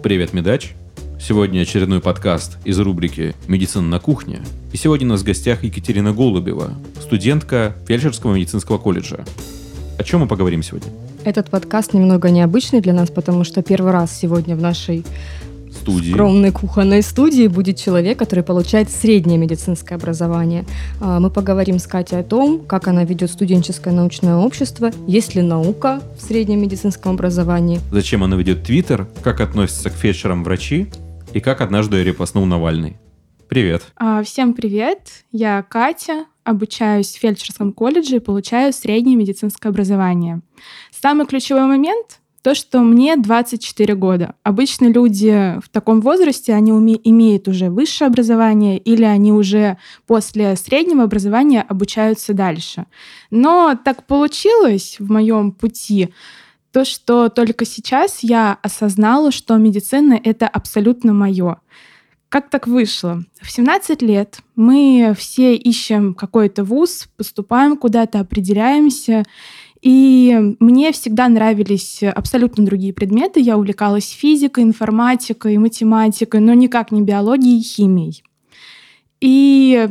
[0.00, 0.74] Привет, Медач.
[1.20, 4.42] Сегодня очередной подкаст из рубрики «Медицина на кухне».
[4.72, 9.24] И сегодня у нас в гостях Екатерина Голубева, студентка фельдшерского медицинского колледжа.
[9.98, 10.92] О чем мы поговорим сегодня?
[11.24, 15.04] Этот подкаст немного необычный для нас, потому что первый раз сегодня в нашей
[15.72, 16.10] Студии.
[16.12, 20.64] скромной кухонной студии будет человек, который получает среднее медицинское образование.
[21.00, 25.42] А, Мы поговорим с Катей о том, как она ведет студенческое научное общество, есть ли
[25.42, 27.80] наука в среднем медицинском образовании.
[27.90, 30.88] Зачем она ведет Твиттер, как относится к фельдшерам врачи
[31.32, 32.96] и как однажды репостнул Навальный.
[33.48, 33.82] Привет.
[33.96, 35.24] А, Всем привет!
[35.32, 40.40] Я Катя, обучаюсь в фельдшерском колледже и получаю среднее медицинское образование.
[40.90, 44.34] Самый ключевой момент— то, что мне 24 года.
[44.42, 49.76] Обычно люди в таком возрасте, они уме- имеют уже высшее образование или они уже
[50.06, 52.86] после среднего образования обучаются дальше.
[53.30, 56.08] Но так получилось в моем пути,
[56.72, 61.58] то, что только сейчас я осознала, что медицина— это абсолютно мое.
[62.30, 63.24] Как так вышло?
[63.40, 69.24] В 17 лет мы все ищем какой-то вуз, поступаем куда-то, определяемся.
[69.80, 73.40] И мне всегда нравились абсолютно другие предметы.
[73.40, 78.22] Я увлекалась физикой, информатикой, математикой, но никак не биологией и химией.
[79.20, 79.88] И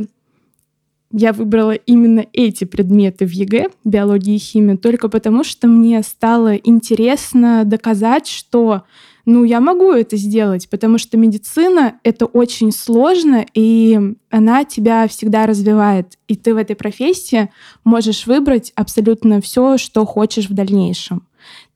[1.12, 6.56] я выбрала именно эти предметы в ЕГЭ, биологию и химию, только потому что мне стало
[6.56, 8.84] интересно доказать, что
[9.28, 15.46] ну, я могу это сделать, потому что медицина— это очень сложно, и она тебя всегда
[15.46, 16.18] развивает.
[16.30, 17.50] И ты в этой профессии
[17.84, 21.28] можешь выбрать абсолютно все, что хочешь в дальнейшем.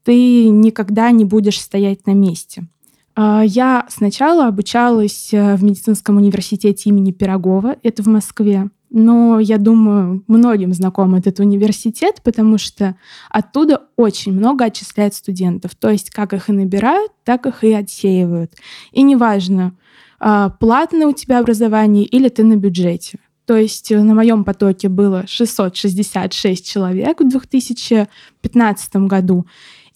[0.05, 2.67] Ты никогда не будешь стоять на месте.
[3.15, 8.69] А, Я сначала обучалась э, в медицинском университете имени Пирогова, это в Москве.
[8.93, 12.97] Но я думаю, многим знаком этот университет, потому что
[13.29, 15.75] оттуда очень много отчисляют студентов.
[15.75, 18.51] То есть как их и набирают, так их и отсеивают.
[18.91, 19.73] И неважно,
[20.19, 23.17] а, платное у тебя образование или ты на бюджете.
[23.45, 29.45] То есть э, на моем потоке было 666 человек в 2015 году.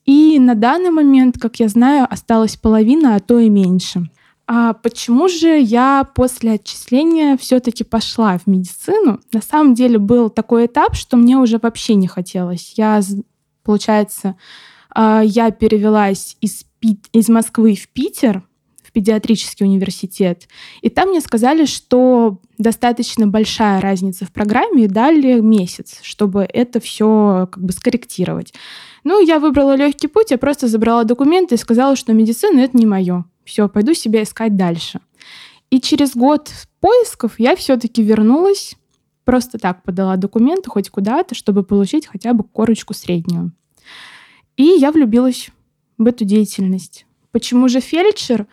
[0.05, 4.09] И на данный момент, как я знаю, осталась половина, а то и меньше.
[4.47, 9.19] А почему же я после отчисления все-таки пошла в медицину?
[9.31, 12.73] На самом деле был такой этап, что мне уже вообще не хотелось.
[12.77, 13.01] Я,
[13.63, 14.35] получается,
[14.91, 16.65] а, я перевелась из,
[17.11, 18.43] из Москвы в Питер,
[18.83, 20.47] в педиатрический университет,
[20.81, 26.79] и там мне сказали, что достаточно большая разница в программе, и дали месяц, чтобы это
[26.79, 28.53] все как бы скорректировать.
[29.05, 32.87] Ну, я выбрала легкий путь, я просто забрала документы и сказала, что медицина это не
[32.87, 33.23] мое.
[33.45, 34.99] Все, пойду себя искать дальше.
[35.69, 38.75] И через год поисков я все-таки вернулась,
[39.23, 43.51] просто так подала документы хоть куда-то, чтобы получить хотя бы корочку среднюю.
[44.57, 45.49] И я влюбилась
[45.99, 47.05] в эту деятельность.
[47.31, 48.47] Почему же фельдшер?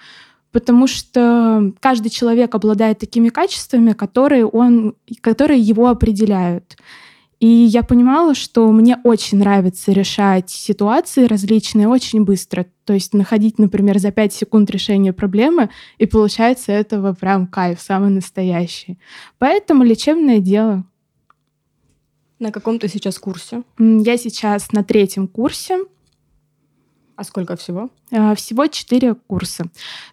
[0.51, 6.77] Потому что каждый человек обладает такими качествами, которые, он, которые его определяют.
[7.43, 12.67] И я понимала, что мне очень нравится решать ситуации различные очень быстро.
[12.85, 18.11] То есть находить, например, за 5 секунд решение проблемы, и получается этого прям кайф, самый
[18.11, 18.97] настоящий.
[19.39, 20.85] Поэтому лечебное дело.
[22.39, 23.65] На каком ты сейчас курсе?
[23.77, 25.79] Я сейчас на третьем курсе,
[27.23, 27.89] А сколько всего?
[28.11, 29.67] а, всего 4 курса.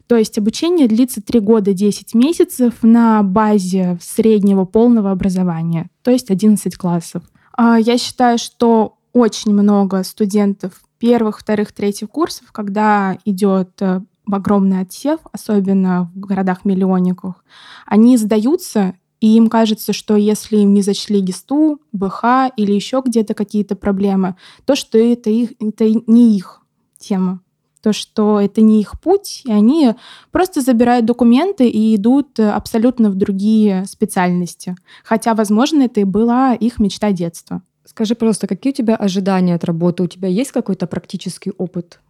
[0.06, 6.30] То есть обучение длится 3 года 10 месяцев на базе среднего полного образования, то есть
[6.30, 7.24] 11 классов.
[7.58, 14.82] А, Я считаю, что очень много студентов первых, вторых, третьих курсов, когда идет э, огромный
[14.82, 17.44] отсев, особенно в городах-миллионниках,
[17.88, 23.34] они сдаются, и им кажется, что если им не зачли ГИСТу, БХ или еще где-то
[23.34, 26.60] какие-то проблемы, то что это, их, это не их
[27.00, 27.42] тема.
[27.82, 29.96] То, что это не их путь, и они
[30.32, 34.76] просто забирают документы и идут э, абсолютно в другие специальности.
[35.04, 37.62] Хотя, возможно, это и была их мечта детства.
[37.86, 40.04] Скажи, пожалуйста, какие у тебя ожидания от работы?
[40.04, 42.02] У тебя есть какой-то практический опыт?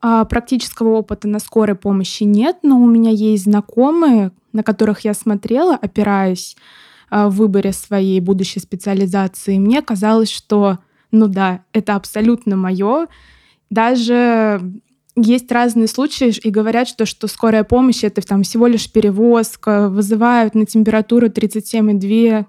[0.00, 5.14] А практического опыта на скорой помощи нет, но у меня есть знакомые, на которых я
[5.14, 6.56] смотрела, опираясь
[7.08, 9.58] а, в выборе своей будущей специализации.
[9.58, 10.78] Мне казалось, что,
[11.12, 13.06] ну да, это абсолютно мое.
[13.70, 14.60] Даже
[15.16, 20.54] есть разные случаи, и говорят, что, что скорая помощь это там всего лишь перевозка, вызывают
[20.54, 22.44] на температуру 37,2.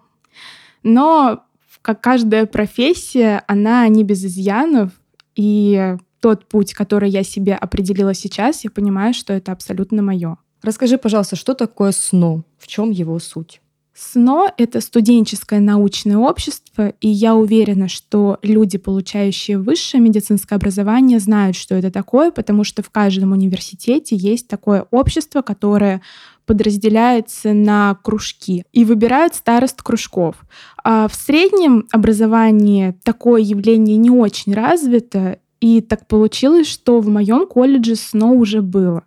[0.84, 1.44] Но
[1.82, 4.92] как каждая профессия, она не без изъянов,
[5.36, 10.38] и тот путь, который я себе определила сейчас, я понимаю, что это абсолютно мое.
[10.62, 12.44] Расскажи, пожалуйста, что такое СНО?
[12.58, 13.62] В чем его суть?
[13.98, 21.56] СНО— это студенческое научное общество, и я уверена, что люди, получающие высшее медицинское образование, знают,
[21.56, 26.04] что это такое, потому что в каждом университете есть такое общество, которое
[26.46, 30.36] подразделяется на кружки и выбирают старост кружков.
[30.84, 37.48] А в среднем образовании такое явление не очень развито, и так получилось, что в моем
[37.48, 39.04] колледже СНО уже было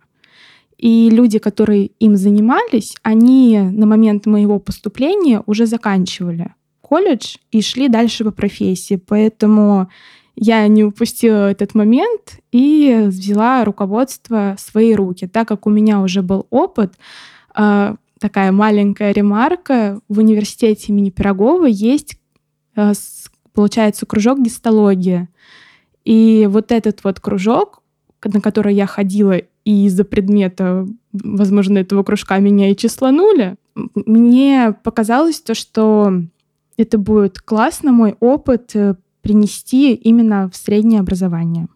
[0.81, 7.87] и люди, которые им занимались, они на момент моего поступления уже заканчивали колледж и шли
[7.87, 8.95] дальше по профессии.
[8.95, 9.89] Поэтому
[10.35, 15.27] я не упустила этот момент и взяла руководство в свои руки.
[15.27, 16.95] Так как у меня уже был опыт,
[17.53, 22.17] а, такая маленькая ремарка, в университете имени Пирогова есть,
[22.75, 22.93] а,
[23.53, 25.29] получается, кружок гистологии.
[26.05, 27.83] И вот этот вот кружок,
[28.23, 29.37] на который я ходила
[29.71, 36.13] и из-за предмета, возможно, этого кружка меня и числанули, мне показалось то, что
[36.75, 41.67] это будет классно мой опыт э, принести именно в среднее образование.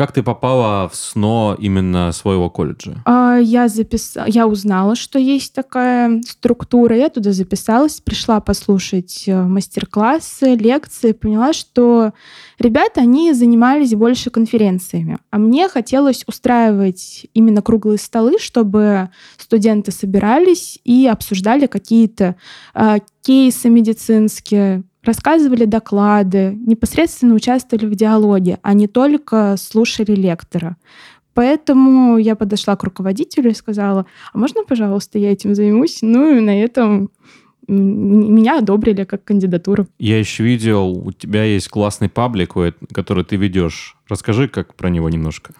[0.00, 3.02] Как ты попала в СНО именно своего колледжа?
[3.04, 4.16] А, я, запис...
[4.28, 11.52] я узнала, что есть такая структура, я туда записалась, пришла послушать э, мастер-классы, лекции, поняла,
[11.52, 12.14] что
[12.58, 20.78] ребята, они занимались больше конференциями, а мне хотелось устраивать именно круглые столы, чтобы студенты собирались
[20.82, 22.36] и обсуждали какие-то
[22.72, 30.76] э, кейсы медицинские, рассказывали доклады, непосредственно участвовали в диалоге, а не только слушали лектора.
[31.34, 35.98] Поэтому я подошла к руководителю и сказала, а можно, пожалуйста, я этим займусь?
[36.02, 37.10] Ну и на этом
[37.68, 39.86] меня одобрили как кандидатуру.
[39.98, 42.54] Я еще видел, у тебя есть классный паблик,
[42.92, 43.96] который ты ведешь.
[44.08, 45.54] Расскажи как про него немножко.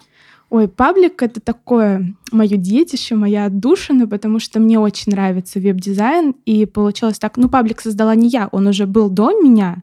[0.51, 6.65] Ой, паблик— это такое мое детище, моя отдушина, потому что мне очень нравится веб-дизайн, и
[6.65, 9.81] получилось так, ну, паблик создала не я, он уже был до меня,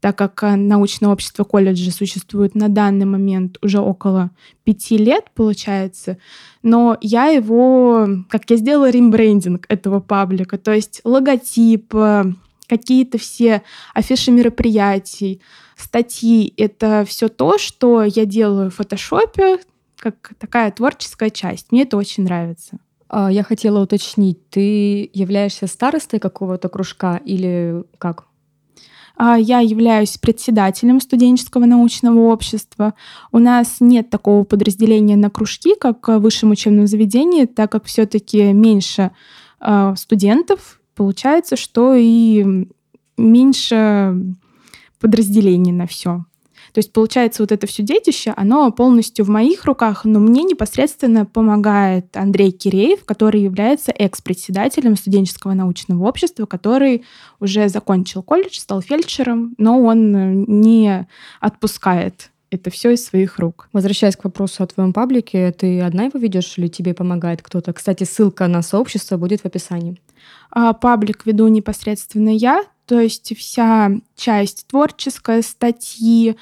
[0.00, 4.32] так как э, научное общество колледжа существует на данный момент уже около
[4.64, 6.18] пяти лет, получается,
[6.64, 12.24] но я его, как я сделала рембрендинг этого паблика, то есть логотип, э,
[12.66, 13.62] какие-то все
[13.94, 15.40] афиши мероприятий,
[15.76, 19.60] статьи, это все то, что я делаю в фотошопе,
[19.98, 21.72] как такая творческая часть.
[21.72, 22.78] Мне это очень нравится.
[23.08, 28.26] А, я хотела уточнить, ты являешься старостой какого-то кружка или как?
[29.16, 32.94] А, я являюсь председателем студенческого научного общества.
[33.32, 38.52] У нас нет такого подразделения на кружки, как в высшем учебном заведении, так как все-таки
[38.52, 39.10] меньше
[39.58, 42.68] а, студентов, получается, что и
[43.16, 44.14] меньше
[45.00, 46.24] подразделений на все.
[46.72, 51.26] То есть, получается, вот это все детище, оно полностью в моих руках, но мне непосредственно
[51.26, 57.04] помогает Андрей Киреев, который является экс-председателем студенческого научного общества, который
[57.40, 61.06] уже закончил колледж, стал фельдшером, но он э, не
[61.40, 63.68] отпускает это все из своих рук.
[63.72, 67.72] Возвращаясь к вопросу о твоем паблике, ты одна его ведешь или тебе помогает кто-то?
[67.72, 70.00] Кстати, ссылка на сообщество будет в описании.
[70.50, 76.36] А, паблик веду непосредственно я, то есть вся часть творческая, статьи,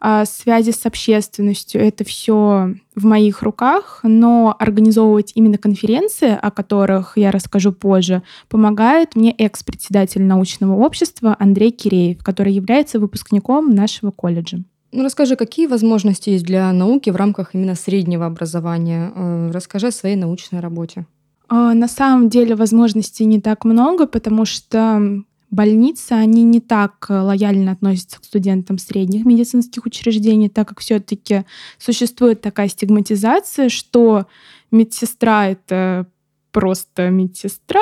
[0.00, 7.18] а, связи с общественностью, это все в моих руках, но организовывать именно конференции, о которых
[7.18, 14.58] я расскажу позже, помогает мне экс-председатель научного общества Андрей Киреев, который является выпускником нашего колледжа.
[14.92, 19.12] Ну, расскажи, какие возможности есть для науки в рамках именно среднего образования?
[19.14, 21.06] Э, расскажи о своей научной работе.
[21.48, 27.18] А, на самом деле возможностей не так много, потому что больницы, они не так э,
[27.18, 31.44] лояльно относятся к студентам средних медицинских учреждений, так как все-таки
[31.78, 34.26] существует такая стигматизация, что
[34.70, 36.06] медсестра— это
[36.52, 37.80] просто медсестра,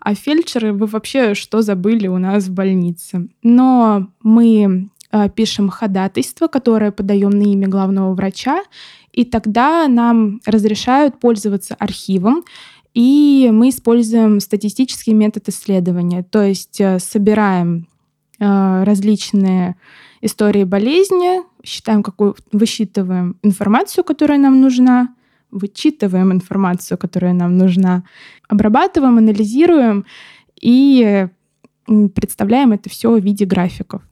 [0.00, 3.28] а фельдшеры вы вообще что забыли у нас в больнице.
[3.42, 8.62] Но мы э, пишем ходатайство, которое подаем на имя главного врача,
[9.12, 12.44] и тогда нам разрешают пользоваться архивом,
[12.94, 17.88] и мы используем статистический метод исследования, то есть э, собираем
[18.38, 19.76] э, различные
[20.20, 25.14] истории болезни, считаем, какую, высчитываем информацию, которая нам нужна,
[25.50, 28.04] вычитываем информацию, которая нам нужна,
[28.48, 30.04] обрабатываем, анализируем
[30.60, 31.28] и
[32.14, 34.02] представляем это все в виде графиков.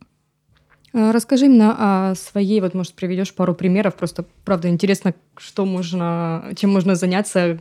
[0.93, 6.53] А, расскажи именно о своей, вот, может, приведешь пару примеров, просто, правда, интересно, что можно,
[6.57, 7.61] чем можно заняться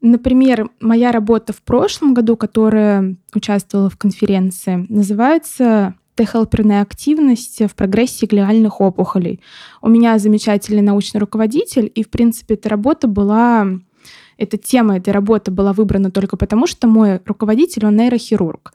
[0.00, 8.26] Например, моя работа в прошлом году, которая участвовала в конференции, называется Т-хелперная активность в прогрессе
[8.26, 9.40] глиальных опухолей.
[9.82, 13.66] У меня замечательный научный руководитель, и, в принципе, эта работа была
[14.40, 18.72] эта тема этой работы была выбрана только потому, что мой руководитель, он нейрохирург.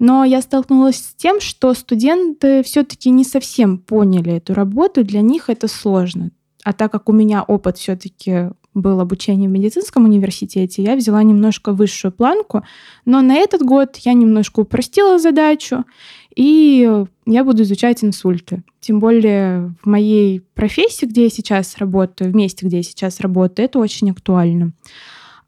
[0.00, 5.48] Но я столкнулась с тем, что студенты все-таки не совсем поняли эту работу, для них
[5.48, 6.32] это сложно.
[6.64, 11.72] А так как у меня опыт все-таки был обучение в медицинском университете, я взяла немножко
[11.72, 12.62] высшую планку,
[13.04, 15.84] но на этот год я немножко упростила задачу,
[16.34, 18.62] и я буду изучать инсульты.
[18.80, 23.66] Тем более в моей профессии, где я сейчас работаю, в месте, где я сейчас работаю,
[23.66, 24.72] это очень актуально.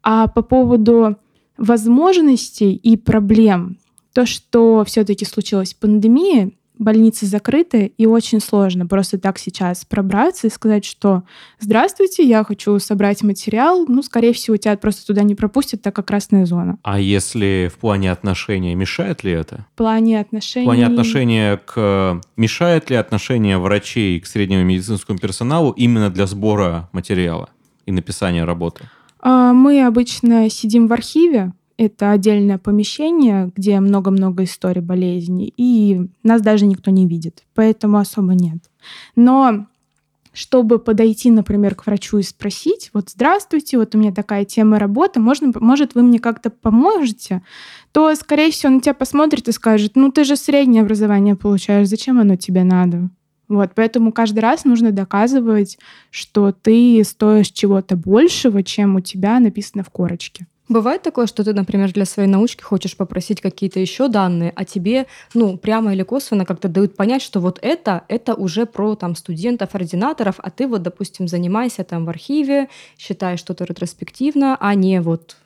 [0.01, 1.17] А по поводу
[1.57, 3.77] возможностей и проблем,
[4.13, 10.49] то, что все-таки случилась пандемия, больницы закрыты, и очень сложно просто так сейчас пробраться и
[10.49, 11.23] сказать, что
[11.59, 13.85] «Здравствуйте, я хочу собрать материал».
[13.87, 16.77] Ну, скорее всего, тебя просто туда не пропустят, так как красная зона.
[16.83, 19.65] А если в плане отношения, мешает ли это?
[19.73, 20.65] В плане отношений...
[20.65, 22.21] В плане отношения к...
[22.35, 27.49] Мешает ли отношение врачей к среднему медицинскому персоналу именно для сбора материала
[27.85, 28.89] и написания работы?
[29.19, 36.41] А, мы обычно сидим в архиве, это отдельное помещение, где много-много историй болезни, и нас
[36.41, 38.57] даже никто не видит, поэтому особо нет.
[39.15, 39.67] Но
[40.33, 45.19] чтобы подойти, например, к врачу и спросить, вот здравствуйте, вот у меня такая тема работы,
[45.19, 47.41] можно, может, вы мне как-то поможете,
[47.91, 51.87] то, скорее всего, он на тебя посмотрит и скажет, ну, ты же среднее образование получаешь,
[51.87, 53.09] зачем оно тебе надо?
[53.47, 55.79] Вот, поэтому каждый раз нужно доказывать,
[56.11, 60.45] что ты стоишь чего-то большего, чем у тебя написано в корочке.
[60.69, 65.07] Бывает такое, что ты, например, для своей научки хочешь попросить какие-то еще данные, а тебе,
[65.33, 69.75] ну, прямо или косвенно как-то дают понять, что вот это, это уже про там студентов,
[69.75, 75.37] ординаторов, а ты вот, допустим, занимайся там в архиве, считаешь что-то ретроспективно, а не вот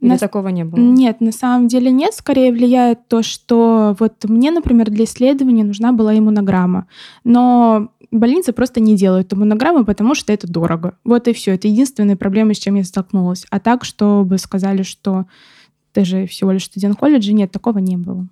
[0.00, 0.18] или на...
[0.18, 0.80] такого не было?
[0.80, 2.14] Нет, на самом деле нет.
[2.14, 6.86] Скорее влияет то, что вот мне, например, для исследования нужна была иммунограмма.
[7.22, 10.96] Но больницы просто не делают иммунограммы, потому что это дорого.
[11.04, 11.54] Вот и все.
[11.54, 13.46] Это единственная проблема, с чем я столкнулась.
[13.50, 15.26] А так, чтобы сказали, что
[15.92, 18.28] ты же всего лишь студент колледжа, нет, такого не было.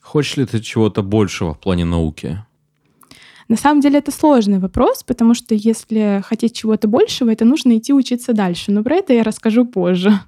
[0.00, 2.42] Хочешь ли ты чего-то большего в плане науки?
[3.48, 7.94] На самом деле это сложный вопрос, потому что если хотеть чего-то большего, это нужно идти
[7.94, 8.72] учиться дальше.
[8.72, 10.20] Но про это я расскажу позже.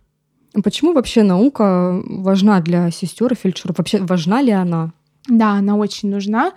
[0.64, 3.78] Почему вообще наука важна для сестер и фельдшеров?
[3.78, 4.92] Вообще важна ли она?
[5.28, 6.52] Да, она очень нужна,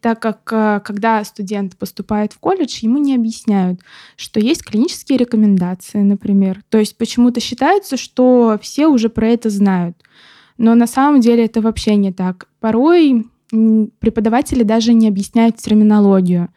[0.00, 3.80] так как э, когда студент поступает в колледж, ему не объясняют,
[4.16, 6.62] что есть клинические рекомендации, например.
[6.68, 9.96] То есть почему-то считается, что все уже про это знают.
[10.58, 12.48] Но на самом деле это вообще не так.
[12.60, 16.48] Порой преподаватели даже не объясняют терминологию.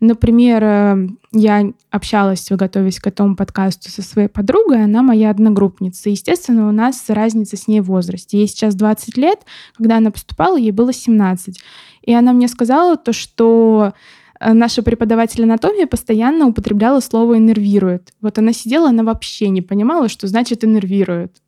[0.00, 6.10] Например, э, я общалась, готовясь к этому подкасту со своей подругой, она моя одногруппница.
[6.10, 8.38] Естественно, у нас разница с ней в возрасте.
[8.38, 9.40] Ей сейчас 20 лет,
[9.76, 11.58] когда она поступала, ей было 17.
[12.02, 13.94] И она мне сказала то, что
[14.38, 18.12] э, наша преподаватель анатомии постоянно употребляла слово «иннервирует».
[18.20, 21.40] Вот она сидела, она вообще не понимала, что значит «иннервирует».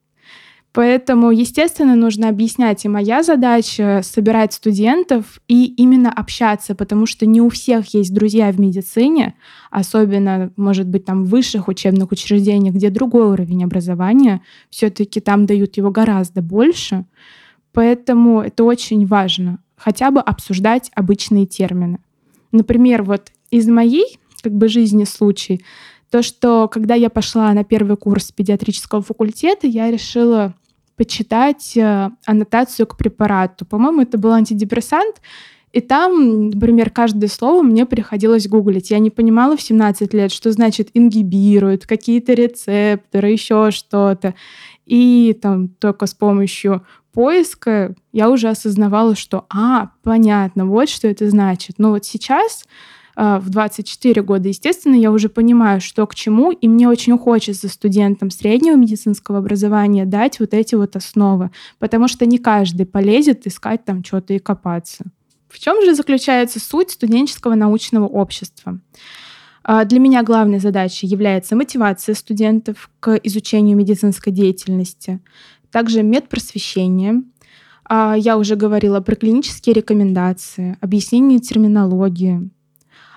[0.72, 2.84] Поэтому, естественно, нужно объяснять.
[2.84, 8.52] И моя задача— собирать студентов и именно общаться, потому что не у всех есть друзья
[8.52, 9.34] в медицине,
[9.70, 15.46] особенно, может быть, там в высших учебных учреждениях, где другой уровень образования, все таки там
[15.46, 17.06] дают его гораздо больше.
[17.72, 21.98] Поэтому это очень важно— хотя бы обсуждать обычные термины.
[22.52, 25.64] Например, вот из моей как бы жизни случай—
[26.10, 30.54] то, что когда я пошла на первый курс педиатрического факультета, я решила
[30.96, 33.64] почитать э, аннотацию к препарату.
[33.64, 35.16] По-моему, это был антидепрессант,
[35.72, 38.90] и там, например, каждое слово мне приходилось гуглить.
[38.90, 44.34] Я не понимала в 17 лет, что значит ингибирует, какие-то рецепторы, еще что-то.
[44.86, 51.28] И там только с помощью поиска я уже осознавала, что, а, понятно, вот что это
[51.28, 51.74] значит.
[51.78, 52.64] Но вот сейчас
[53.18, 58.30] в 24 года, естественно, я уже понимаю, что к чему, и мне очень хочется студентам
[58.30, 64.04] среднего медицинского образования дать вот эти вот основы, потому что не каждый полезет искать там
[64.04, 65.04] что-то и копаться.
[65.48, 68.78] В чем же заключается суть студенческого научного общества?
[69.64, 75.20] А, для меня главной задачей является мотивация студентов к изучению медицинской деятельности,
[75.72, 77.22] также медпросвещение.
[77.84, 82.48] А, я уже говорила про клинические рекомендации, объяснение терминологии,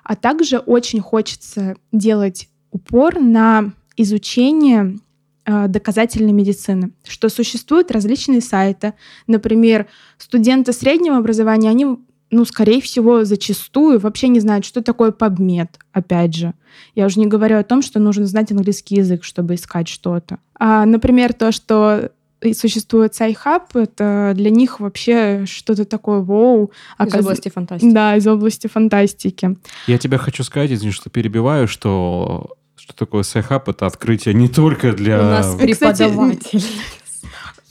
[0.04, 4.98] а также очень хочется делать упор на изучение
[5.46, 8.94] э, доказательной медицины, что существуют различные сайты.
[9.28, 11.86] Например, студенты среднего образования, они,
[12.32, 16.54] ну, скорее всего, зачастую вообще не знают, что такое PubMed, опять же.
[16.96, 20.40] Я уже не говорю о том, что нужно знать английский язык, чтобы искать что-то.
[20.56, 22.12] А, например, то, что
[22.42, 26.72] и существует Sci-Hub, это для них вообще что-то такое вау.
[26.98, 27.16] Оказ...
[27.16, 27.94] Из области фантастики.
[27.94, 29.58] Да, из области фантастики.
[29.88, 33.70] Я тебе хочу сказать, извини, что перебиваю, что Что такое Sci-Hub?
[33.70, 35.20] Это открытие не только для...
[35.20, 36.64] У нас преподаватель.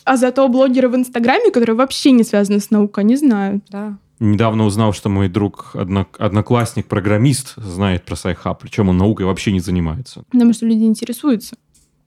[0.04, 3.64] А зато блогеры в Инстаграме, которые вообще не связаны с наукой, не знают.
[3.70, 3.98] Да.
[4.20, 9.50] Недавно узнал, что мой друг, однок- одноклассник, программист, знает про Sci-Hub, причем он наукой вообще
[9.50, 10.22] не занимается.
[10.30, 11.56] Потому что люди интересуются.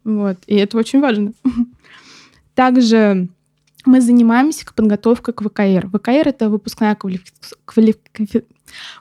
[0.05, 0.38] Вот.
[0.48, 1.34] И это очень важно.
[2.55, 3.29] Также
[3.86, 5.89] мы занимаемся подготовкой к ВКР.
[5.89, 7.33] ВКР— это выпускная квалифи-
[7.65, 7.95] квали-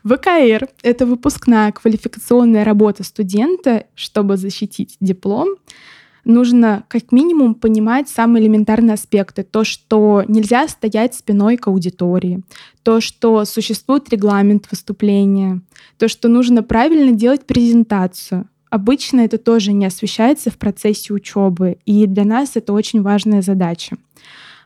[0.04, 5.56] ВКР— это выпускная квалификационная работа студента, чтобы защитить диплом.
[6.24, 9.42] Нужно как минимум понимать самые элементарные аспекты.
[9.42, 12.42] То, что нельзя стоять спиной к аудитории,
[12.84, 15.62] то, что существует регламент выступления,
[15.98, 18.48] то, что нужно правильно делать презентацию.
[18.72, 23.98] Обычно это тоже не освещается в процессе учебы, и для нас это очень важная задача.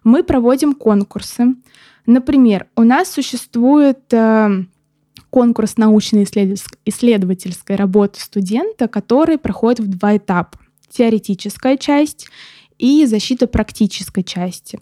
[0.04, 1.56] Мы проводим конкурсы.
[2.06, 4.62] Например, у нас существует э,
[5.30, 10.56] конкурс научно-исследовательской работы студента, который проходит в два этапа.
[10.88, 12.28] Теоретическая часть
[12.78, 14.78] и защита практической части.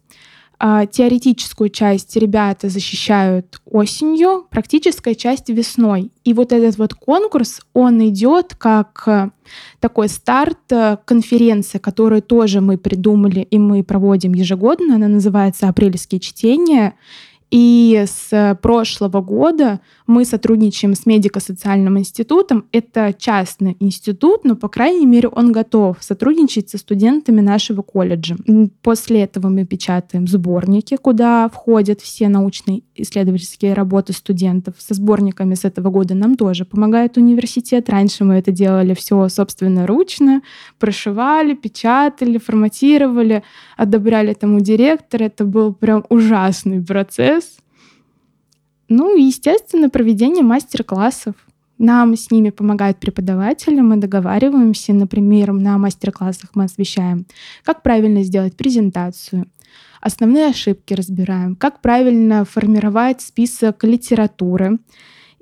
[0.66, 6.10] А, теоретическую часть ребята защищают осенью, практическая часть весной.
[6.24, 9.28] И вот этот вот конкурс, он идет как э,
[9.78, 14.94] такой старт э, конференции, которую тоже мы придумали и мы проводим ежегодно.
[14.94, 16.94] Она называется «Апрельские чтения».
[17.56, 22.64] И с прошлого года мы сотрудничаем с медико-социальным институтом.
[22.72, 28.34] Это частный институт, но, по крайней мере, он готов сотрудничать со студентами нашего колледжа.
[28.82, 34.74] После этого мы печатаем сборники, куда входят все научные исследовательские работы студентов.
[34.78, 37.88] Со сборниками с этого года нам тоже помогает университет.
[37.88, 40.42] Раньше мы это делали все собственноручно,
[40.80, 43.44] прошивали, печатали, форматировали,
[43.76, 45.26] одобряли тому директора.
[45.26, 47.43] Это был прям ужасный процесс
[48.88, 51.34] ну и, естественно, проведение мастер-классов.
[51.76, 57.26] Нам с ними помогают преподаватели, мы договариваемся, например, на мастер-классах мы освещаем,
[57.64, 59.46] как правильно сделать презентацию,
[60.00, 64.78] основные ошибки разбираем, как правильно формировать список литературы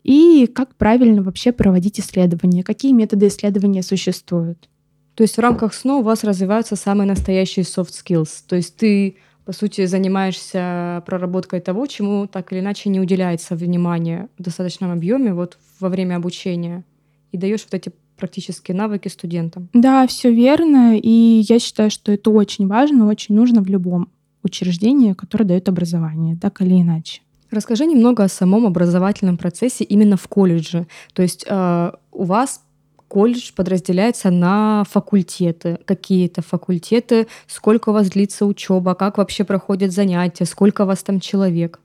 [0.05, 4.69] и как правильно вообще проводить исследования, какие методы исследования существуют.
[5.15, 8.31] То есть в рамках СНО у вас развиваются самые настоящие soft skills.
[8.49, 14.29] То есть ты по сути, занимаешься проработкой того, чему так или иначе не уделяется внимания
[14.39, 16.85] в достаточном объеме вот во время обучения,
[17.33, 19.69] и даешь вот эти практические навыки студентам.
[19.73, 24.09] Да, все верно, и я считаю, что это очень важно, очень нужно в любом
[24.45, 27.23] учреждении, которое дает образование, так или иначе.
[27.51, 30.87] Расскажи немного о самом образовательном процессе именно в колледже.
[31.13, 32.63] То есть э, у вас
[33.13, 35.79] колледж подразделяется на факультеты.
[35.85, 41.21] Какие-то факультеты, сколько у вас длится учеба, как вообще проходят занятия, сколько у вас там
[41.21, 41.79] человек?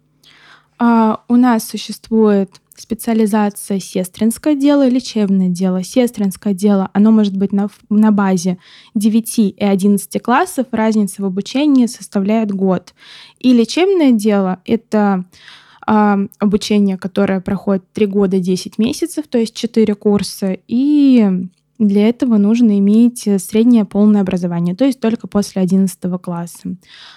[0.80, 5.84] А, у нас существует специализация сестринское дело и лечебное дело.
[5.84, 8.58] Сестринское дело, оно может быть на, на базе
[8.96, 12.94] 9 и 11 классов, разница в обучении составляет год.
[13.40, 15.26] И лечебное дело— это
[15.88, 21.48] обучение, которое проходит 3 года 10 месяцев, то есть 4 курса, и
[21.80, 26.76] для этого нужно иметь среднее полное образование, то есть только после 11 класса.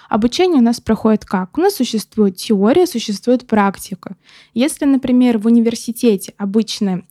[0.08, 1.58] Обучение у нас проходит как?
[1.58, 4.16] У нас существует теория, существует практика.
[4.54, 7.02] Если, например, в университете обычно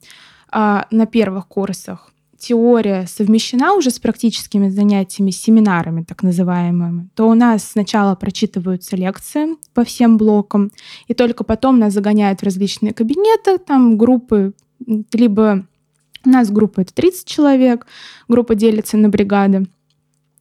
[0.52, 7.34] а, на первых курсах теория совмещена уже с практическими занятиями, семинарами так называемыми, то у
[7.34, 10.72] нас сначала прочитываются лекции по всем блокам,
[11.08, 14.54] и только потом нас загоняют в различные кабинеты, там группы,
[15.14, 15.68] либо
[16.26, 17.86] у нас группа это 30 человек,
[18.28, 19.68] группа делится на бригады,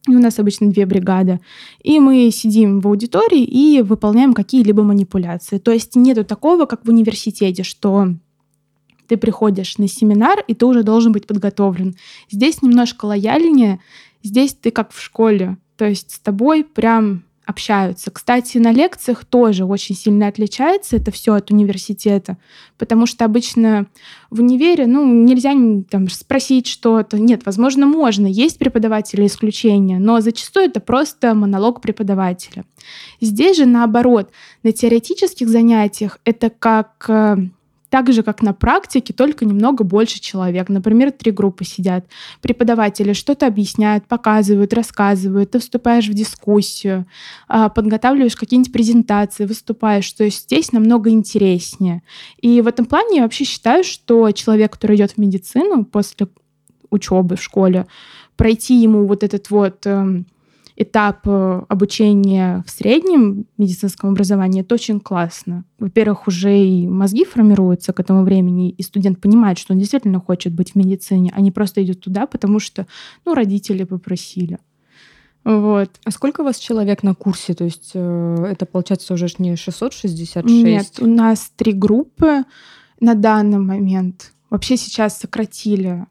[0.07, 1.39] и у нас обычно две бригады.
[1.83, 5.57] И мы сидим в аудитории и выполняем какие-либо манипуляции.
[5.57, 8.13] То есть нету такого, как в университете, что
[9.09, 11.95] ты приходишь на семинар, и ты уже должен быть подготовлен.
[12.29, 13.79] Здесь немножко лояльнее,
[14.23, 18.11] здесь ты как в школе, то есть с тобой прям общаются.
[18.11, 22.37] Кстати, на лекциях тоже очень сильно отличается это все от университета,
[22.77, 23.87] потому что обычно
[24.29, 25.53] в универе, ну, нельзя
[25.89, 27.17] там спросить что-то.
[27.17, 32.65] Нет, возможно, можно, есть преподаватели исключения, но зачастую это просто монолог преподавателя.
[33.19, 34.29] Здесь же наоборот,
[34.61, 37.37] на теоретических занятиях это как э,
[37.89, 40.69] так же, как на практике, только немного больше человек.
[40.69, 42.05] Например, три группы сидят.
[42.41, 45.51] Преподаватели что-то объясняют, показывают, рассказывают.
[45.51, 47.05] Ты вступаешь в дискуссию,
[47.47, 50.11] а, подготавливаешь какие-нибудь презентации, выступаешь.
[50.13, 52.03] То есть здесь намного интереснее.
[52.39, 56.27] И в этом плане я вообще считаю, что человек, который идет в медицину после
[56.91, 57.87] учебы в школе,
[58.35, 60.25] пройти ему вот этот вот эм,
[60.79, 65.65] этап э, обучения в среднем медицинском образовании, это очень классно.
[65.77, 70.53] Во-первых, уже и мозги формируются к этому времени, и студент понимает, что он действительно хочет
[70.53, 72.87] быть в медицине, а не просто идет туда, потому что
[73.25, 74.57] ну, родители попросили.
[75.43, 75.89] Вот.
[76.05, 77.53] А сколько у вас человек на курсе?
[77.53, 80.45] То есть э, это получается уже не 666?
[80.45, 82.43] Нет, у нас три группы
[83.01, 84.31] на данный момент.
[84.49, 86.05] Вообще сейчас сократили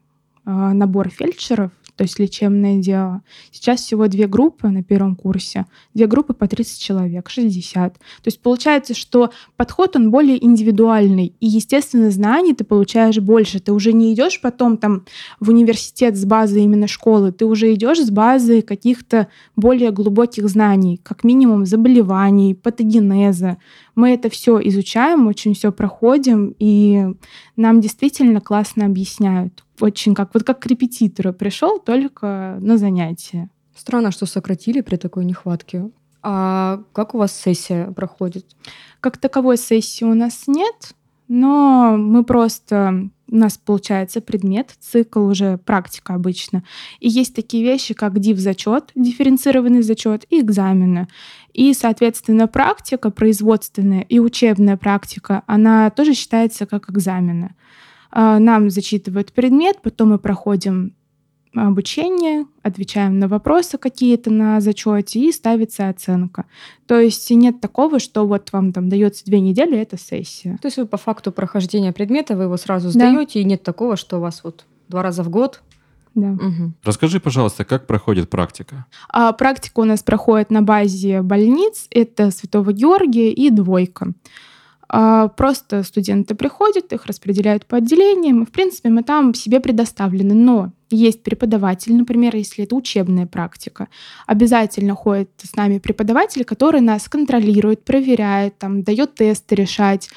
[0.45, 3.23] э, набор фельдшеров, то есть лечебное дело.
[3.51, 7.93] Сейчас всего две группы на первом курсе, две группы по 30 человек, 60.
[7.95, 13.59] То есть получается, что подход, он более индивидуальный, и, естественно, знаний ты получаешь больше.
[13.59, 15.03] Ты уже не идешь потом там
[15.41, 21.01] в университет с базы именно школы, ты уже идешь с базы каких-то более глубоких знаний,
[21.03, 23.57] как минимум заболеваний, патогенеза.
[23.95, 27.05] Мы это все изучаем, очень все проходим, и
[27.55, 33.49] нам действительно классно объясняют очень как вот как к репетитору пришел только на занятия.
[33.75, 35.89] Странно, что сократили при такой нехватке.
[36.21, 38.45] А как у вас сессия проходит?
[38.99, 40.93] Как таковой сессии у нас нет,
[41.29, 46.63] но мы просто у нас получается предмет, цикл уже практика обычно.
[46.99, 51.07] И есть такие вещи, как див-зачет, дифференцированный зачет и экзамены.
[51.53, 57.55] И, соответственно, практика производственная и учебная практика, она тоже считается как экзамены.
[58.11, 60.93] А, нам зачитывают предмет, потом мы проходим
[61.55, 66.45] обучение, отвечаем на вопросы какие-то на зачете и ставится оценка.
[66.85, 70.57] То есть нет такого, что вот вам там дается две недели, это сессия.
[70.61, 73.39] То есть вы по факту прохождения предмета, вы его сразу сдаете, да.
[73.39, 75.61] и нет такого, что у вас вот два раза в год
[76.15, 76.31] да.
[76.31, 76.73] Угу.
[76.83, 78.85] Расскажи, пожалуйста, как проходит практика?
[79.09, 81.87] А, практика у нас проходит на базе больниц.
[81.91, 84.13] Это Святого Георгия и Двойка.
[84.91, 90.33] А, просто студенты приходят, их распределяют по отделениям, и, в принципе, мы там себе предоставлены.
[90.33, 93.87] Но есть преподаватель, например, если это учебная практика,
[94.25, 100.09] обязательно ходит с нами преподаватель, который нас контролирует, проверяет, там, дает тесты решать.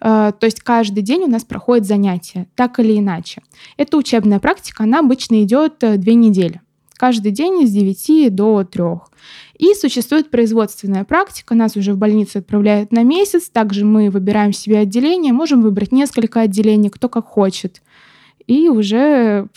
[0.00, 3.42] А, то есть каждый день у нас проходит занятия, так или иначе.
[3.76, 6.60] Эта учебная практика, она обычно идет э, две недели
[7.00, 8.84] каждый день с 9 до 3.
[9.60, 14.78] И существует производственная практика, нас уже в больницу отправляют на месяц, также мы выбираем себе
[14.78, 17.82] отделение, можем выбрать несколько отделений, кто как хочет.
[18.46, 19.48] И уже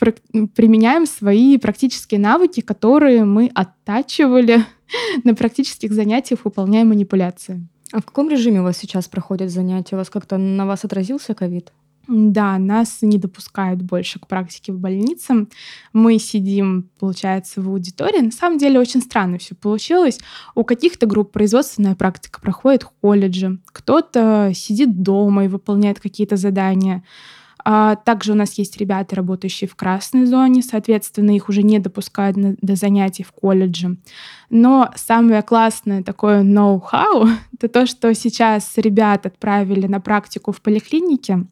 [0.56, 4.66] применяем свои практические навыки, которые мы оттачивали
[5.24, 7.66] на практических занятиях, выполняя манипуляции.
[7.94, 9.96] А в каком режиме у вас сейчас проходят занятия?
[9.96, 11.72] У вас как-то на вас отразился ковид?
[12.08, 15.48] Да, нас не допускают больше к практике в больнице.
[15.94, 18.20] Мы сидим, получается, в аудитории.
[18.20, 20.20] На самом деле очень странно все получилось.
[20.54, 23.60] У каких-то групп производственная практика проходит в колледже.
[23.68, 27.04] Кто-то сидит дома и выполняет какие-то задания.
[27.66, 32.36] А также у нас есть ребята, работающие в красной зоне, соответственно, их уже не допускают
[32.36, 33.98] на, до занятий в колледже.
[34.50, 41.46] Но самое классное такое ноу-хау— это то, что сейчас ребят отправили на практику в поликлинике,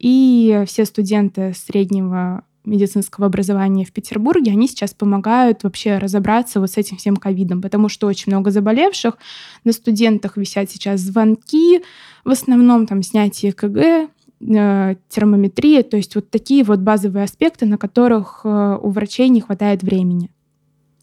[0.00, 6.76] и все студенты среднего медицинского образования в Петербурге, они сейчас помогают вообще разобраться вот с
[6.76, 9.16] этим всем ковидом, потому что очень много заболевших,
[9.64, 11.82] на студентах висят сейчас звонки,
[12.24, 14.08] в основном там снятие КГ,
[14.40, 19.40] э, термометрия, то есть вот такие вот базовые аспекты, на которых э, у врачей не
[19.40, 20.30] хватает времени.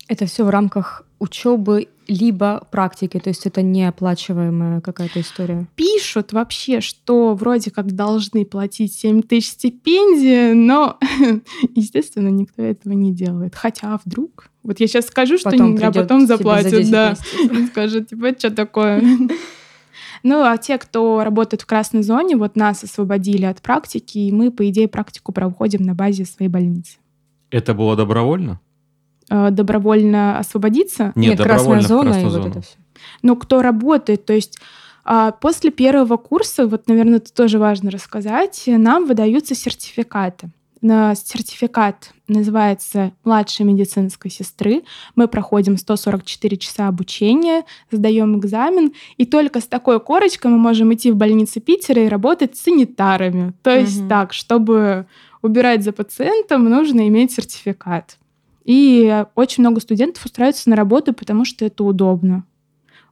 [0.08, 5.67] Это все в рамках учебы либо практики, то есть это неоплачиваемая какая-то история?
[5.75, 10.97] Пишут вообще, что вроде как должны платить 7 тысяч стипендии, но,
[11.75, 13.56] естественно, никто этого не делает.
[13.56, 14.49] Хотя вдруг...
[14.63, 17.15] Вот я сейчас скажу, что потом а потом заплатят, да.
[17.71, 19.03] Скажут, типа, это что такое?
[20.23, 24.51] Ну, а те, кто работает в красной зоне, вот нас освободили от практики, и мы,
[24.51, 26.97] по идее, практику проходим на базе своей больницы.
[27.51, 28.60] Это было добровольно?
[29.30, 31.12] Э, добровольно освободиться.
[31.16, 32.44] Нет, Нет красная зона и зону.
[32.44, 32.76] вот это все.
[33.22, 34.60] Но кто работает, то есть
[35.10, 40.50] а, После первого курса, вот, наверное, это тоже важно рассказать, нам выдаются сертификаты.
[40.82, 44.84] Сертификат называется «Младшей медицинской сестры».
[45.16, 51.10] Мы проходим 144 часа обучения, сдаем экзамен, и только с такой корочкой мы можем идти
[51.12, 53.54] в больницу Питера и работать с санитарами.
[53.63, 54.10] То есть угу.
[54.10, 55.08] так, чтобы
[55.42, 58.18] убирать за пациентом, нужно иметь сертификат.
[58.67, 62.45] И очень много студентов устраиваются на работу, потому что это удобно.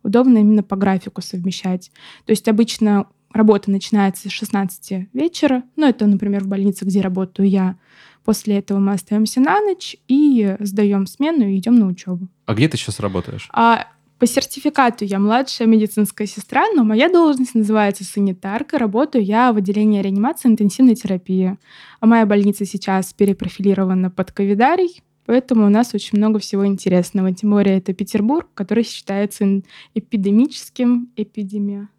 [0.04, 1.92] Удобно именно по графику совмещать.
[2.26, 5.64] То есть обычно работа начинается с 16 вечера.
[5.78, 7.78] Ну, это, например, в больнице, где работаю я.
[8.26, 12.28] После этого мы остаемся на ночь и сдаем смену и идем на учебу.
[12.46, 13.48] А где ты сейчас работаешь?
[13.54, 13.88] А,
[14.20, 18.78] по сертификату я младшая медицинская сестра, но моя должность называется санитарка.
[18.78, 21.58] Работаю я в отделении реанимации интенсивной терапии.
[22.02, 27.34] А моя больница сейчас перепрофилирована под ковидарий Поэтому у нас очень много всего интересного.
[27.34, 29.62] Тем более это Петербург, который считается
[29.94, 31.90] эпидемическим эпидемия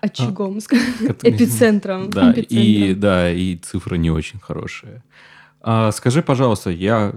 [0.00, 0.58] очагом,
[1.22, 2.10] эпицентром.
[2.10, 5.02] Да, и да, и цифры не очень хорошие.
[5.60, 7.14] А, скажи, пожалуйста, я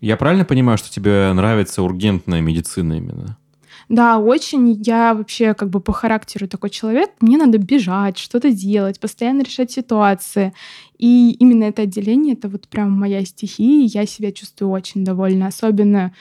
[0.00, 3.36] я правильно понимаю, что тебе нравится ургентная медицина именно?
[3.88, 4.72] Да, очень.
[4.82, 7.10] Я вообще как бы по характеру такой человек.
[7.20, 10.54] Мне надо бежать, что-то делать, постоянно решать ситуации.
[11.02, 15.48] И именно это отделение, это вот прям моя стихия, я себя чувствую очень довольна.
[15.48, 16.12] Особенно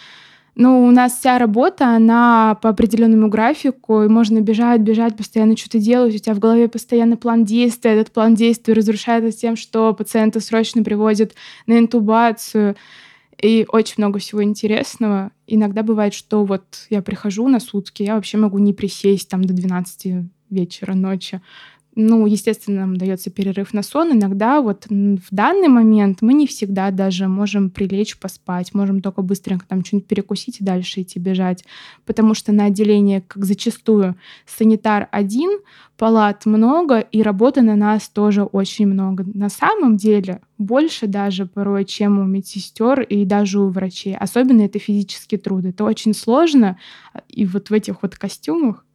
[0.55, 5.77] ну, у нас вся работа, она по определенному графику, и можно бежать, бежать, постоянно что-то
[5.77, 10.39] делать, у тебя в голове постоянно план действия, этот план действия разрушается тем, что пациента
[10.39, 11.35] срочно привозят
[11.67, 12.75] на интубацию,
[13.39, 15.29] и очень много всего интересного.
[15.45, 19.53] Иногда бывает, что вот я прихожу на сутки, я вообще могу не присесть там до
[19.53, 21.39] 12 вечера, ночи.
[21.93, 24.13] Ну, естественно, нам дается перерыв на сон.
[24.13, 28.73] Иногда вот в данный момент мы не всегда даже можем прилечь, поспать.
[28.73, 31.65] Можем только быстренько там что-нибудь перекусить и дальше идти бежать.
[32.05, 35.59] Потому что на отделении, как зачастую, санитар один,
[35.97, 39.25] палат много, и работы на нас тоже очень много.
[39.33, 44.15] На самом деле больше даже порой, чем у медсестер и даже у врачей.
[44.15, 45.65] Особенно это физический труд.
[45.65, 46.77] Это очень сложно.
[47.27, 48.85] И вот в этих вот костюмах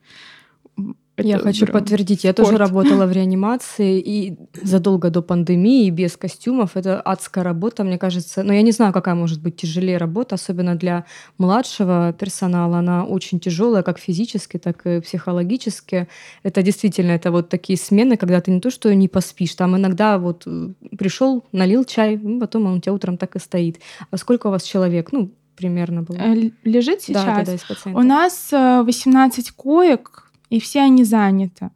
[1.16, 6.76] это я хочу подтвердить, я тоже работала в реанимации и задолго до пандемии, без костюмов.
[6.76, 8.42] Это адская работа, мне кажется.
[8.42, 11.07] Но я не знаю, какая может быть тяжелее работа, особенно для
[11.38, 12.79] младшего персонала.
[12.79, 16.09] Она очень тяжелая, как физически, так и психологически.
[16.42, 20.18] Это действительно, это вот такие смены, когда ты не то, что не поспишь, там иногда
[20.18, 23.81] вот э, пришел, налил чай, потом он у тебя утром так и стоит.
[24.11, 25.12] А сколько у вас человек?
[25.12, 26.16] Ну, примерно было.
[26.16, 27.24] Э, лежит сейчас?
[27.24, 31.70] Да, да, да, у нас 18 э, коек, и все они заняты.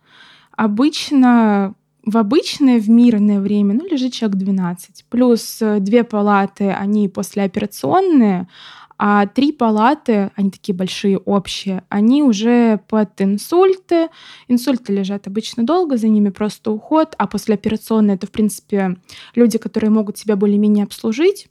[0.52, 5.04] Обычно в обычное, в мирное время, ну, лежит человек 12.
[5.08, 8.48] Плюс э, две палаты, они послеоперационные,
[9.02, 14.08] а три палаты, они такие большие, общие, они уже под инсульты.
[14.46, 18.96] Инсульты лежат обычно долго, за ними просто уход, а послеоперационные— это, в принципе,
[19.34, 21.48] люди, которые могут себя более-менее обслужить,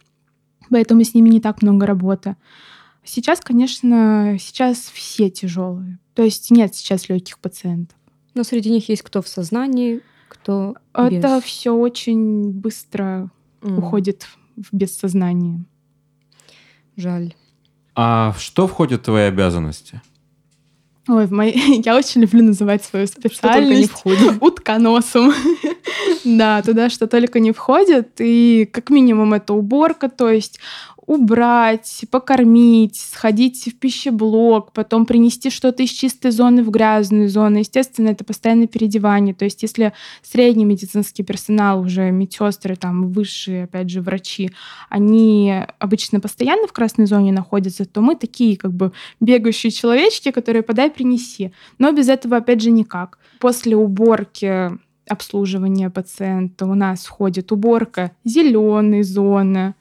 [0.69, 2.35] поэтому с ними не так много работы.
[3.03, 5.99] Сейчас, конечно, сейчас все тяжелые.
[6.13, 7.97] То есть нет сейчас легких пациентов.
[8.35, 11.43] Но среди них есть кто в сознании, кто Это без.
[11.43, 13.31] все очень быстро
[13.61, 13.77] mm.
[13.77, 15.65] уходит в бессознание.
[16.95, 17.33] Жаль.
[17.95, 20.01] А что входит в твои обязанности?
[21.07, 21.51] Ой, в мои...
[21.85, 24.03] я очень люблю называть свою специальность
[24.41, 25.33] утконосом.
[26.23, 28.11] да, туда что только не входит.
[28.19, 30.59] И как минимум это уборка, то есть
[31.09, 37.57] убрать, покормить, сходить в пищеблок, потом принести что-то из чистой зоны в грязную зону.
[37.57, 39.33] Естественно, это постоянное переодевание.
[39.33, 44.51] То есть если средний медицинский персонал, уже медсестры, там, высшие, опять же, врачи,
[44.87, 50.61] они обычно постоянно в красной зоне находятся, то мы такие как бы бегающие человечки, которые
[50.61, 51.51] подай, принеси.
[51.79, 53.17] Но без этого, опять же, никак.
[53.39, 59.73] После уборки обслуживания пациента у нас входит уборка зеленой зоны,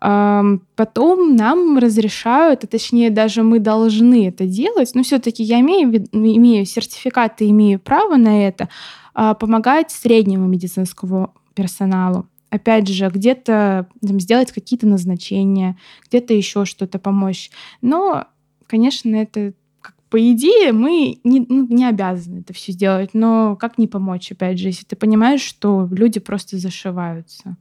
[0.00, 6.64] Потом нам разрешают, а точнее даже мы должны это делать, но все-таки я имею, имею
[6.64, 8.70] сертификат и имею право на это,
[9.12, 12.26] а, помогать среднему медицинскому персоналу.
[12.48, 15.76] Опять же, где-то сделать какие-то назначения,
[16.08, 17.50] где-то еще что-то помочь.
[17.82, 18.24] Но,
[18.66, 19.52] конечно, это
[20.08, 24.58] по идее мы не, ну, не обязаны это все сделать, но как не помочь, опять
[24.58, 27.56] же, если ты понимаешь, что люди просто зашиваются.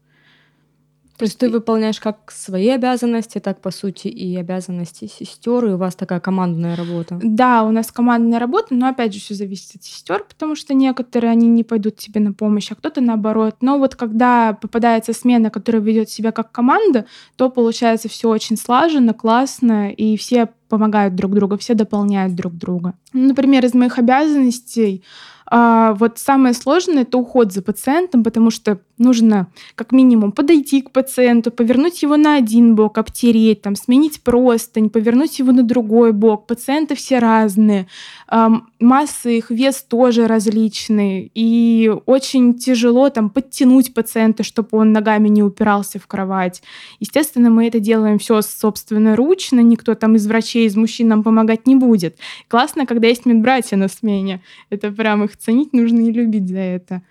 [1.19, 5.77] То есть ты выполняешь как свои обязанности, так, по сути, и обязанности сестер, и у
[5.77, 7.19] вас такая командная работа.
[7.21, 11.31] Да, у нас командная работа, но опять же все зависит от сестер, потому что некоторые
[11.31, 13.57] они не пойдут тебе на помощь, а кто-то наоборот.
[13.59, 17.05] Но вот когда попадается смена, которая ведет себя как команда,
[17.35, 22.93] то получается все очень слаженно, классно, и все помогают друг другу, все дополняют друг друга.
[23.11, 25.03] Например, из моих обязанностей
[25.51, 30.91] а, вот самое сложное это уход за пациентом, потому что нужно как минимум подойти к
[30.91, 36.45] пациенту, повернуть его на один бок, обтереть, там, сменить простынь, повернуть его на другой бок.
[36.45, 37.87] Пациенты все разные,
[38.31, 45.41] массы их, вес тоже различный, и очень тяжело там подтянуть пациента, чтобы он ногами не
[45.41, 46.61] упирался в кровать.
[46.99, 51.75] Естественно, мы это делаем все собственноручно, никто там из врачей, из мужчин нам помогать не
[51.75, 52.17] будет.
[52.47, 54.41] Классно, когда есть медбратья на смене.
[54.69, 57.01] Это прям их ценить нужно и любить за это.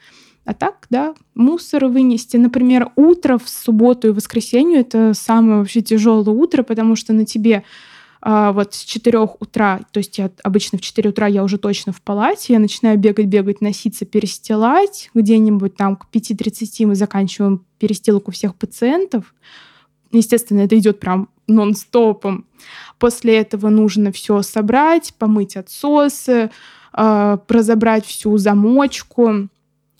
[0.45, 2.39] А так, да, мусор вынести.
[2.39, 7.65] Например, утро в субботу и воскресенье— это самое вообще тяжелое утро, потому что на тебе
[8.21, 11.93] а, вот с 4 утра, то есть я обычно в 4 утра я уже точно
[11.93, 15.11] в палате, я начинаю бегать, бегать, носиться, перестилать.
[15.15, 19.35] Где-нибудь там к 5.30 мы заканчиваем перестилку всех пациентов.
[20.11, 22.47] естественно, это идет прям нон-стопом.
[22.99, 26.51] После этого нужно все собрать, помыть отсосы,
[26.93, 29.49] э, разобрать всю замочку.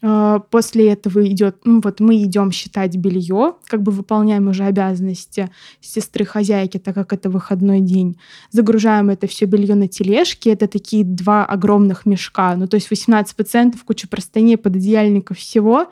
[0.01, 5.51] Э, после этого идет, ну вот мы идем считать белье, как бы выполняем уже обязанности
[5.81, 8.17] сестры хозяйки, так как это выходной день.
[8.51, 10.53] Загружаем это все белье на тележке.
[10.53, 12.55] Это такие два огромных мешка.
[12.57, 15.89] Ну, то есть 18% куча простыней, пододеяльников, всего.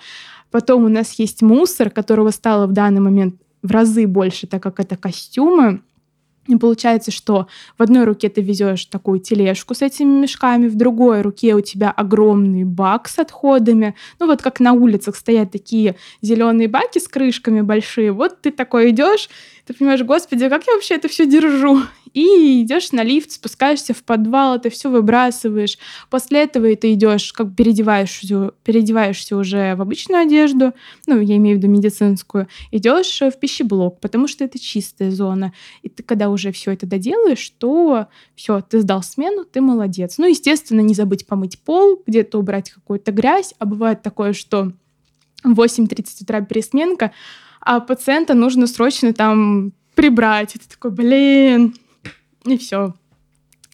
[0.51, 4.81] Потом у нас есть мусор, которого стало в данный момент в разы больше, так как
[4.81, 5.83] это костюмы.
[6.47, 11.23] И получается, что в одной руке ты везешь такую тележку с этими мешками, в другой
[11.23, 13.95] руке у тебя огромный бак с отходами.
[14.19, 18.13] Ну вот как на улицах стоят такие зеленые баки с крышками большие.
[18.13, 19.29] Вот ты такой идешь,
[19.67, 21.83] ты понимаешь, господи, как я вообще это все держу?
[22.13, 25.77] И идешь на лифт, спускаешься в подвал, ты все выбрасываешь.
[26.09, 30.73] После этого ты идешь, как переодеваешься, переодеваешься уже в обычную одежду,
[31.07, 35.53] ну, я имею в виду медицинскую, идешь в пищеблок, потому что это чистая зона.
[35.83, 40.17] И ты, когда уже все это доделаешь, то все, ты сдал смену, ты молодец.
[40.19, 43.53] Ну, естественно, не забыть помыть пол, где-то убрать какую-то грязь.
[43.59, 44.73] А бывает такое, что
[45.43, 47.13] в 8.30 утра пересменка,
[47.67, 50.55] а пациента нужно срочно там прибрать.
[50.55, 51.75] И ты такой, блин,
[52.45, 52.95] и все.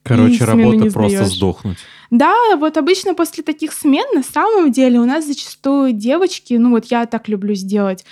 [0.02, 1.76] Короче, и работа просто сдохнуть.
[2.10, 6.86] Да, вот обычно после таких смен на самом деле у нас зачастую девочки, ну вот
[6.86, 8.04] я так люблю сделать,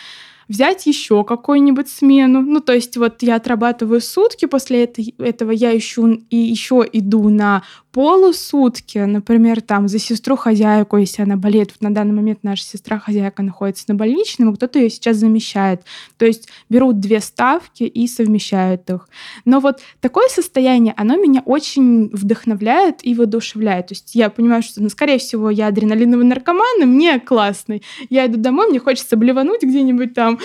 [0.48, 2.42] взять еще какую-нибудь смену.
[2.42, 7.62] Ну, то есть вот я отрабатываю сутки, после этого я ищу и еще иду на
[7.92, 12.98] полусутки, например, там за сестру хозяйку, если она болеет, вот на данный момент наша сестра
[12.98, 15.83] хозяйка находится на больничном, кто-то ее сейчас замещает.
[16.16, 19.09] То есть берут две ставки и совмещают их.
[19.44, 23.88] Но вот такое состояние, оно меня очень вдохновляет и воодушевляет.
[23.88, 27.83] То есть я понимаю, что, ну, скорее всего, я адреналиновый наркоман, и мне классный.
[28.09, 30.38] Я иду домой, мне хочется блевануть где-нибудь там.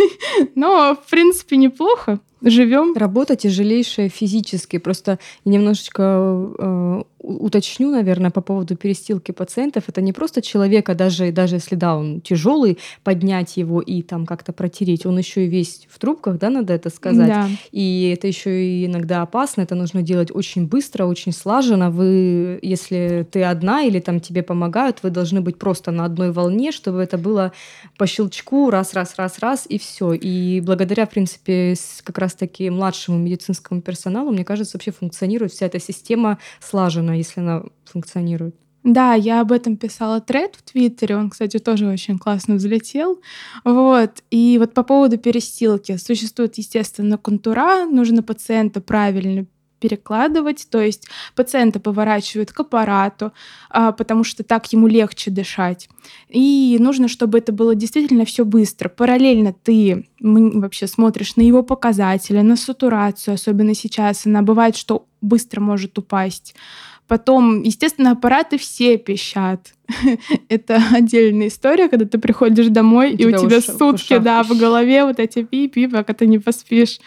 [0.54, 2.94] Но, в принципе, неплохо живем.
[2.96, 4.78] Работа тяжелейшая физически.
[4.78, 6.02] Просто немножечко
[6.58, 9.84] э, уточню, наверное, по поводу перестилки пациентов.
[9.88, 14.52] Это не просто человека, даже, даже если да, он тяжелый, поднять его и там как-то
[14.52, 15.06] протереть.
[15.06, 17.28] Он еще и весь в трубках, да, надо это сказать.
[17.28, 17.48] Да.
[17.72, 19.62] И это еще и иногда опасно.
[19.62, 21.90] Это нужно делать очень быстро, очень слаженно.
[21.90, 26.72] Вы, если ты одна или там тебе помогают, вы должны быть просто на одной волне,
[26.72, 27.52] чтобы это было
[27.98, 30.14] по щелчку раз, раз, раз, раз и все.
[30.14, 35.78] И благодаря, в принципе, как раз-таки младшему медицинскому персоналу, мне кажется, вообще функционирует вся эта
[35.78, 38.54] система слаженно нужно, если она функционирует.
[38.82, 43.20] Да, я об этом писала тред в Твиттере, он, кстати, тоже очень классно взлетел.
[43.64, 44.22] Вот.
[44.30, 45.98] И вот по поводу перестилки.
[45.98, 49.46] Существует, естественно, контура, нужно пациента правильно
[49.80, 53.32] перекладывать, то есть пациента поворачивают к аппарату,
[53.70, 55.88] а, потому что так ему легче дышать.
[56.28, 58.90] И нужно, чтобы это было действительно все быстро.
[58.90, 64.26] Параллельно ты вообще смотришь на его показатели, на сатурацию, особенно сейчас.
[64.26, 66.54] Она бывает, что быстро может упасть.
[67.10, 69.74] Потом, естественно, аппараты все пищат.
[70.48, 75.04] Это отдельная история, когда ты приходишь домой, и, и у тебя сутки, да, в голове
[75.04, 77.00] вот эти пи-пи, пока ты не поспишь.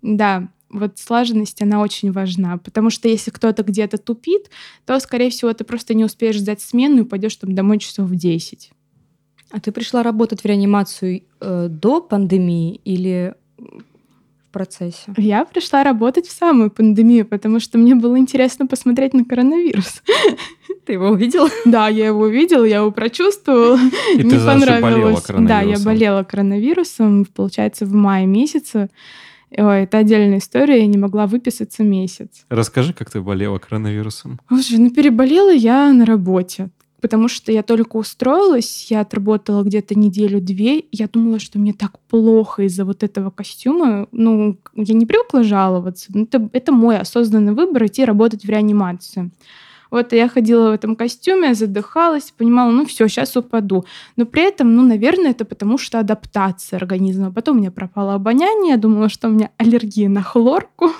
[0.00, 4.48] Да, вот слаженность, она очень важна, потому что если кто-то где-то тупит,
[4.86, 8.16] то, скорее всего, ты просто не успеешь сдать смену и пойдешь там домой часов в
[8.16, 8.70] 10.
[9.50, 13.34] А ты пришла работать в реанимацию э, до пандемии или
[14.56, 15.12] процессе?
[15.18, 20.02] Я пришла работать в самую пандемию, потому что мне было интересно посмотреть на коронавирус.
[20.86, 21.50] Ты его увидела?
[21.66, 23.78] Да, я его увидела, я его прочувствовала.
[24.14, 25.22] И Мне ты понравилось.
[25.40, 28.88] Да, я болела коронавирусом, получается, в мае месяце.
[29.50, 32.46] Ой, это отдельная история, я не могла выписаться месяц.
[32.48, 34.40] Расскажи, как ты болела коронавирусом.
[34.48, 36.70] Слушай, ну переболела я на работе
[37.06, 42.64] потому что я только устроилась, я отработала где-то неделю-две, я думала, что мне так плохо
[42.64, 44.08] из-за вот этого костюма.
[44.10, 46.10] Ну, я не привыкла жаловаться.
[46.12, 49.30] но Это, это мой осознанный выбор идти работать в реанимацию.
[49.92, 53.84] Вот я ходила в этом костюме, задыхалась, понимала, ну все, сейчас упаду.
[54.16, 57.32] Но при этом, ну, наверное, это потому что адаптация организма.
[57.32, 60.90] Потом у меня пропало обоняние, я думала, что у меня аллергия на хлорку.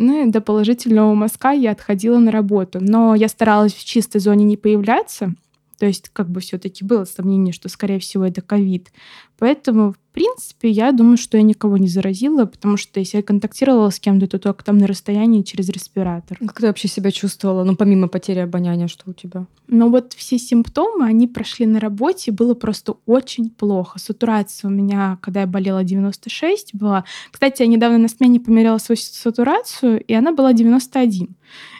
[0.00, 2.78] Ну и до положительного мазка я отходила на работу.
[2.80, 5.34] Но я старалась в чистой зоне не появляться.
[5.78, 8.90] То есть как бы все-таки было сомнение, что, скорее всего, это ковид.
[9.38, 13.90] Поэтому, в принципе, я думаю, что я никого не заразила, потому что если я контактировала
[13.90, 16.36] с кем-то, то только там на расстоянии через респиратор.
[16.38, 19.46] Как ты вообще себя чувствовала, ну, помимо потери обоняния, что у тебя?
[19.68, 24.00] Ну, вот все симптомы, они прошли на работе, было просто очень плохо.
[24.00, 27.04] Сатурация у меня, когда я болела, 96 была.
[27.30, 31.36] Кстати, я недавно на смене померяла свою сатурацию, и она была 91.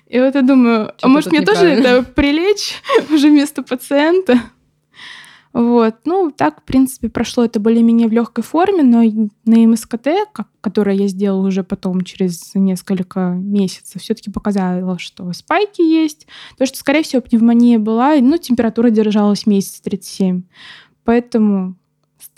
[0.09, 4.41] И вот я думаю, а может мне тоже это прилечь уже вместо пациента?
[5.53, 5.97] Вот.
[6.05, 9.03] Ну, так, в принципе, прошло это более-менее в легкой форме, но
[9.45, 10.09] на МСКТ,
[10.61, 16.27] которое я сделала уже потом через несколько месяцев, все-таки показала, что спайки есть,
[16.59, 20.43] то, что, скорее всего, пневмония была, ну, температура держалась месяц 37.
[21.05, 21.77] Поэтому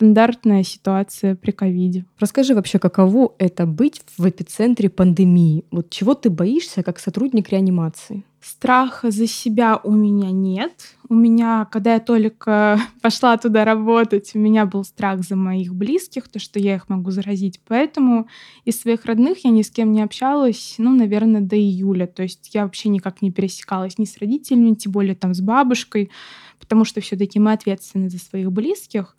[0.01, 2.07] стандартная ситуация при ковиде.
[2.19, 5.67] Расскажи вообще, каково это быть в эпицентре пандемии?
[5.71, 8.25] Вот чего ты боишься как сотрудник реанимации?
[8.41, 10.97] Страха за себя у меня нет.
[11.11, 16.29] У меня, когда я только пошла туда работать, у меня был страх за моих близких,
[16.29, 17.61] то, что я их могу заразить.
[17.69, 18.27] Поэтому
[18.65, 22.07] из своих родных я ни с кем не общалась, ну, наверное, до июля.
[22.07, 26.11] То есть я вообще никак не пересекалась ни с родителями, тем более там с бабушкой,
[26.59, 29.15] потому что все-таки мы ответственны за своих близких.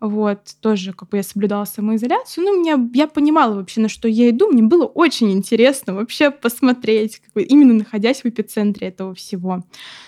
[0.00, 2.44] Вот, тоже как бы я соблюдала самоизоляцию.
[2.44, 4.48] Ну, меня, я понимала вообще, на что я иду.
[4.48, 9.64] Мне было очень интересно вообще посмотреть, как бы, именно находясь в эпицентре этого всего.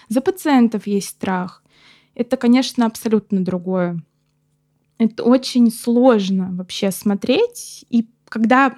[0.08, 1.64] За пациентов есть страх.
[2.14, 4.00] Это, конечно, абсолютно другое.
[4.98, 7.84] Это очень сложно вообще смотреть.
[7.90, 8.74] И когда...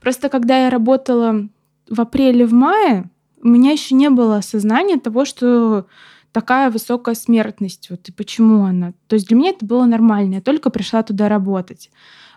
[0.00, 1.48] Просто когда я работала
[1.88, 3.08] в апреле, в мае,
[3.42, 5.86] у меня еще не было осознания того, что
[6.32, 8.92] такая высокая смертность, вот и почему она.
[9.06, 11.90] То есть для меня это было нормально, я только пришла туда работать.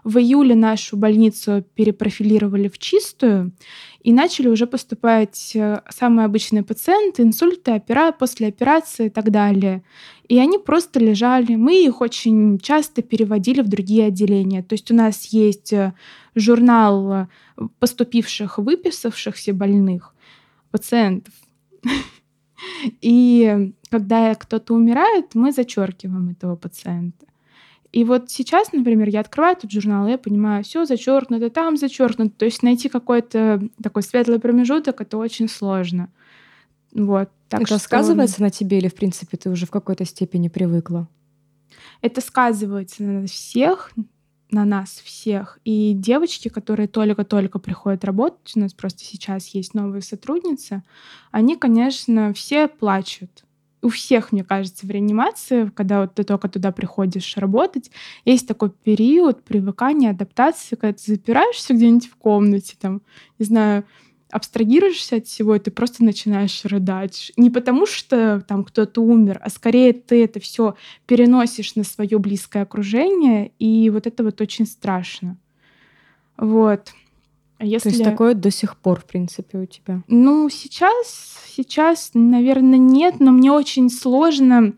[0.04, 3.54] В июле нашу больницу перепрофилировали в чистую
[4.02, 9.82] и начали уже поступать э, самые обычные пациенты, инсульты, опера, после операции и так далее.
[10.28, 11.56] И они просто лежали.
[11.56, 14.62] Мы их очень часто переводили в другие отделения.
[14.62, 15.94] То есть у нас есть э,
[16.36, 17.28] журнал э,
[17.80, 20.14] поступивших, выписавшихся больных
[20.70, 21.34] пациентов.
[23.02, 27.28] И когда кто-то умирает, мы зачеркиваем этого пациента.
[27.92, 32.36] И вот сейчас, например, я открываю этот журнал, и я понимаю, все зачеркнуто, там зачеркнуто.
[32.36, 36.10] То есть найти какой-то такой светлый промежуток это очень сложно.
[36.92, 37.30] Вот.
[37.50, 37.84] Так это что...
[37.84, 41.08] сказывается на тебе или, в принципе, ты уже в какой-то степени привыкла?
[42.02, 43.92] Это сказывается на всех,
[44.50, 45.60] на нас всех.
[45.66, 50.82] И девочки, которые только-только приходят работать, у нас просто сейчас есть новые сотрудницы,
[51.30, 53.44] они, конечно, все плачут.
[53.84, 57.92] У всех, мне кажется, в реанимации, когда вот ты только туда приходишь работать,
[58.24, 63.02] есть такой период привыкания, адаптации, когда ты запираешься где-нибудь в комнате, там,
[63.40, 63.84] не знаю,
[64.32, 67.32] абстрагируешься от всего, и ты просто начинаешь рыдать.
[67.38, 70.76] Не потому что там кто-то умер, а скорее ты это все
[71.06, 75.38] переносишь на свое близкое окружение, и вот это вот очень страшно.
[76.38, 76.94] Вот.
[77.60, 77.90] Если...
[77.90, 80.04] То есть такое до сих пор, в принципе, у тебя?
[80.08, 84.74] Ну, сейчас, сейчас, наверное, нет, но мне очень сложно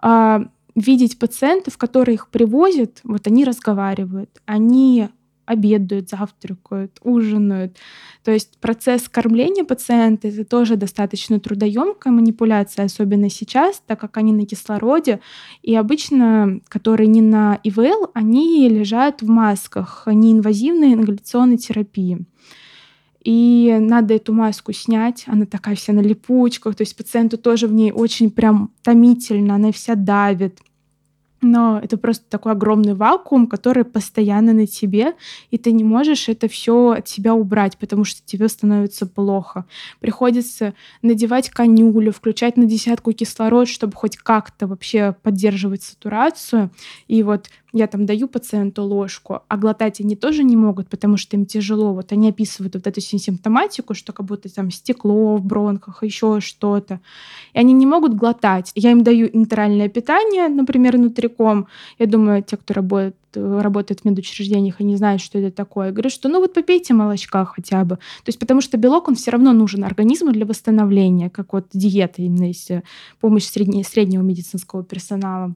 [0.00, 0.42] а,
[0.74, 5.08] видеть пациентов, которые их привозят, вот они разговаривают, они
[5.50, 7.76] обедают, завтракают, ужинают.
[8.24, 14.32] То есть процесс кормления пациента это тоже достаточно трудоемкая манипуляция, особенно сейчас, так как они
[14.32, 15.20] на кислороде.
[15.62, 22.24] И обычно, которые не на ИВЛ, они лежат в масках, они инвазивной ингаляционной терапии.
[23.24, 27.74] И надо эту маску снять, она такая вся на липучках, то есть пациенту тоже в
[27.74, 30.60] ней очень прям томительно, она вся давит
[31.42, 35.14] но это просто такой огромный вакуум, который постоянно на тебе,
[35.50, 39.64] и ты не можешь это все от себя убрать, потому что тебе становится плохо.
[40.00, 46.70] Приходится надевать конюлю, включать на десятку кислород, чтобы хоть как-то вообще поддерживать сатурацию.
[47.08, 51.36] И вот я там даю пациенту ложку, а глотать они тоже не могут, потому что
[51.36, 51.92] им тяжело.
[51.94, 57.00] Вот они описывают вот эту симптоматику, что как будто там стекло в бронхах, еще что-то.
[57.52, 58.72] И они не могут глотать.
[58.74, 61.66] Я им даю интеральное питание, например, нутриком.
[61.98, 65.86] Я думаю, те, кто работает работает в медучреждениях и не знают, что это такое.
[65.86, 67.96] Я говорю, что ну вот попейте молочка хотя бы.
[67.96, 72.22] То есть потому что белок, он все равно нужен организму для восстановления, как вот диета
[72.22, 72.82] именно если
[73.20, 75.54] помощь средне, среднего медицинского персонала.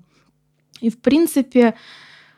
[0.80, 1.74] И, в принципе,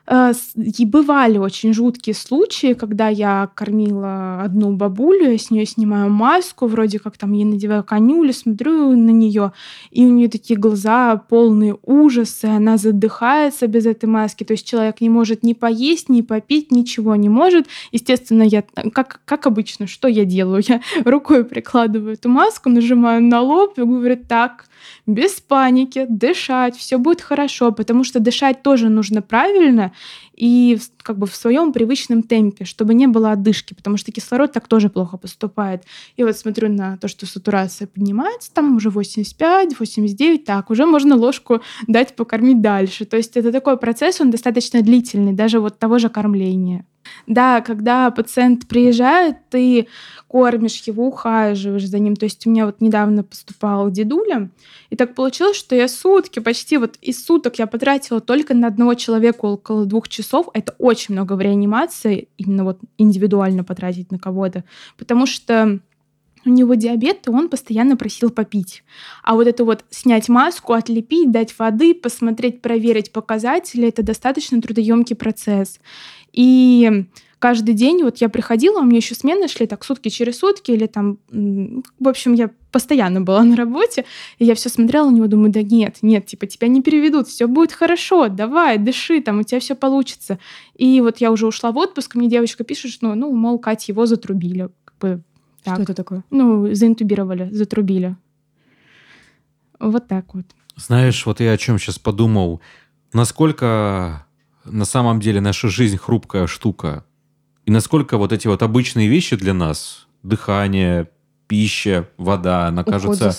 [0.09, 6.11] Э, и бывали очень жуткие случаи, когда я кормила одну бабулю, я с нее снимаю
[6.11, 9.53] маску, вроде как там ей надеваю конюлю, смотрю на нее,
[9.91, 15.01] и у нее такие глаза полные ужаса, она задыхается без этой маски, то есть человек
[15.01, 17.66] не может ни поесть, ни попить, ничего не может.
[17.91, 18.62] Естественно, я,
[18.93, 20.62] как, как обычно, что я делаю?
[20.66, 24.66] Я рукой прикладываю эту маску, нажимаю на лоб и говорю, так,
[25.07, 29.93] без паники, дышать, все будет хорошо, потому что дышать тоже нужно правильно
[30.35, 34.68] и как бы в своем привычном темпе, чтобы не было отдышки, потому что кислород так
[34.68, 35.85] тоже плохо поступает.
[36.16, 41.16] И вот смотрю на то, что сатурация поднимается, там уже 85, 89, так, уже можно
[41.16, 43.05] ложку дать покормить дальше.
[43.05, 46.85] То есть это такой процесс, он достаточно длительный, даже вот того же кормления.
[47.27, 49.89] Да, когда пациент приезжает, ты
[50.29, 52.17] кормишь его, ухаживаешь за ним.
[52.17, 54.51] То есть у меня вот недавно поступал дедуля,
[54.91, 58.95] и так получилось, что я сутки, почти вот из суток я потратила только на одного
[58.95, 60.49] человека около двух часов.
[60.55, 64.65] Это очень много в реанимации, именно вот индивидуально потратить на кого-то,
[64.97, 65.81] потому что
[66.47, 68.85] у него диабет, и он постоянно просил попить.
[69.23, 75.17] А вот это вот снять маску, отлепить, дать воды, посмотреть, проверить показатели, это достаточно трудоемкий
[75.17, 75.81] процесс.
[76.37, 77.07] И
[77.41, 80.87] каждый день вот я приходила, у меня еще смены шли так сутки через сутки, или
[80.87, 84.05] там, в общем, я постоянно была на работе,
[84.39, 87.49] и я все смотрела на него, думаю, да нет, нет, типа тебя не переведут, все
[87.49, 90.39] будет хорошо, давай, дыши, там у тебя все получится.
[90.74, 94.07] И вот я уже ушла в отпуск, мне девочка пишет, что, ну, мол, Катя, его
[94.07, 94.68] затрубили.
[94.84, 95.22] Как бы,
[95.64, 95.74] так.
[95.74, 96.24] Что это такое?
[96.30, 98.16] Ну, заинтубировали, затрубили.
[99.80, 100.45] Вот так вот.
[100.76, 102.61] Знаешь, вот я о чем сейчас подумал.
[103.12, 104.26] Насколько
[104.67, 107.05] на самом деле наша жизнь хрупкая штука.
[107.64, 111.09] И насколько вот эти вот обычные вещи для нас, дыхание,
[111.49, 113.33] пища, вода, она кажется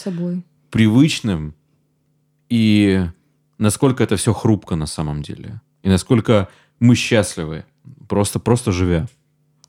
[0.69, 1.55] привычным.
[2.49, 3.05] И
[3.57, 5.61] насколько это все хрупко на самом деле.
[5.84, 6.49] И насколько
[6.80, 7.65] мы счастливы,
[8.07, 9.07] просто, просто живя.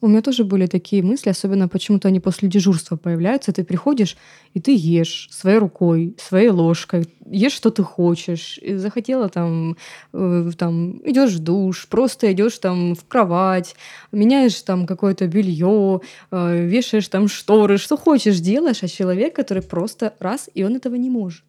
[0.00, 3.52] У меня тоже были такие мысли, особенно почему-то они после дежурства появляются.
[3.52, 4.16] Ты приходишь,
[4.54, 8.58] и ты ешь своей рукой, своей ложкой, ешь, что ты хочешь.
[8.58, 9.76] И захотела там,
[10.12, 13.74] э, там идешь в душ, просто идешь там в кровать,
[14.12, 20.14] меняешь там какое-то белье, э, вешаешь там шторы, что хочешь делаешь, а человек, который просто
[20.20, 21.47] раз, и он этого не может.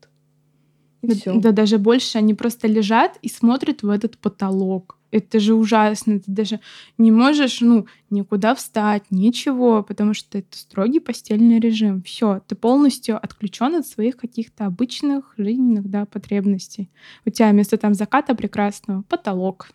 [1.02, 1.40] И да, все.
[1.40, 6.32] да, даже больше они просто лежат и смотрят в этот потолок это же ужасно, ты
[6.32, 6.60] даже
[6.98, 12.02] не можешь, ну, никуда встать, ничего, потому что это строгий постельный режим.
[12.04, 16.90] Все, ты полностью отключен от своих каких-то обычных жизненных, да, потребностей.
[17.26, 19.70] У тебя вместо там заката прекрасного потолок.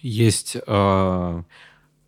[0.00, 1.42] Есть э,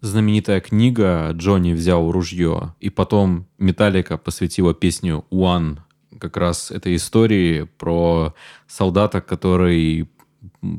[0.01, 5.79] знаменитая книга «Джонни взял ружье», и потом Металлика посвятила песню «One»
[6.19, 8.35] как раз этой истории про
[8.67, 10.09] солдата, который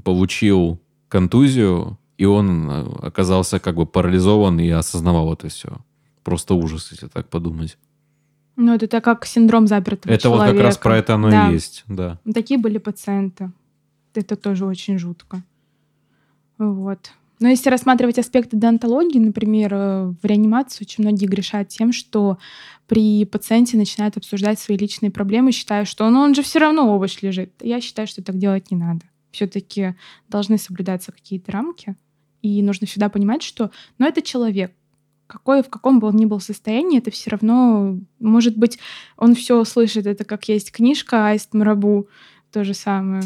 [0.04, 0.80] получил
[1.10, 5.78] контузию, и он э, оказался как бы парализован и осознавал это все.
[6.24, 7.78] Просто ужас, если так подумать.
[8.56, 10.46] Ну, это как синдром запертого это человека.
[10.46, 11.50] Это вот как раз про это оно да.
[11.50, 12.20] и есть, да.
[12.34, 13.52] Такие были пациенты.
[14.16, 15.44] Это тоже очень жутко.
[16.58, 17.12] Вот.
[17.40, 22.38] Но если рассматривать аспекты донтологии, например, э, в реанимации очень многие грешат тем, что
[22.88, 27.22] при пациенте начинают обсуждать свои личные проблемы, считая, что ну, он же все равно овощ
[27.22, 27.54] лежит.
[27.62, 29.06] Я считаю, что так делать не надо
[29.38, 29.96] все-таки
[30.30, 31.96] должны соблюдаться какие-то рамки.
[32.42, 34.74] И нужно всегда понимать, что ну, это человек.
[35.28, 38.80] Какой, в каком бы он ни был состоянии, это все равно, может быть,
[39.18, 40.08] он все слышит.
[40.08, 42.08] Это как есть книжка Аист Марабу,
[42.52, 43.24] то же самое.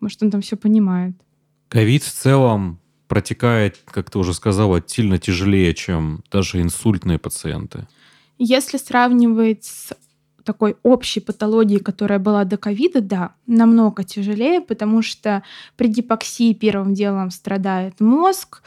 [0.00, 1.16] Может, он там все понимает.
[1.68, 2.78] Ковид в целом
[3.08, 7.86] протекает, как ты уже сказала, сильно тяжелее, чем даже инсультные пациенты.
[8.38, 9.92] Если сравнивать с
[10.44, 15.42] такой общей патологии, которая была до ковида, да, намного тяжелее, потому что
[15.76, 18.62] при гипоксии первым делом страдает мозг,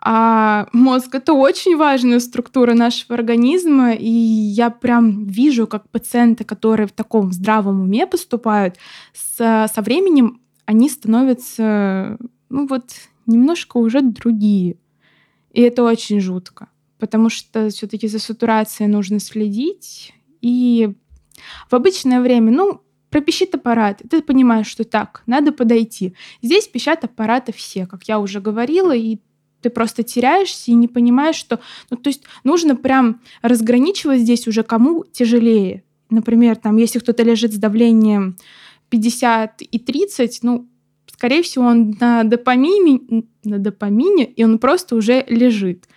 [0.00, 6.86] а мозг это очень важная структура нашего организма, и я прям вижу, как пациенты, которые
[6.86, 8.76] в таком здравом уме поступают,
[9.12, 12.16] со, со временем они становятся,
[12.48, 12.84] ну вот,
[13.28, 14.78] немножко уже другие.
[15.52, 16.68] И это очень жутко,
[16.98, 20.94] потому что все-таки за сатурацией нужно следить, и
[21.68, 26.14] в обычное время, ну, пропищит аппарат, ты понимаешь, что так, надо подойти.
[26.42, 29.18] Здесь пищат аппараты все, как я уже говорила, и
[29.60, 31.60] ты просто теряешься и не понимаешь, что...
[31.90, 35.84] Ну, то есть нужно прям разграничивать здесь уже кому тяжелее.
[36.10, 38.36] Например, там, если кто-то лежит с давлением
[38.90, 40.68] 50 и 30, ну,
[41.18, 45.88] скорее всего, он на допамине, на допамине, и он просто уже лежит.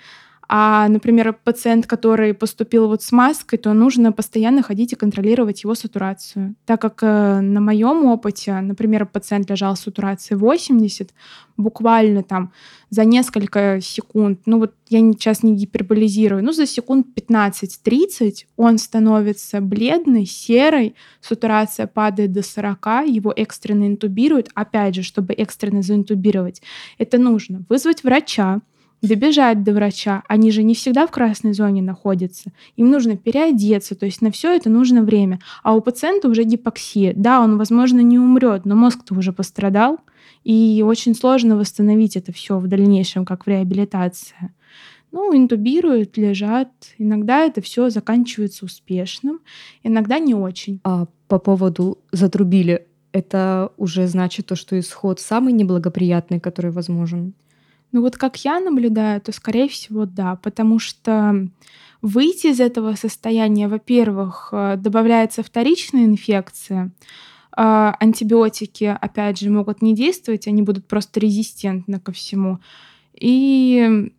[0.54, 5.76] А, например, пациент, который поступил вот с маской, то нужно постоянно ходить и контролировать его
[5.76, 6.56] сатурацию.
[6.66, 11.12] Так как э, на моем опыте, например, пациент лежал с сатурацией 80,
[11.56, 12.52] буквально там
[12.90, 19.62] за несколько секунд, ну вот я сейчас не гиперболизирую, ну за секунд 15-30 он становится
[19.62, 24.50] бледный, серый, сатурация падает до 40, его экстренно интубируют.
[24.54, 26.62] Опять же, чтобы экстренно заинтубировать,
[26.98, 28.60] это нужно вызвать врача,
[29.02, 30.24] добежать до врача.
[30.28, 32.52] Они же не всегда в красной зоне находятся.
[32.76, 35.40] Им нужно переодеться, то есть на все это нужно время.
[35.64, 37.14] А у пациента уже гипоксия.
[37.16, 40.00] Да, он, возможно, не умрет, но мозг-то уже пострадал,
[40.44, 44.52] и очень сложно восстановить это все в дальнейшем, как в реабилитации.
[45.12, 46.72] Ну, интубируют, лежат.
[46.98, 49.42] Иногда это все заканчивается успешным,
[49.84, 50.80] иногда не очень.
[50.84, 57.34] А по поводу затрубили, это уже значит то, что исход самый неблагоприятный, который возможен?
[57.92, 61.48] Ну вот как я наблюдаю, то скорее всего да, потому что
[62.02, 66.92] выйти из этого состояния, во-первых, э, добавляется вторичная инфекция,
[67.54, 72.60] а, антибиотики, опять же, могут не действовать, они будут просто резистентны ко всему.
[73.14, 74.10] И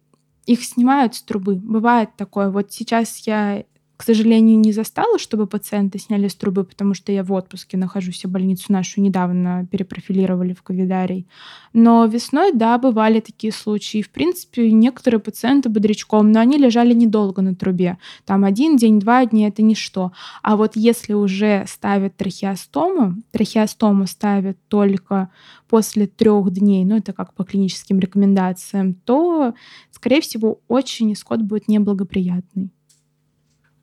[0.47, 1.55] их снимают с трубы.
[1.55, 2.51] Бывает такое.
[2.51, 3.65] Вот сейчас я
[4.03, 8.25] к сожалению, не застала, чтобы пациенты сняли с трубы, потому что я в отпуске нахожусь,
[8.25, 11.29] а больницу нашу недавно перепрофилировали в ковидарий.
[11.73, 14.03] Но весной, да, бывали такие случаи.
[14.03, 17.97] В принципе, некоторые пациенты бодрячком, но они лежали недолго на трубе.
[18.25, 20.11] Там один день, два дня— это ничто.
[20.43, 25.31] А вот если уже ставят трахеостому, трахеостому ставят только
[25.69, 29.55] после трех дней, ну это как по клиническим рекомендациям, то,
[29.93, 32.73] скорее всего, очень исход будет неблагоприятный.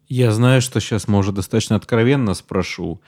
[0.09, 2.99] Я знаю, что сейчас, может, достаточно откровенно спрошу.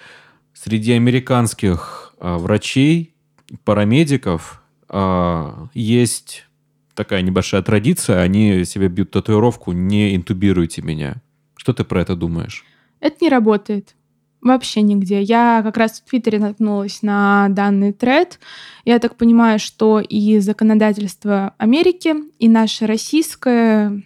[0.53, 3.15] Среди американских а, врачей,
[3.63, 6.45] парамедиков а, есть
[6.93, 8.21] такая небольшая традиция.
[8.21, 11.23] Они себе бьют татуировку «Не интубируйте меня».
[11.55, 12.63] Что ты про это думаешь?
[12.99, 13.95] Это не работает.
[14.41, 15.23] Вообще нигде.
[15.23, 18.39] Я как раз в Твиттере наткнулась на данный тред.
[18.85, 24.03] Я так понимаю, что и законодательство Америки, и наше российское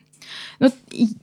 [0.59, 0.69] ну,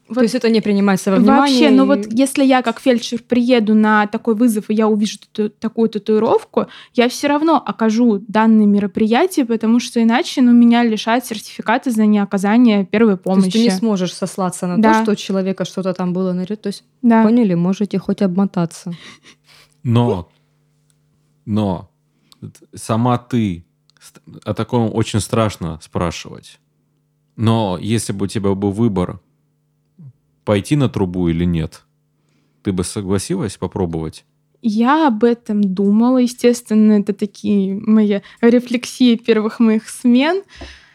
[0.09, 1.41] вот, То есть это не принимается во внимание?
[1.41, 5.19] Вообще, но ну вот если я как фельдшер приеду на такой вызов, и я увижу
[5.33, 11.25] ту, такую татуировку, я все равно окажу данное мероприятие, потому что иначе ну, меня лишают
[11.25, 13.51] сертификата за неоказание первой помощи.
[13.51, 14.93] То есть ты не сможешь сослаться на да.
[14.93, 17.23] то, что у человека что-то там было на То есть, да.
[17.23, 18.93] поняли, можете хоть обмотаться.
[19.83, 20.29] Но,
[21.45, 21.91] но
[22.75, 23.65] сама ты
[24.45, 26.59] о таком очень страшно спрашивать.
[27.43, 29.19] Но если бы у тебя был выбор
[30.45, 31.83] пойти на трубу или нет,
[32.63, 34.25] ты бы согласилась попробовать?
[34.61, 36.19] Я об этом думала.
[36.19, 40.45] Естественно, это такие мои рефлексии первых моих смен.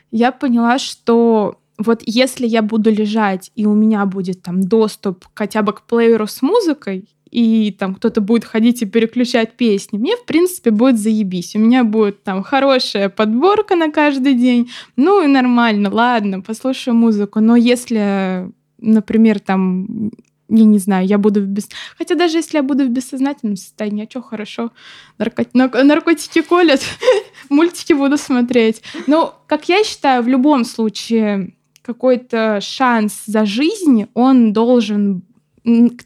[0.10, 5.64] Я поняла, что вот если я буду лежать, и у меня будет там доступ хотя
[5.64, 10.26] бы к плееру с музыкой, и там кто-то будет ходить и переключать песни, мне, в
[10.26, 11.56] принципе, будет заебись.
[11.56, 14.70] У меня будет там хорошая подборка на каждый день.
[14.96, 17.40] Ну и нормально, ладно, послушаю музыку.
[17.40, 20.12] Но если, например, там
[20.50, 21.68] я не знаю, я буду в без...
[21.98, 24.72] Хотя даже если я буду в бессознательном состоянии, а что, хорошо,
[25.18, 25.46] Нарко...
[25.54, 26.82] наркотики колят,
[27.50, 28.82] мультики буду смотреть.
[29.08, 35.24] Но, как я считаю, в любом случае какой-то шанс за жизнь, он должен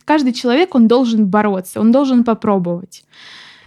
[0.05, 3.03] каждый человек, он должен бороться, он должен попробовать.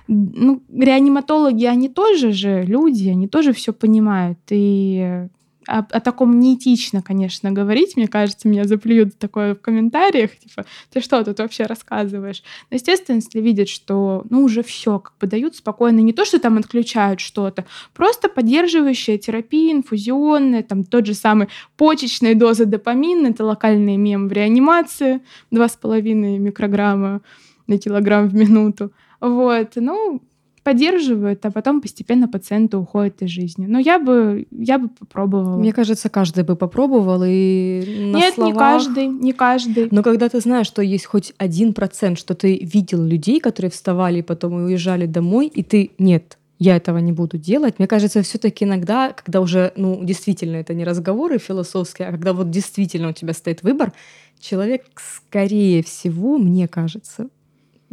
[0.09, 4.39] Ну, реаниматологи, они тоже же люди, они тоже все понимают.
[4.51, 5.29] И
[5.67, 7.97] о, о таком неэтично, конечно, говорить.
[7.97, 12.43] Мне кажется, меня заплюют такое в комментариях, типа, ты что тут вообще рассказываешь?
[12.71, 16.39] Но, естественно, если видят, что, ну, уже все, как бы дают спокойно, не то, что
[16.39, 23.45] там отключают что-то, просто поддерживающая терапия, инфузионная, там тот же самый почечная доза допамина, это
[23.45, 25.21] локальный мем в реанимации,
[25.53, 26.03] 2,5
[26.39, 27.21] микрограмма
[27.67, 28.93] на килограмм в минуту.
[29.21, 30.23] Вот, ну,
[30.65, 33.67] поддерживают, а потом постепенно пациенты уходят из жизни.
[33.67, 35.59] Но я бы, я бы попробовала.
[35.59, 38.53] Мне кажется, каждый бы попробовал и на Нет, словах...
[38.53, 39.89] не каждый, не каждый.
[39.91, 44.21] Но когда ты знаешь, что есть хоть один процент, что ты видел людей, которые вставали
[44.21, 47.79] и потом уезжали домой, и ты нет, я этого не буду делать.
[47.79, 52.51] Мне кажется, все-таки иногда, когда уже, ну, действительно, это не разговоры философские, а когда вот
[52.51, 53.93] действительно у тебя стоит выбор,
[54.41, 57.29] человек, скорее всего, мне кажется,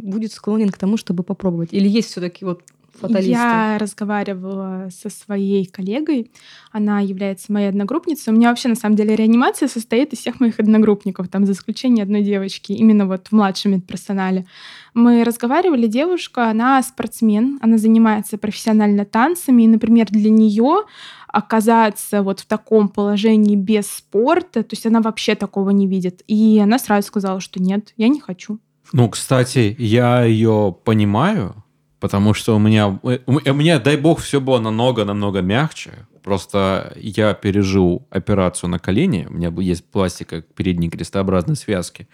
[0.02, 1.72] будет склонен к тому, чтобы попробовать?
[1.72, 2.62] Или есть все-таки вот
[3.00, 3.30] фаталисты?
[3.30, 6.30] Я разговаривала со своей коллегой.
[6.70, 8.32] Она является моей одногруппницей.
[8.32, 12.04] У меня вообще, на самом деле, реанимация состоит из всех моих одногруппников, там, за исключением
[12.04, 14.46] одной девочки, именно вот в младшем медперсонале.
[14.94, 20.82] Мы разговаривали, девушка, она спортсмен, она занимается профессионально танцами, и, например, для нее
[21.28, 26.22] оказаться вот в таком положении без спорта, то есть она вообще такого не видит.
[26.26, 28.58] И она сразу сказала, что нет, я не хочу.
[28.92, 31.64] Ну, кстати, я ее понимаю,
[31.98, 36.06] потому что у меня, у меня, дай бог, все было намного-намного мягче.
[36.22, 42.06] Просто я пережил операцию на колени, у меня есть пластика передней крестообразной связки.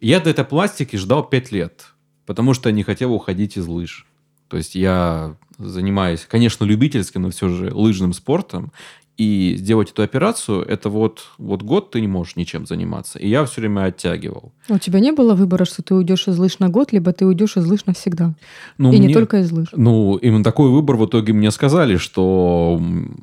[0.00, 1.86] Я до этой пластики ждал 5 лет,
[2.26, 4.06] потому что не хотел уходить из лыж.
[4.48, 8.72] То есть я занимаюсь, конечно, любительским, но все же лыжным спортом
[9.16, 13.18] и сделать эту операцию, это вот, вот год ты не можешь ничем заниматься.
[13.18, 14.52] И я все время оттягивал.
[14.68, 17.56] У тебя не было выбора, что ты уйдешь из лыж на год, либо ты уйдешь
[17.56, 18.34] из лыж навсегда?
[18.78, 19.68] Ну, и мне, не только из лыж.
[19.72, 22.80] Ну, именно такой выбор в итоге мне сказали, что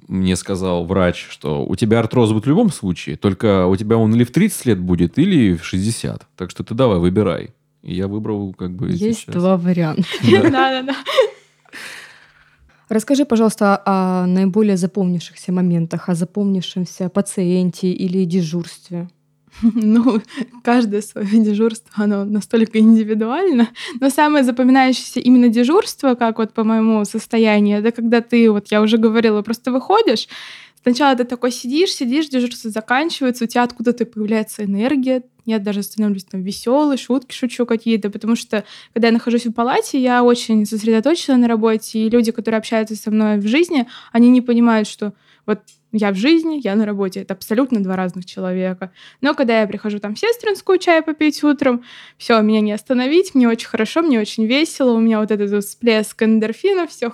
[0.07, 4.13] мне сказал врач, что у тебя артроз будет в любом случае, только у тебя он
[4.13, 6.27] или в 30 лет будет, или в 60.
[6.35, 7.49] Так что ты давай, выбирай.
[7.81, 9.35] И я выбрал как бы Есть сейчас.
[9.35, 10.03] два варианта.
[10.23, 10.95] Да-да-да.
[12.89, 19.09] Расскажи, пожалуйста, о наиболее запомнившихся моментах, о запомнившемся пациенте или дежурстве.
[19.73, 20.21] Ну,
[20.63, 23.69] каждое свое дежурство, оно настолько индивидуально.
[23.99, 28.81] Но самое запоминающееся именно дежурство, как вот по моему состоянию, это когда ты, вот я
[28.81, 30.27] уже говорила, просто выходишь,
[30.83, 36.23] Сначала ты такой сидишь, сидишь, дежурство заканчивается, у тебя откуда-то появляется энергия, я даже становлюсь
[36.23, 41.35] там веселой, шутки шучу какие-то, потому что когда я нахожусь в палате, я очень сосредоточена
[41.35, 45.13] на работе, и люди, которые общаются со мной в жизни, они не понимают, что
[45.45, 45.59] вот
[45.91, 47.21] я в жизни, я на работе.
[47.21, 48.91] Это абсолютно два разных человека.
[49.21, 51.83] Но когда я прихожу там в сестринскую чай попить утром,
[52.17, 56.21] все, меня не остановить, мне очень хорошо, мне очень весело, у меня вот этот всплеск
[56.21, 57.13] эндорфина, все,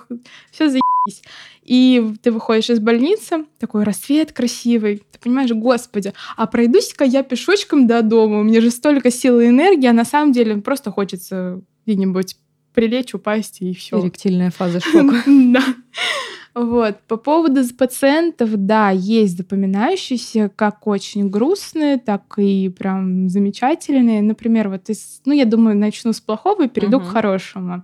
[0.50, 1.22] все заебись.
[1.62, 7.86] И ты выходишь из больницы, такой рассвет красивый, ты понимаешь, господи, а пройдусь-ка я пешочком
[7.86, 11.62] до дома, у меня же столько силы и энергии, а на самом деле просто хочется
[11.86, 12.36] где-нибудь
[12.74, 14.00] прилечь, упасть и все.
[14.00, 15.22] Эректильная фаза шока.
[15.26, 15.64] Да.
[16.54, 17.00] Вот.
[17.08, 24.22] По поводу пациентов, да, есть запоминающиеся, как очень грустные, так и прям замечательные.
[24.22, 27.08] Например, вот из, ну, я думаю, начну с плохого и перейду uh-huh.
[27.08, 27.82] к хорошему.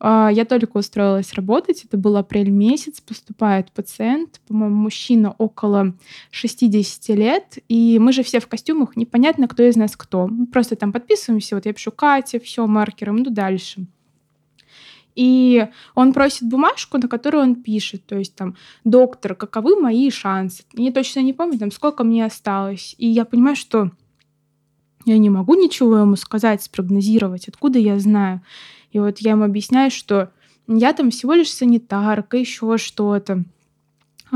[0.00, 5.94] А, я только устроилась работать, это был апрель месяц, поступает пациент, по-моему, мужчина около
[6.30, 10.26] 60 лет, и мы же все в костюмах, непонятно, кто из нас кто.
[10.26, 13.86] Мы просто там подписываемся, вот я пишу Катя, все маркером, иду дальше.
[15.14, 20.64] И он просит бумажку, на которую он пишет, то есть там, доктор, каковы мои шансы?
[20.72, 22.94] Я точно не помню, там, сколько мне осталось.
[22.98, 23.90] И я понимаю, что
[25.04, 28.42] я не могу ничего ему сказать, спрогнозировать, откуда я знаю.
[28.90, 30.30] И вот я ему объясняю, что
[30.66, 33.44] я там всего лишь санитарка, еще что-то.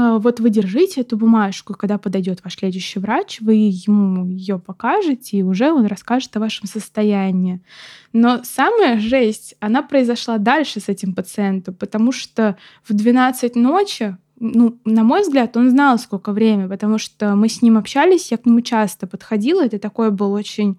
[0.01, 5.39] А, вот вы держите эту бумажку, когда подойдет ваш следующий врач, вы ему ее покажете,
[5.39, 7.61] и уже он расскажет о вашем состоянии.
[8.13, 14.79] Но самая жесть, она произошла дальше с этим пациентом, потому что в 12 ночи ну,
[14.85, 18.47] на мой взгляд, он знал, сколько время, потому что мы с ним общались, я к
[18.47, 20.79] нему часто подходила, это такой был очень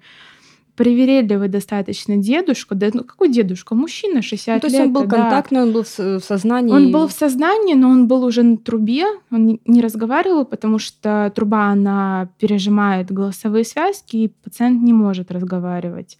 [0.80, 2.74] привередливый достаточно дедушка.
[2.74, 3.76] Да, ну какой дедушка?
[3.76, 4.88] Мужчина 60 ну, то есть лет.
[4.88, 5.18] он был да.
[5.18, 6.72] контактный, он был в сознании?
[6.72, 11.34] Он был в сознании, но он был уже на трубе, он не разговаривал, потому что
[11.36, 16.18] труба, она пережимает голосовые связки, и пациент не может разговаривать.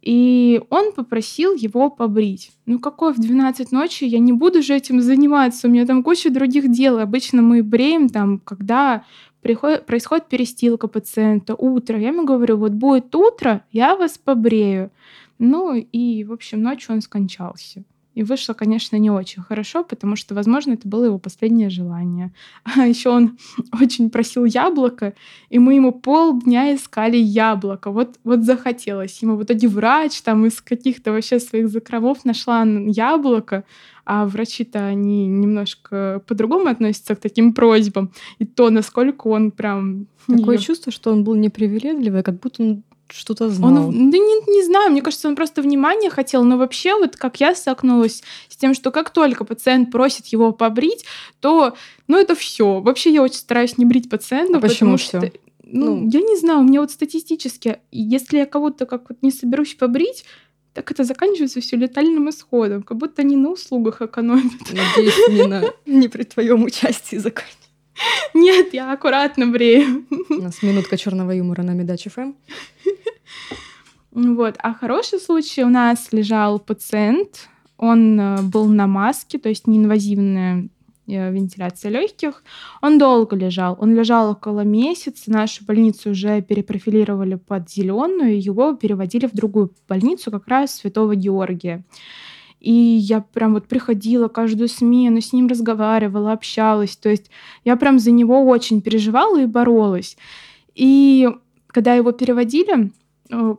[0.00, 2.50] И он попросил его побрить.
[2.64, 4.04] Ну какой в 12 ночи?
[4.04, 6.98] Я не буду же этим заниматься, у меня там куча других дел.
[6.98, 9.04] Обычно мы бреем там, когда
[9.42, 11.98] приходит, происходит перестилка пациента, утро.
[11.98, 14.90] Я ему говорю, вот будет утро, я вас побрею.
[15.38, 17.84] Ну и, в общем, ночью он скончался.
[18.14, 22.32] И вышло, конечно, не очень хорошо, потому что, возможно, это было его последнее желание.
[22.76, 23.38] А еще он
[23.80, 25.14] очень просил яблоко,
[25.48, 27.90] и мы ему полдня искали яблоко.
[27.90, 29.36] Вот, вот захотелось ему.
[29.36, 33.64] Вот итоге врач там из каких-то вообще своих закромов нашла яблоко,
[34.04, 38.10] а врачи-то они немножко по-другому относятся к таким просьбам.
[38.38, 40.06] И то, насколько он прям...
[40.26, 42.82] Такое чувство, что он был непривередливый, как будто он
[43.12, 43.88] что-то знал.
[43.88, 47.40] Он, да не, не знаю, мне кажется, он просто внимание хотел, но вообще вот как
[47.40, 51.04] я столкнулась с тем, что как только пациент просит его побрить,
[51.40, 51.74] то,
[52.08, 52.80] ну это все.
[52.80, 55.30] Вообще я очень стараюсь не брить пациента, а почему что
[55.64, 59.30] ну, ну, я не знаю, у меня вот статистически, если я кого-то как вот не
[59.30, 60.24] соберусь побрить,
[60.74, 64.60] так это заканчивается все летальным исходом, как будто они на услугах экономят.
[64.70, 67.58] Надеюсь, не, на, не при твоем участии заканчивается.
[68.34, 70.06] Нет, я аккуратно брею.
[70.30, 72.32] У нас минутка черного юмора на Медач ФМ.
[74.12, 74.56] Вот.
[74.58, 77.48] А хороший случай у нас лежал пациент,
[77.78, 80.68] он э, был на маске, то есть неинвазивная
[81.12, 82.42] э, вентиляция легких.
[82.80, 83.76] Он долго лежал.
[83.80, 85.30] Он лежал около месяца.
[85.30, 91.84] Нашу больницу уже перепрофилировали под зеленую, его переводили в другую больницу, как раз Святого Георгия.
[92.60, 96.96] И я прям вот приходила каждую смену, с ним разговаривала, общалась.
[96.96, 97.30] То есть
[97.64, 100.16] я прям за него очень переживала и боролась.
[100.74, 101.28] И
[101.66, 102.92] когда его переводили,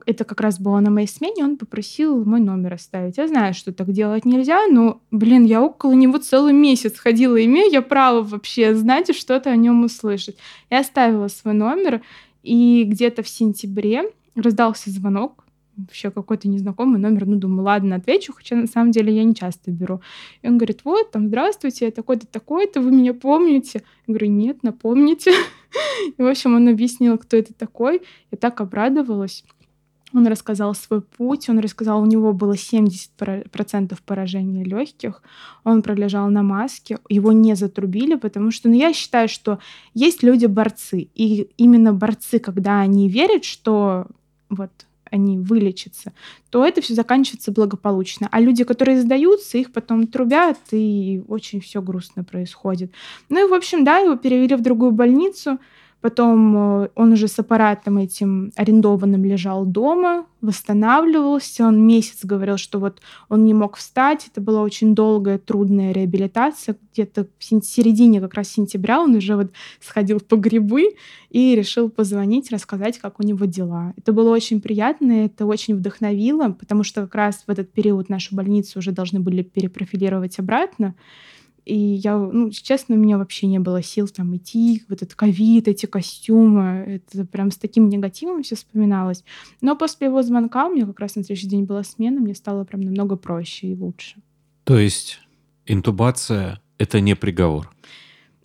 [0.06, 3.18] это как раз было на моей смене, он попросил мой номер оставить.
[3.18, 7.72] Я знаю, что так делать нельзя, но, блин, я около него целый месяц ходила, имею
[7.72, 10.38] я право вообще знать и что-то о нем услышать.
[10.70, 12.02] Я оставила свой номер,
[12.44, 14.04] и где-то в сентябре
[14.36, 15.44] раздался звонок,
[15.76, 19.72] вообще какой-то незнакомый номер, ну, думаю, ладно, отвечу, хотя на самом деле я не часто
[19.72, 20.02] беру.
[20.42, 23.84] И он говорит, вот, там, здравствуйте, я такой-то, такой-то, вы меня помните?
[24.08, 25.32] Я говорю, нет, напомните.
[26.18, 28.02] И, в общем, он объяснил, кто это такой.
[28.32, 29.44] Я так обрадовалась.
[30.14, 35.24] Он рассказал свой путь, он рассказал, у него было 70% поражения легких,
[35.64, 39.59] он пролежал на маске, его не затрубили, потому что, ну, я считаю, что
[39.93, 44.05] есть люди-борцы, и именно борцы, когда они верят, что
[44.49, 44.72] вот
[45.14, 46.11] они вылечатся,
[46.49, 48.28] то это все заканчивается благополучно.
[48.32, 52.91] А люди, которые сдаются, их потом трубят, и очень все грустно происходит.
[53.30, 55.59] Ну и, в общем, да, его перевели в другую больницу.
[56.04, 61.66] Потом э, он уже с аппаратом этим арендованным лежал дома, восстанавливался.
[61.66, 64.28] Он месяц говорил, что вот он не мог встать.
[64.30, 66.76] Это была очень долгая, трудная реабилитация.
[66.91, 70.89] Где-то в середине как раз сентября он уже вот сходил по грибы
[71.30, 73.93] и решил позвонить, рассказать, как у него дела.
[73.95, 78.36] Это было очень приятно, это очень вдохновило, потому что как раз в этот период нашу
[78.36, 80.95] больницу уже должны были перепрофилировать обратно.
[81.66, 85.68] И я, ну, честно, у меня вообще не было сил там идти, вот этот ковид,
[85.68, 87.01] эти костюмы.
[87.07, 89.24] Это прям с таким негативом все вспоминалось.
[89.61, 92.66] Но после его звонка, у меня как раз на следующий день была смена, мне стало
[92.66, 94.22] прям намного проще и лучше.
[94.66, 95.20] То есть
[95.66, 97.74] интубация— это не приговор?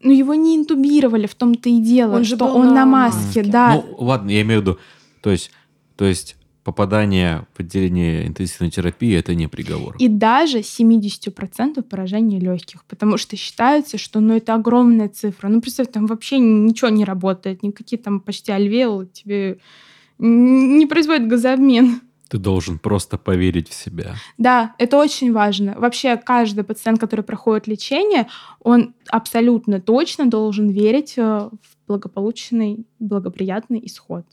[0.00, 3.74] Ну, его не интубировали, в том-то и дело, он что он на маске, маске, да.
[3.74, 4.78] Ну, ладно, я имею в виду,
[5.22, 5.50] то есть,
[5.96, 6.36] то есть
[6.68, 9.96] попадание в отделение интенсивной терапии– это не приговор.
[9.98, 15.48] И даже 70% поражения легких, потому что считается, что ну, это огромная цифра.
[15.48, 19.60] Ну, представь, там вообще ничего не работает, никакие там почти альвеолы тебе
[20.18, 22.02] не производят газообмен.
[22.28, 24.16] Ты должен просто поверить в себя.
[24.36, 25.74] Да, это очень важно.
[25.78, 28.26] Вообще каждый пациент, который проходит лечение,
[28.60, 34.26] он абсолютно точно должен верить э, в благополучный, благоприятный исход.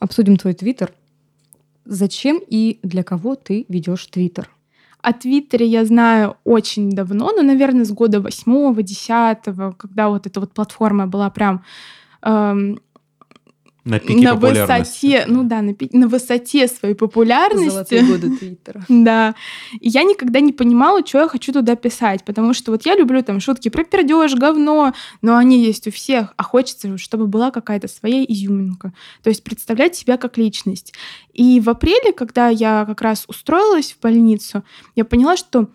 [0.00, 0.92] Обсудим твой твиттер.
[1.90, 4.50] Зачем и для кого ты ведешь Твиттер?
[5.00, 10.40] О Твиттере я знаю очень давно, ну, наверное, с года восьмого, десятого, когда вот эта
[10.40, 11.64] вот платформа была прям
[12.22, 12.78] эм,
[13.84, 17.70] на пике на высоте, ну да, на, на высоте своей популярности.
[17.70, 18.84] Золотые годы Твиттера.
[18.88, 19.34] да.
[19.80, 23.22] И я никогда не понимала, что я хочу туда писать, потому что вот я люблю
[23.22, 27.88] там шутки про пердеж, говно, но они есть у всех, а хочется, чтобы была какая-то
[27.88, 28.92] своя изюминка.
[29.22, 30.92] То есть представлять себя как личность.
[31.32, 34.64] И в апреле, когда я как раз устроилась в больницу,
[34.96, 35.68] я поняла, что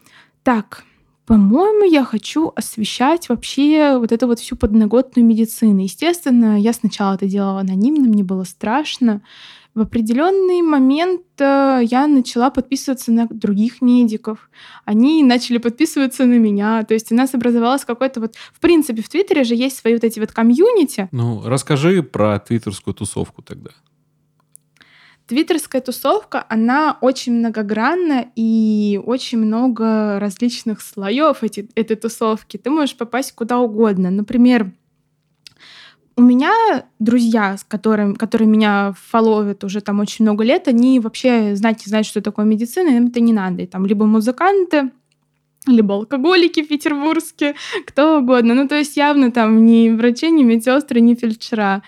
[0.44, 0.84] так,
[1.26, 5.80] по-моему, я хочу освещать вообще вот эту вот всю подноготную медицину.
[5.80, 9.22] Естественно, я сначала это делала анонимно, мне было страшно.
[9.74, 14.52] В определенный момент э, я начала подписываться на других медиков.
[14.86, 16.84] Они начали подписываться на меня.
[16.84, 18.36] То есть у нас образовалось какое-то вот...
[18.54, 21.10] В принципе, в Твиттере же есть свои вот эти вот комьюнити.
[21.12, 23.72] Ну, расскажи про твиттерскую тусовку тогда.
[25.28, 32.58] Твиттерская тусовка, она очень многогранна и очень много различных слоев эти, этой тусовки.
[32.58, 34.12] Ты можешь попасть куда угодно.
[34.12, 34.72] Например,
[36.16, 36.52] у меня
[37.00, 41.90] друзья, с которым, которые меня фоловят уже там очень много лет, они вообще знать не
[41.90, 43.64] знают, что такое медицина, им это не надо.
[43.64, 44.92] И там либо музыканты,
[45.66, 47.56] либо алкоголики петербургские,
[47.86, 48.54] кто угодно.
[48.54, 51.82] Ну, то есть явно там ни врачи, ни медсестры, ни фельдшера.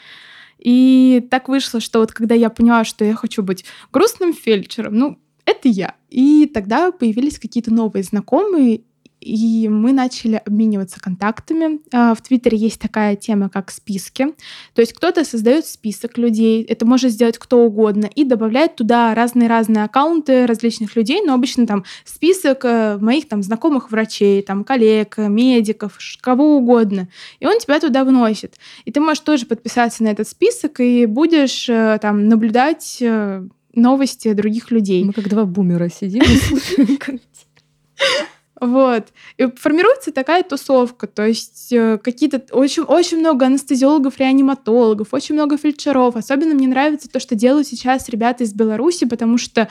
[0.66, 5.20] И так вышло, что вот когда я поняла, что я хочу быть грустным фельдшером, ну,
[5.46, 5.94] это я.
[6.10, 8.82] И тогда появились какие-то новые знакомые,
[9.26, 11.80] и мы начали обмениваться контактами.
[11.92, 14.28] А, в Твиттере есть такая тема, как списки.
[14.74, 19.86] То есть кто-то создает список людей, это может сделать кто угодно, и добавляет туда разные-разные
[19.86, 25.98] аккаунты различных людей, но обычно там список э, моих там знакомых врачей, там коллег, медиков,
[26.22, 27.08] кого угодно.
[27.40, 28.56] И он тебя туда вносит.
[28.86, 34.34] И ты можешь тоже подписаться на этот список и будешь э, там наблюдать э, новости
[34.34, 35.04] других людей.
[35.04, 37.00] Мы как два бумера сидим и слушаем.
[38.62, 39.08] Вот.
[39.38, 45.58] И формируется такая тусовка, то есть э, какие-то очень, очень много анестезиологов, реаниматологов, очень много
[45.58, 46.16] фельдшеров.
[46.16, 49.68] Особенно мне нравится то, что делают сейчас ребята из Беларуси, потому что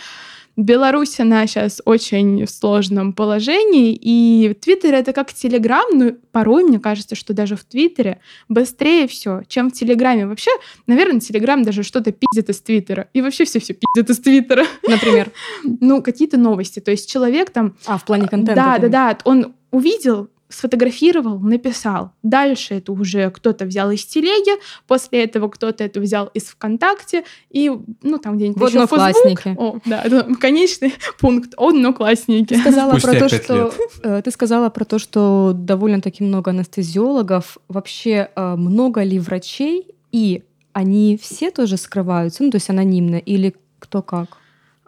[0.56, 6.78] Беларусь, она сейчас очень в сложном положении, и Твиттер это как Телеграм, но порой мне
[6.78, 10.26] кажется, что даже в Твиттере быстрее все, чем в Телеграме.
[10.26, 10.50] Вообще,
[10.86, 13.08] наверное, Телеграм даже что-то пиздит из Твиттера.
[13.12, 14.64] И вообще все-все пиздит из Твиттера.
[14.88, 15.30] Например?
[15.80, 16.80] Ну, какие-то новости.
[16.80, 17.76] То есть человек там...
[17.86, 18.54] А, в плане контента?
[18.54, 19.18] Да, да, да.
[19.24, 22.12] Он увидел сфотографировал, написал.
[22.22, 24.52] Дальше это уже кто-то взял из телеги,
[24.86, 27.70] после этого кто-то это взял из ВКонтакте, и,
[28.02, 29.58] ну, там где-нибудь вот еще Фейсбук.
[29.58, 31.54] О, да, это конечный пункт.
[31.56, 32.54] Одноклассники.
[32.54, 33.72] Ты сказала про то, что...
[34.02, 37.58] Э, ты сказала про то, что довольно-таки много анестезиологов.
[37.68, 43.54] Вообще, э, много ли врачей, и они все тоже скрываются, ну, то есть анонимно, или
[43.78, 44.38] кто как?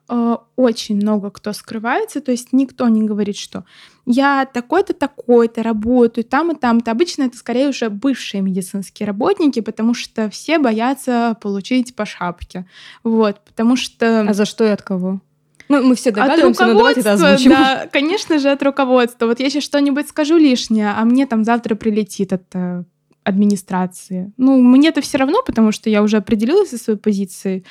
[0.09, 3.64] Э, очень много кто скрывается, то есть никто не говорит, что
[4.04, 6.92] я такой-то, такой-то работаю там и там-то.
[6.92, 12.66] Обычно это скорее уже бывшие медицинские работники, потому что все боятся получить по шапке.
[13.02, 14.20] Вот, потому что...
[14.20, 15.20] А за что и от кого?
[15.68, 17.50] Ну, мы все догадываемся, от но давайте это озвучим.
[17.50, 19.26] Да, конечно же, от руководства.
[19.26, 22.84] Вот я сейчас что-нибудь скажу лишнее, а мне там завтра прилетит от э,
[23.24, 24.32] администрации.
[24.36, 27.64] Ну, мне это все равно, потому что я уже определилась со своей позицией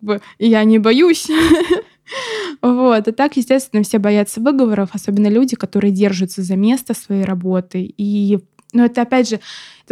[0.00, 1.28] бы, я не боюсь.
[2.60, 3.06] Вот.
[3.06, 7.94] И так, естественно, все боятся выговоров, особенно люди, которые держатся за место своей работы.
[7.96, 8.40] И
[8.72, 9.40] но это, опять же,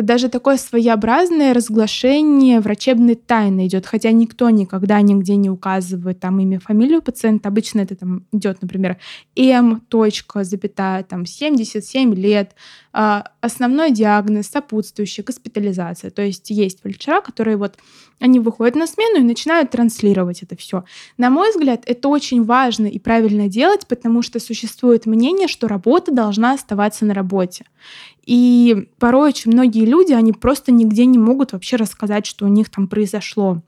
[0.03, 6.61] даже такое своеобразное разглашение врачебной тайны идет, хотя никто никогда нигде не указывает там имя,
[6.61, 7.49] фамилию пациента.
[7.49, 8.99] Обычно это там идет, например,
[9.37, 9.81] М.
[9.89, 12.55] Точка, запятая, там 77 лет,
[12.93, 16.11] а, основной диагноз, сопутствующий, госпитализация.
[16.11, 17.77] То есть есть фельдшера, которые вот
[18.21, 20.85] они выходят на смену и начинают транслировать это все.
[21.17, 26.13] На мой взгляд, это очень важно и правильно делать, потому что существует мнение, что работа
[26.13, 27.65] должна оставаться на работе.
[28.27, 32.71] И порой очень многие люди, они просто нигде не могут вообще рассказать, что у них
[32.71, 33.63] там произошло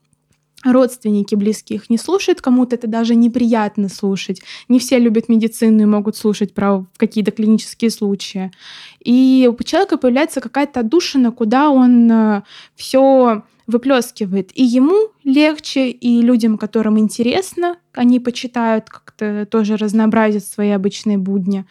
[0.65, 4.43] родственники близкие их не слушают, кому-то это даже неприятно слушать.
[4.69, 8.51] Не все любят медицину и могут слушать про какие-то клинические случаи.
[9.03, 12.43] И у человека появляется какая-то отдушина, куда он э,
[12.75, 14.51] все выплескивает.
[14.55, 21.65] И ему легче, и людям, которым интересно, они почитают, как-то тоже разнообразят свои обычные будни.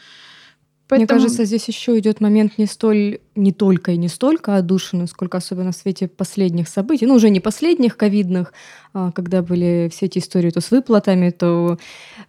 [0.88, 1.20] Поэтому...
[1.20, 5.38] Мне кажется, здесь еще идет момент не столь, не только и не столько отдушины, сколько
[5.38, 8.54] особенно в свете последних событий, ну уже не последних ковидных,
[8.94, 11.78] а, когда были все эти истории то с выплатами, то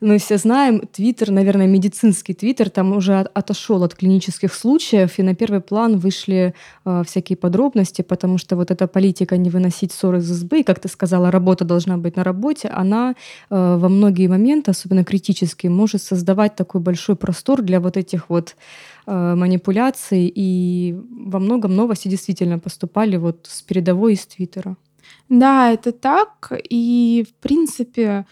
[0.01, 5.35] мы все знаем, Твиттер, наверное, медицинский Твиттер, там уже отошел от клинических случаев, и на
[5.35, 6.55] первый план вышли
[6.85, 10.81] а, всякие подробности, потому что вот эта политика не выносить ссоры из избы, и, как
[10.81, 13.15] ты сказала, работа должна быть на работе, она
[13.49, 18.55] а, во многие моменты, особенно критические, может создавать такой большой простор для вот этих вот
[19.11, 24.77] манипуляций, и во многом новости действительно поступали вот с передовой из Твиттера.
[25.29, 26.53] Да, это так.
[26.69, 28.27] И, в принципе,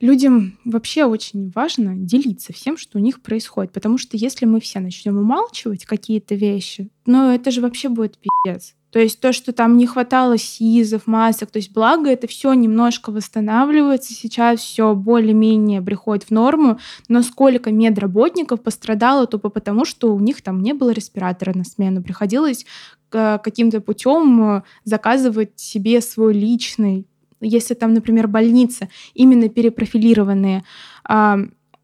[0.00, 3.72] людям вообще очень важно делиться всем, что у них происходит.
[3.72, 8.74] Потому что если мы все начнем умалчивать какие-то вещи, ну это же вообще будет пиздец.
[8.94, 13.10] То есть то, что там не хватало сизов, масок, то есть благо это все немножко
[13.10, 16.78] восстанавливается, сейчас все более-менее приходит в норму,
[17.08, 22.04] но сколько медработников пострадало тупо потому, что у них там не было респиратора на смену,
[22.04, 22.66] приходилось
[23.10, 27.08] каким-то путем э, заказывать себе свой личный.
[27.40, 30.62] Если там, например, больницы именно перепрофилированные
[31.08, 31.36] э,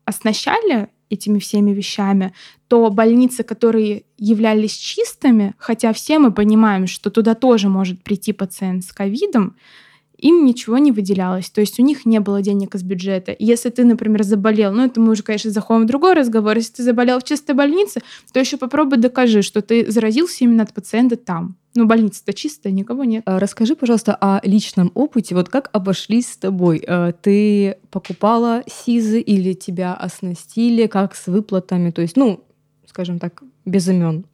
[0.04, 2.32] оснащали этими всеми вещами,
[2.68, 8.84] то больницы, которые являлись чистыми, хотя все мы понимаем, что туда тоже может прийти пациент
[8.84, 9.56] с ковидом,
[10.21, 11.51] им ничего не выделялось.
[11.51, 13.35] То есть у них не было денег из бюджета.
[13.39, 16.83] Если ты, например, заболел, ну это мы уже, конечно, заходим в другой разговор, если ты
[16.83, 18.01] заболел в чистой больнице,
[18.33, 21.57] то еще попробуй докажи, что ты заразился именно от пациента там.
[21.75, 23.23] Ну, больница-то чистая, никого нет.
[23.27, 25.37] А, расскажи, пожалуйста, о личном опыте.
[25.37, 26.83] Вот как обошлись с тобой?
[26.87, 30.87] А, ты покупала СИЗы или тебя оснастили?
[30.87, 31.93] Как с выплатами?
[31.93, 32.45] То есть, ну,
[32.87, 34.27] скажем так, без имен.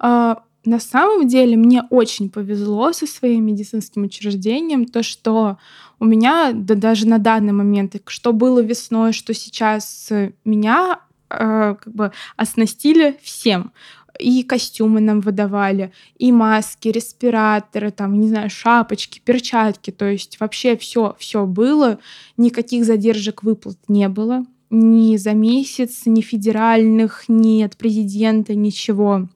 [0.00, 5.58] А, на самом деле мне очень повезло со своим медицинским учреждением, то, что
[5.98, 10.10] у меня да, даже на данный момент, что было весной, что сейчас
[10.44, 11.00] меня
[11.30, 13.72] э, как бы оснастили всем.
[14.18, 20.76] И костюмы нам выдавали, и маски, респираторы, там, не знаю, шапочки, перчатки, то есть вообще
[20.76, 21.98] все, все было,
[22.36, 29.28] никаких задержек выплат не было, ни за месяц, ни федеральных, ни от президента, ничего.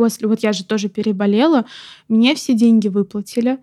[0.00, 1.66] После, вот я же тоже переболела,
[2.08, 3.58] мне все деньги выплатили.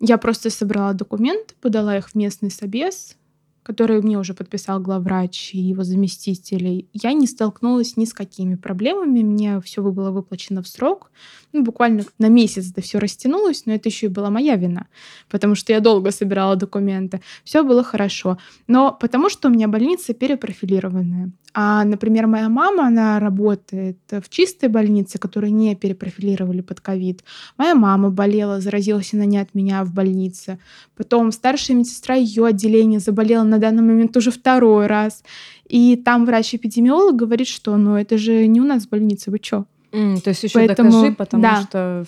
[0.00, 3.18] Я просто собрала документы, подала их в местный собес,
[3.66, 9.24] которые мне уже подписал главврач и его заместители, я не столкнулась ни с какими проблемами.
[9.24, 11.10] Мне все было выплачено в срок.
[11.52, 14.86] Ну, буквально на месяц это все растянулось, но это еще и была моя вина,
[15.28, 17.22] потому что я долго собирала документы.
[17.42, 18.38] Все было хорошо.
[18.68, 21.32] Но потому что у меня больница перепрофилированная.
[21.58, 27.24] А, например, моя мама, она работает в чистой больнице, которую не перепрофилировали под ковид.
[27.56, 30.58] Моя мама болела, заразилась она не от меня в больнице.
[30.98, 35.22] Потом старшая медсестра ее отделения заболела на данный момент уже второй раз.
[35.68, 39.64] И там врач-эпидемиолог говорит, что ну это же не у нас в больнице, вы чё?
[39.92, 42.06] Mm, то есть еще Поэтому, докажи, потому да, что...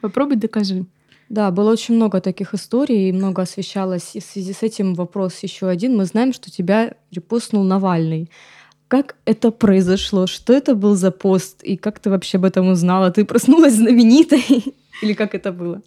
[0.00, 0.86] Попробуй докажи.
[1.28, 4.16] Да, было очень много таких историй, и много освещалось.
[4.16, 5.96] И в связи с этим вопрос еще один.
[5.96, 8.30] Мы знаем, что тебя репостнул Навальный.
[8.88, 10.26] Как это произошло?
[10.26, 11.62] Что это был за пост?
[11.62, 13.12] И как ты вообще об этом узнала?
[13.12, 14.44] Ты проснулась знаменитой?
[15.02, 15.82] Или как это было?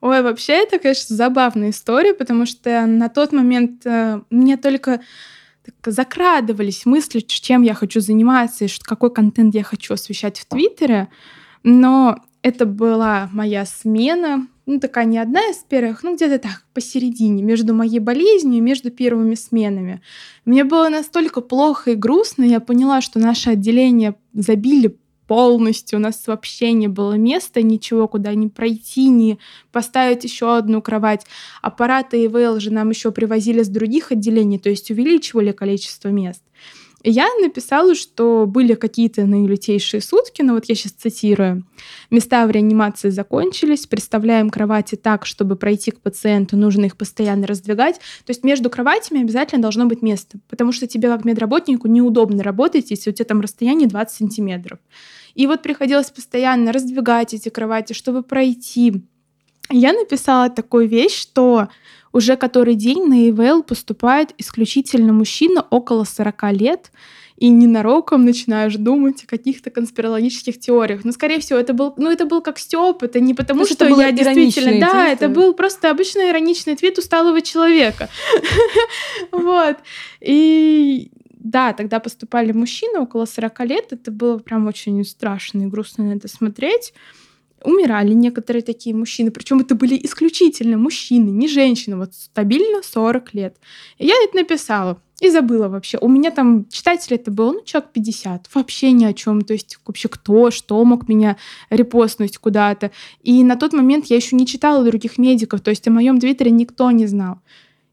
[0.00, 5.00] Ой, вообще это, конечно, забавная история, потому что на тот момент э, мне только
[5.64, 11.08] так закрадывались мысли, чем я хочу заниматься и какой контент я хочу освещать в Твиттере.
[11.62, 17.42] Но это была моя смена, ну, такая не одна из первых, ну, где-то так, посередине,
[17.42, 20.00] между моей болезнью и между первыми сменами.
[20.44, 24.96] Мне было настолько плохо и грустно, я поняла, что наше отделение забили
[25.26, 25.98] полностью.
[25.98, 29.38] У нас вообще не было места, ничего, куда ни пройти, ни
[29.72, 31.26] поставить еще одну кровать.
[31.62, 36.42] Аппараты ИВЛ же нам еще привозили с других отделений, то есть увеличивали количество мест.
[37.08, 41.64] Я написала, что были какие-то наилютейшие сутки, но вот я сейчас цитирую.
[42.10, 47.98] Места в реанимации закончились, представляем кровати так, чтобы пройти к пациенту, нужно их постоянно раздвигать.
[48.24, 52.90] То есть между кроватями обязательно должно быть место, потому что тебе как медработнику неудобно работать,
[52.90, 54.80] если у тебя там расстояние 20 сантиметров.
[55.36, 59.04] И вот приходилось постоянно раздвигать эти кровати, чтобы пройти.
[59.70, 61.68] Я написала такую вещь, что
[62.12, 66.90] уже который день на ИВЛ поступает исключительно мужчина около 40 лет,
[67.36, 71.04] и ненароком начинаешь думать о каких-то конспирологических теориях.
[71.04, 73.88] Но, скорее всего, это был, ну, это был как Степ, это не потому, То, что,
[73.88, 74.80] что я действительно...
[74.80, 78.08] Да, твит, это был просто обычный ироничный твит усталого человека.
[79.32, 79.76] Вот.
[80.20, 83.92] И да, тогда поступали мужчины около 40 лет.
[83.92, 86.94] Это было прям очень страшно и грустно на это смотреть
[87.62, 93.56] умирали некоторые такие мужчины, причем это были исключительно мужчины, не женщины, вот стабильно 40 лет.
[93.98, 95.98] И я это написала и забыла вообще.
[96.00, 99.40] У меня там читателей это было, ну, человек 50, вообще ни о чем.
[99.42, 101.36] То есть вообще кто, что мог меня
[101.70, 102.90] репостнуть куда-то.
[103.22, 106.50] И на тот момент я еще не читала других медиков, то есть о моем твиттере
[106.50, 107.38] никто не знал.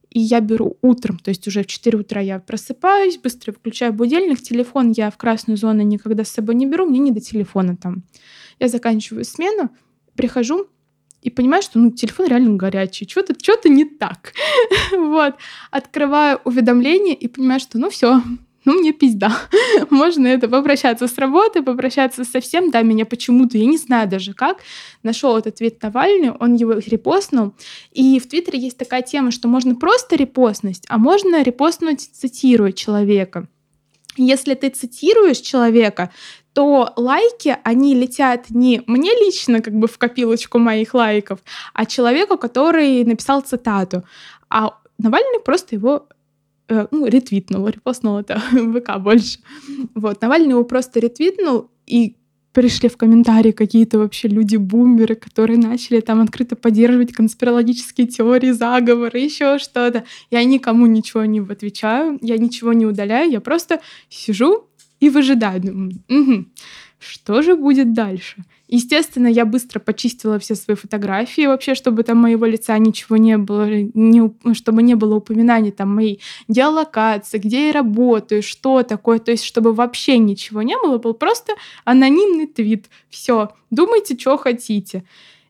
[0.10, 4.42] И я беру утром, то есть уже в 4 утра я просыпаюсь, быстро включаю будильник,
[4.42, 8.04] телефон я в красную зону никогда с собой не беру, мне не до телефона там.
[8.60, 9.70] Я заканчиваю смену,
[10.16, 10.68] прихожу
[11.22, 14.34] и понимаю, что ну, телефон реально горячий, что-то что не так.
[14.92, 15.36] вот.
[15.72, 18.22] Открываю уведомление и понимаю, что ну все,
[18.66, 19.38] ну, мне пизда.
[19.90, 22.72] Можно это попрощаться с работы, попрощаться со всем.
[22.72, 24.60] Да, меня почему-то, я не знаю даже как,
[25.02, 27.54] нашел этот твит Навальный, он его репостнул.
[27.92, 33.48] И в Твиттере есть такая тема, что можно просто репостнуть, а можно репостнуть, цитируя человека.
[34.16, 36.12] Если ты цитируешь человека,
[36.54, 41.40] то лайки, они летят не мне лично как бы в копилочку моих лайков,
[41.74, 44.04] а человеку, который написал цитату.
[44.50, 46.08] А Навальный просто его
[46.70, 49.40] э, ну, ретвитнул, репостнул это ВК больше.
[49.96, 52.16] Вот, Навальный его просто ретвитнул, и
[52.54, 59.58] пришли в комментарии какие-то вообще люди-бумеры, которые начали там открыто поддерживать конспирологические теории, заговоры, еще
[59.58, 60.04] что-то.
[60.30, 64.68] Я никому ничего не отвечаю, я ничего не удаляю, я просто сижу
[65.04, 65.62] и выжидаю.
[65.62, 66.46] Думаю, угу,
[67.00, 68.44] что же будет дальше?
[68.70, 73.68] Естественно, я быстро почистила все свои фотографии вообще, чтобы там моего лица ничего не было,
[73.70, 79.44] не, чтобы не было упоминаний там моей геолокации, где я работаю, что такое, то есть
[79.44, 82.86] чтобы вообще ничего не было, был просто анонимный твит.
[83.10, 85.04] Все, думайте, что хотите.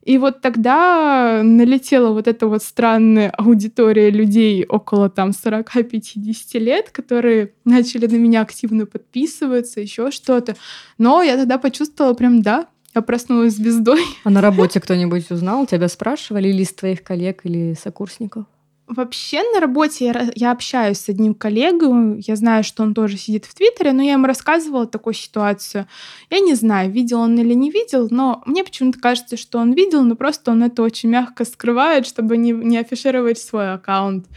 [0.05, 7.53] И вот тогда налетела вот эта вот странная аудитория людей около там 40-50 лет, которые
[7.63, 10.55] начали на меня активно подписываться, еще что-то.
[10.97, 14.01] Но я тогда почувствовала прям, да, я проснулась звездой.
[14.23, 15.65] А на работе кто-нибудь узнал?
[15.65, 18.45] Тебя спрашивали или из твоих коллег, или сокурсников?
[18.93, 23.45] Вообще на работе я, я общаюсь с одним коллегой, я знаю, что он тоже сидит
[23.45, 25.87] в Твиттере, но я ему рассказывала такую ситуацию.
[26.29, 30.03] Я не знаю, видел он или не видел, но мне почему-то кажется, что он видел,
[30.03, 34.27] но просто он это очень мягко скрывает, чтобы не, не афишировать свой аккаунт.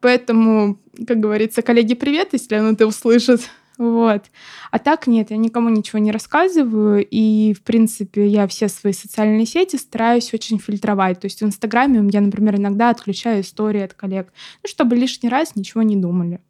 [0.00, 3.40] Поэтому, как говорится, коллеги, привет, если он это услышит.
[3.78, 4.24] Вот.
[4.70, 9.46] А так нет, я никому ничего не рассказываю, и, в принципе, я все свои социальные
[9.46, 11.20] сети стараюсь очень фильтровать.
[11.20, 15.56] То есть в Инстаграме я, например, иногда отключаю истории от коллег, ну, чтобы лишний раз
[15.56, 16.40] ничего не думали.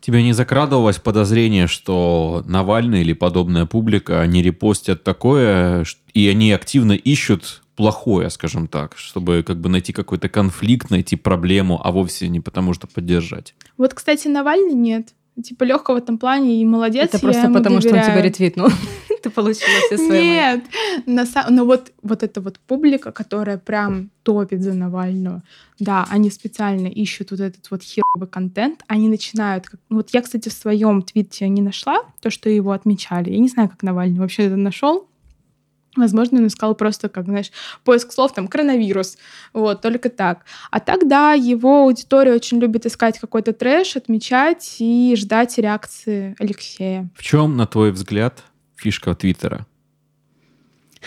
[0.00, 6.92] Тебе не закрадывалось подозрение, что Навальный или подобная публика, они репостят такое, и они активно
[6.92, 12.40] ищут плохое, скажем так, чтобы как бы найти какой-то конфликт, найти проблему, а вовсе не
[12.40, 13.54] потому, что поддержать?
[13.76, 17.08] Вот, кстати, Навальный нет типа легко в этом плане и молодец.
[17.08, 17.80] Это просто потому, доверяю.
[17.80, 18.68] что он тебя ретвитнул.
[19.22, 20.22] Ты получила все свои.
[20.22, 20.64] Нет,
[21.06, 25.42] на но ну вот, вот эта вот публика, которая прям топит за Навального,
[25.80, 29.66] да, они специально ищут вот этот вот херовый контент, они начинают...
[29.88, 33.30] Вот я, кстати, в своем твите не нашла то, что его отмечали.
[33.30, 35.08] Я не знаю, как Навальный вообще это нашел.
[35.98, 37.50] Возможно, он искал просто, как, знаешь,
[37.84, 39.18] поиск слов, там, коронавирус,
[39.52, 40.44] вот, только так.
[40.70, 47.08] А тогда его аудитория очень любит искать какой-то трэш, отмечать и ждать реакции Алексея.
[47.14, 48.42] В чем, на твой взгляд,
[48.76, 49.66] фишка Твиттера?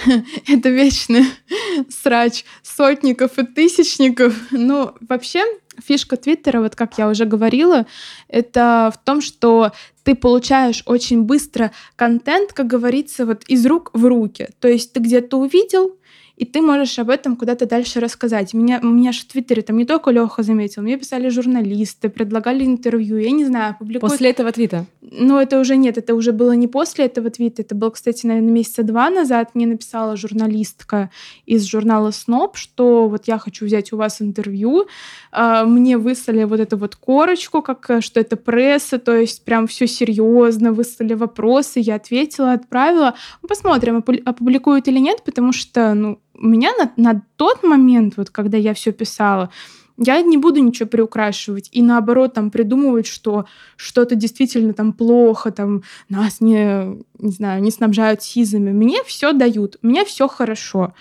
[0.47, 1.25] Это вечный
[1.89, 4.35] срач сотников и тысячников.
[4.51, 5.43] Ну, вообще,
[5.85, 7.85] фишка Твиттера, вот как я уже говорила,
[8.27, 9.71] это в том, что
[10.03, 14.49] ты получаешь очень быстро контент, как говорится, вот из рук в руки.
[14.59, 15.95] То есть ты где-то увидел,
[16.35, 18.53] и ты можешь об этом куда-то дальше рассказать.
[18.53, 23.17] Меня, меня же в Твиттере там не только Леха заметил, мне писали журналисты, предлагали интервью,
[23.17, 24.11] я не знаю, публикуют...
[24.11, 24.85] После этого твита?
[25.01, 28.51] Ну, это уже нет, это уже было не после этого твита, это было, кстати, наверное,
[28.51, 29.51] месяца два назад.
[29.53, 31.09] Мне написала журналистка
[31.45, 34.87] из журнала «Сноб», что вот я хочу взять у вас интервью.
[35.31, 39.87] А, мне выслали вот эту вот корочку, как что это пресса, то есть прям все
[39.87, 43.15] серьезно, выслали вопросы, я ответила, отправила.
[43.41, 48.29] Ну, посмотрим, опубликуют или нет, потому что, ну, у меня на, на тот момент, вот
[48.29, 49.51] когда я все писала,
[49.97, 53.45] я не буду ничего приукрашивать и наоборот там придумывать, что
[53.75, 58.71] что-то действительно там плохо, там нас не, не знаю, не снабжают сизами.
[58.71, 60.93] Мне все дают, мне все хорошо.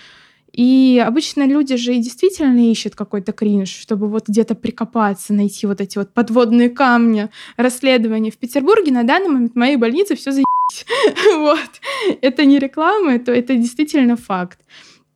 [0.53, 5.81] И обычно люди же и действительно ищут какой-то кринж, чтобы вот где-то прикопаться, найти вот
[5.81, 8.31] эти вот подводные камни расследования.
[8.33, 10.47] В Петербурге на данный момент в моей больнице все заебись.
[11.37, 11.71] Вот.
[12.21, 14.61] Это не реклама, это, это действительно факт.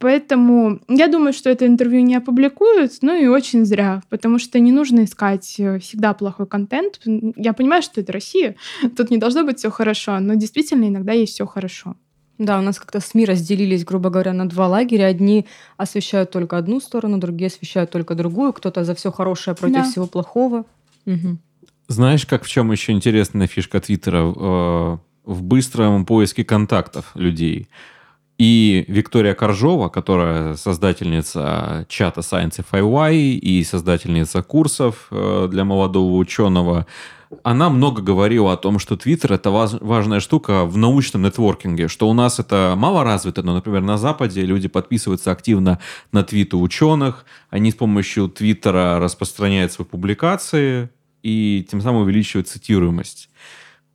[0.05, 4.71] Поэтому я думаю, что это интервью не опубликуют, ну и очень зря, потому что не
[4.71, 7.01] нужно искать э, всегда плохой контент.
[7.37, 8.55] Я понимаю, что это Россия,
[8.99, 11.97] тут не должно быть все хорошо, но действительно иногда есть все хорошо.
[12.37, 15.07] Да, у нас как-то СМИ разделились, грубо говоря, на два лагеря.
[15.07, 15.47] Одни
[15.79, 18.53] освещают только одну сторону, другие освещают только другую.
[18.53, 19.85] Кто-то за все хорошее против да.
[19.85, 20.67] всего плохого.
[21.07, 21.39] Угу.
[21.89, 24.35] Знаешь, как в чем еще интересная фишка Твиттера?
[24.37, 27.69] Э, в быстром поиске контактов людей.
[28.37, 36.87] И Виктория Коржова, которая создательница чата Science FIY и создательница курсов э, для молодого ученого,
[37.43, 42.13] она много говорила о том, что Твиттер это важная штука в научном нетворкинге, что у
[42.13, 45.81] нас это мало развито, но, например, на Западе люди подписываются активно
[46.13, 50.91] на твиты ученых, они с помощью Твиттера распространяют свои публикации
[51.23, 53.31] и тем самым увеличивают цитируемость.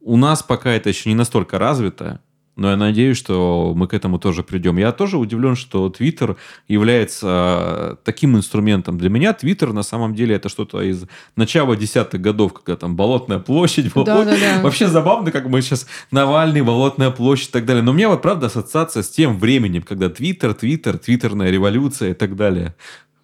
[0.02, 2.22] У нас пока это еще не настолько развито,
[2.60, 4.78] но я надеюсь, что мы к этому тоже придем.
[4.78, 6.36] Я тоже удивлен, что Twitter
[6.68, 8.98] является таким инструментом.
[8.98, 11.06] Для меня Twitter на самом деле это что-то из
[11.38, 14.06] начала десятых годов, когда там Болотная площадь была.
[14.06, 14.62] Да, да, да.
[14.62, 17.82] Вообще забавно, как мы сейчас Навальный, Болотная площадь и так далее.
[17.82, 22.14] Но у меня вот правда ассоциация с тем временем, когда Twitter, Twitter, твиттерная революция и
[22.14, 22.76] так далее.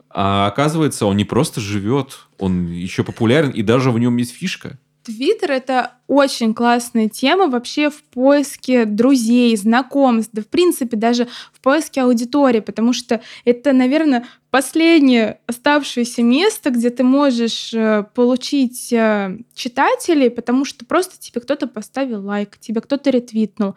[0.10, 4.80] А оказывается, он не просто живет, он еще популярен, и даже в нем есть фишка.
[5.06, 11.62] Твиттер— это очень классная тема вообще в поиске друзей, знакомств, да в принципе даже в
[11.62, 19.38] поиске аудитории, потому что это, наверное, последнее оставшееся место, где ты можешь э, получить э,
[19.54, 23.76] читателей, потому что просто тебе кто-то поставил лайк, тебе кто-то ретвитнул.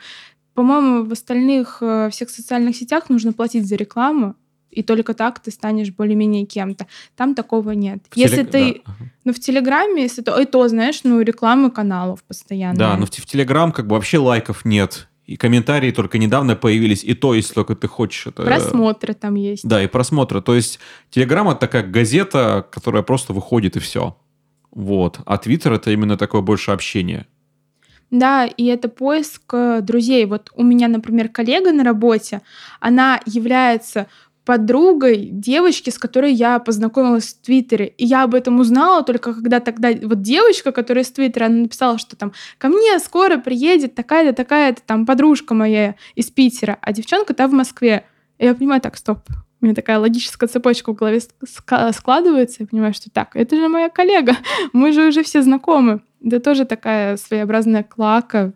[0.54, 4.34] По-моему, в остальных э, всех социальных сетях нужно платить за рекламу,
[4.78, 6.86] и только так ты станешь более-менее кем-то.
[7.16, 7.98] Там такого нет.
[8.10, 8.50] В если телег...
[8.50, 8.82] ты...
[8.86, 8.92] Да.
[9.24, 10.40] Ну, в Телеграме, если то...
[10.40, 12.78] И то, знаешь, ну, рекламы каналов постоянно.
[12.78, 15.08] Да, но в, в Телеграм как бы вообще лайков нет.
[15.26, 18.28] И комментарии только недавно появились, и то, если только ты хочешь.
[18.28, 18.44] Это...
[18.44, 19.66] Просмотры там есть.
[19.66, 20.40] Да, и просмотры.
[20.42, 20.78] То есть
[21.10, 24.16] Телеграм это как газета, которая просто выходит и все.
[24.70, 25.18] Вот.
[25.26, 27.26] А Твиттер это именно такое больше общение.
[28.10, 30.24] Да, и это поиск э, друзей.
[30.24, 32.40] Вот у меня, например, коллега на работе,
[32.80, 34.06] она является
[34.48, 37.88] подругой девочки, с которой я познакомилась в Твиттере.
[37.98, 41.98] И я об этом узнала только когда тогда вот девочка, которая из Твиттера, она написала,
[41.98, 47.34] что там ко мне скоро приедет такая-то, такая-то там подружка моя из Питера, а девчонка
[47.34, 48.06] там в Москве.
[48.38, 49.18] И я понимаю, так, стоп,
[49.60, 51.20] у меня такая логическая цепочка в голове
[51.90, 54.34] складывается, я понимаю, что так, это же моя коллега,
[54.72, 56.00] мы же уже все знакомы.
[56.24, 58.54] Это тоже такая своеобразная клака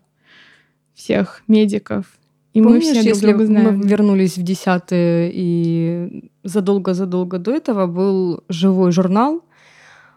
[0.95, 2.07] всех медиков.
[2.53, 3.77] И Помнишь, мы все если друг друга знаем.
[3.79, 9.43] мы вернулись в десятые, и задолго-задолго до этого был живой журнал,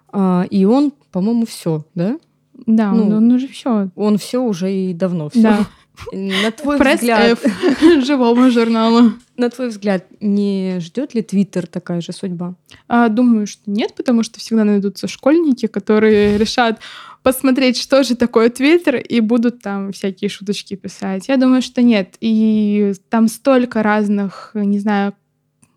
[0.09, 2.19] а, и он, по-моему, все, да?
[2.67, 3.91] Да, ну, он, он уже все.
[3.97, 5.43] Он все уже и давно все.
[5.43, 5.67] Да.
[6.13, 9.13] На твой Пресс взгляд, F живому журналу.
[9.37, 12.55] На твой взгляд, не ждет ли Твиттер такая же судьба?
[12.89, 16.81] А, думаю, что нет, потому что всегда найдутся школьники, которые решат
[17.27, 21.27] посмотреть, что же такое Твиттер, и будут там всякие шуточки писать.
[21.27, 22.15] Я думаю, что нет.
[22.21, 25.13] И там столько разных, не знаю,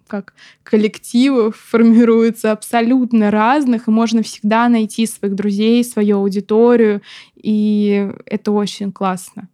[0.06, 7.02] как коллективов формируются абсолютно разных, и можно всегда найти своих друзей, свою аудиторию,
[7.36, 9.50] и это очень классно.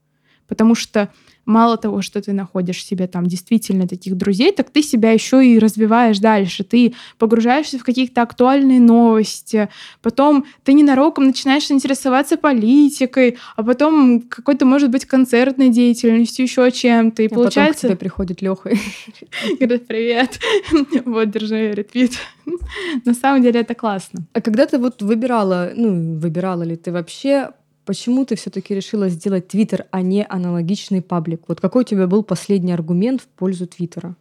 [0.47, 1.09] Потому что
[1.45, 5.59] мало того, что ты находишь себе там действительно таких друзей, так ты себя еще и
[5.59, 6.63] развиваешь дальше.
[6.63, 9.69] Ты погружаешься в какие-то актуальные новости,
[10.01, 17.23] потом ты ненароком начинаешь интересоваться политикой, а потом какой-то, может быть, концертной деятельностью, еще чем-то.
[17.23, 17.81] И а получается...
[17.81, 18.71] Потом к тебе приходит Леха.
[19.59, 20.39] Говорит, привет,
[21.05, 22.13] вот, держи ретвит.
[23.05, 24.25] На самом деле это классно.
[24.33, 27.51] А когда ты вот выбирала, ну, выбирала ли ты вообще
[27.85, 31.43] Почему ты все-таки решила сделать Твиттер, а не аналогичный паблик?
[31.47, 34.15] Вот какой у тебя был последний аргумент в пользу Твиттера?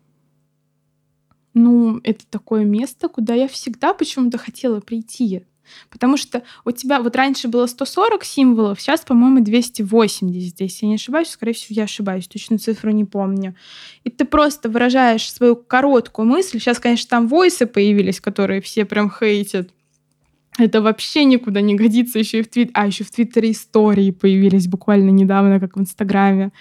[1.55, 5.45] Ну, это такое место, куда я всегда почему-то хотела прийти.
[5.89, 10.61] Потому что у тебя вот раньше было 140 символов, сейчас, по-моему, 280.
[10.61, 13.55] Если я не ошибаюсь, скорее всего, я ошибаюсь, точно цифру не помню.
[14.03, 16.59] И ты просто выражаешь свою короткую мысль.
[16.59, 19.71] Сейчас, конечно, там войсы появились, которые все прям хейтят.
[20.59, 22.73] Это вообще никуда не годится еще и в Твиттере.
[22.75, 26.53] А, еще в Твиттере истории появились буквально недавно, как в Инстаграме.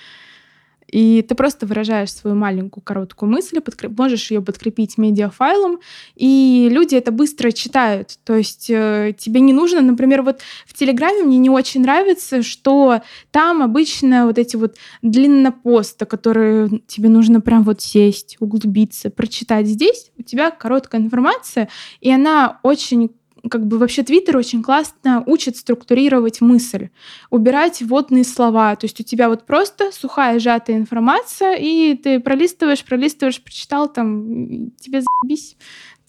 [0.93, 3.97] И ты просто выражаешь свою маленькую короткую мысль, подкреп...
[3.97, 5.79] можешь ее подкрепить медиафайлом,
[6.15, 8.19] и люди это быстро читают.
[8.23, 13.01] То есть э, тебе не нужно, например, вот в Телеграме мне не очень нравится, что
[13.31, 19.65] там обычно вот эти вот длиннопосты, которые тебе нужно прям вот сесть, углубиться, прочитать.
[19.65, 21.69] Здесь у тебя короткая информация,
[22.01, 23.09] и она очень
[23.49, 26.89] как бы вообще Твиттер очень классно учит структурировать мысль,
[27.29, 28.75] убирать вводные слова.
[28.75, 34.71] То есть у тебя вот просто сухая сжатая информация, и ты пролистываешь, пролистываешь, прочитал там,
[34.79, 35.57] тебе заебись.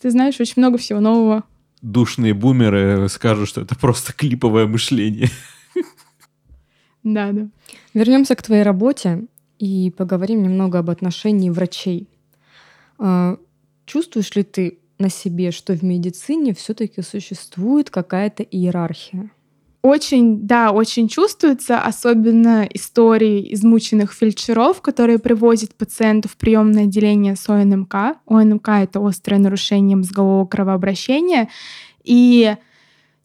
[0.01, 1.45] Ты знаешь очень много всего нового.
[1.83, 5.29] Душные бумеры скажут, что это просто клиповое мышление.
[7.03, 7.49] Да, да.
[7.93, 9.27] Вернемся к твоей работе
[9.59, 12.09] и поговорим немного об отношении врачей.
[12.97, 13.37] А,
[13.85, 19.31] чувствуешь ли ты на себе, что в медицине все-таки существует какая-то иерархия?
[19.85, 27.47] Очень, да, очень чувствуется, особенно истории измученных фельдшеров, которые привозят пациентов в приемное отделение с
[27.51, 28.17] ОНМК.
[28.27, 31.51] ОНМК— это острое нарушение мозгового кровообращения.
[32.03, 32.57] И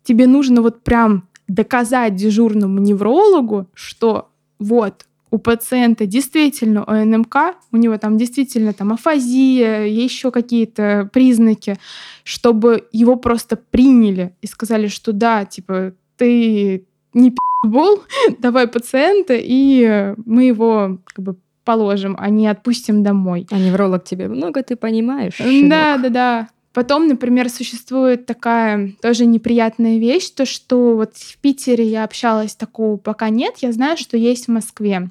[0.03, 4.29] тебе нужно вот прям доказать дежурному неврологу, что
[4.59, 7.35] вот у пациента действительно ОНМК,
[7.71, 11.77] у него там действительно там афазия, еще какие-то признаки,
[12.23, 18.03] чтобы его просто приняли и сказали, что да, типа, ты не пи***бол,
[18.39, 23.45] давай пациента, и мы его как бы положим, а не отпустим домой.
[23.51, 25.35] А невролог тебе много ты понимаешь?
[25.35, 25.69] Щенок.
[25.69, 26.49] Да, да, да.
[26.73, 32.97] Потом, например, существует такая тоже неприятная вещь, то что вот в Питере я общалась, такого
[32.97, 35.09] пока нет, я знаю, что есть в Москве.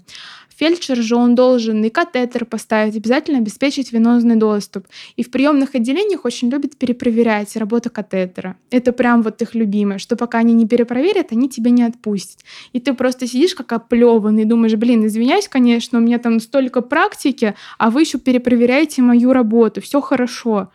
[0.59, 4.89] Фельдшер же он должен и катетер поставить, обязательно обеспечить венозный доступ.
[5.15, 8.57] И в приемных отделениях очень любят перепроверять работу катетера.
[8.71, 12.41] Это прям вот их любимое, что пока они не перепроверят, они тебя не отпустят.
[12.73, 17.55] И ты просто сидишь как оплеванный, думаешь, блин, извиняюсь, конечно, у меня там столько практики,
[17.79, 20.71] а вы еще перепроверяете мою работу, все хорошо.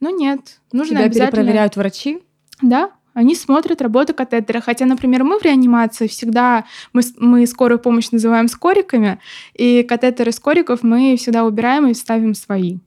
[0.00, 1.30] Но нет, нужно Тебя обязательно...
[1.30, 2.22] перепроверяют врачи?
[2.62, 4.60] Да, они смотрят работу катетера.
[4.60, 9.18] Хотя, например, мы в реанимации всегда, мы, мы скорую помощь называем скориками,
[9.54, 12.78] и катетеры скориков мы всегда убираем и ставим свои.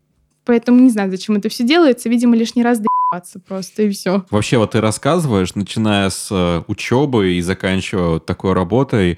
[0.46, 2.10] Поэтому не знаю, зачем это все делается.
[2.10, 4.24] Видимо, лишний раз доебаться просто, и все.
[4.30, 9.18] Вообще, вот ты рассказываешь, начиная с э, учебы и заканчивая вот такой работой,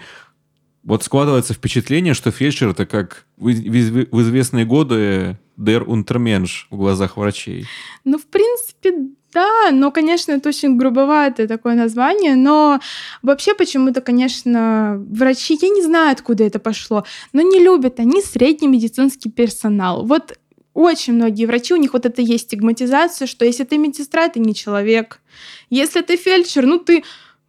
[0.83, 6.77] вот складывается впечатление, что фельдшер это как в, в, в известные годы der Untermensch в
[6.77, 7.65] глазах врачей.
[8.03, 8.93] Ну, в принципе,
[9.33, 12.79] да, но, конечно, это очень грубоватое такое название, но
[13.21, 18.67] вообще почему-то, конечно, врачи, я не знаю, откуда это пошло, но не любят они средний
[18.67, 20.05] медицинский персонал.
[20.05, 20.37] Вот
[20.73, 24.55] очень многие врачи, у них вот это есть стигматизация, что если ты медсестра, ты не
[24.55, 25.21] человек.
[25.69, 27.03] Если ты фельдшер, ну ты,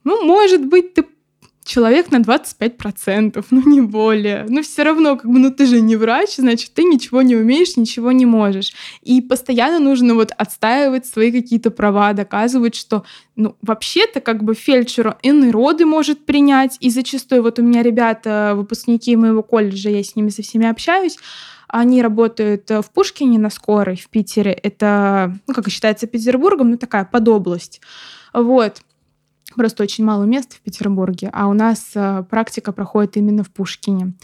[0.05, 1.07] ну, может быть, ты
[1.65, 4.47] человек на 25%, ну не более.
[4.49, 7.77] Но все равно, как бы, ну ты же не врач, значит, ты ничего не умеешь,
[7.77, 8.73] ничего не можешь.
[9.03, 13.05] И постоянно нужно вот отстаивать свои какие-то права, доказывать, что,
[13.37, 18.53] ну, вообще-то, как бы, фельдшеру иные роды может принять, и зачастую вот у меня ребята,
[18.57, 21.19] выпускники моего колледжа, я с ними со всеми общаюсь,
[21.69, 24.53] они работают в Пушкине на скорой в Питере.
[24.53, 27.81] Это, ну, как считается, Петербургом, ну, такая подобласть.
[28.35, 28.83] Вот.
[29.57, 34.15] Просто очень мало мест в Петербурге, а у нас э, практика проходит именно в Пушкине.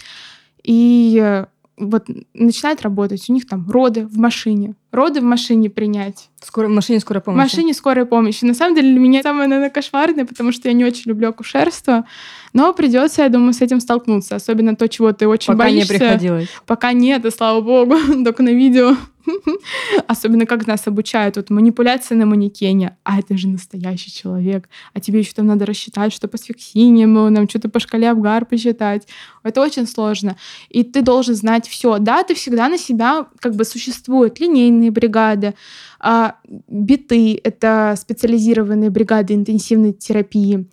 [0.63, 1.47] И э,
[1.77, 6.31] вот начинает работать, у них там роды в машине, роды в машине принять.
[6.41, 7.39] Скоро, в машине скорой помощи.
[7.39, 8.45] В машине скорой помощи.
[8.45, 12.05] На самом деле для меня самое, наверное, кошмарное, потому что я не очень люблю акушерство.
[12.53, 14.37] Но придется, я думаю, с этим столкнуться.
[14.37, 15.93] Особенно то, чего ты очень Пока боишься.
[15.93, 16.49] не приходилось.
[16.67, 18.97] Пока нет, и слава богу, только на видео.
[20.07, 22.97] Особенно как нас обучают, вот манипуляция на манекене.
[23.05, 24.69] А это же настоящий человек.
[24.95, 29.07] А тебе еще там надо рассчитать, что по сфиксиниям, нам что-то по шкале Абгар посчитать.
[29.43, 30.37] Это очень сложно.
[30.69, 31.99] И ты должен знать все.
[31.99, 34.41] Да, ты всегда на себя как бы существуют
[34.79, 35.55] линейные бригады,
[36.01, 36.37] а,
[36.69, 40.67] биты— это специализированные бригады интенсивной терапии.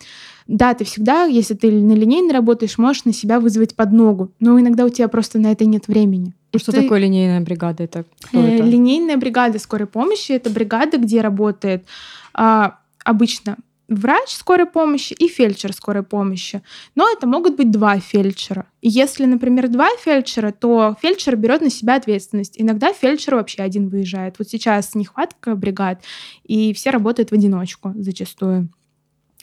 [0.47, 4.85] Да, ты всегда, если ты на линейной работаешь, можешь на себя вызвать подногу, но иногда
[4.85, 6.33] у тебя просто на это нет времени.
[6.55, 6.83] Что ты...
[6.83, 7.83] такое линейная бригада?
[7.83, 8.63] Это э, это?
[8.63, 11.85] Линейная бригада скорой помощи— это бригада, где работает
[12.33, 13.57] а, обычно
[13.87, 16.61] врач скорой помощи и фельдшер скорой помощи.
[16.95, 18.67] Но это могут быть два фельдшера.
[18.81, 22.55] И если, например, два фельдшера, то фельдшер берет на себя ответственность.
[22.57, 24.35] Иногда фельдшер вообще один выезжает.
[24.39, 26.01] Вот сейчас нехватка бригад,
[26.43, 28.69] и все работают в одиночку зачастую.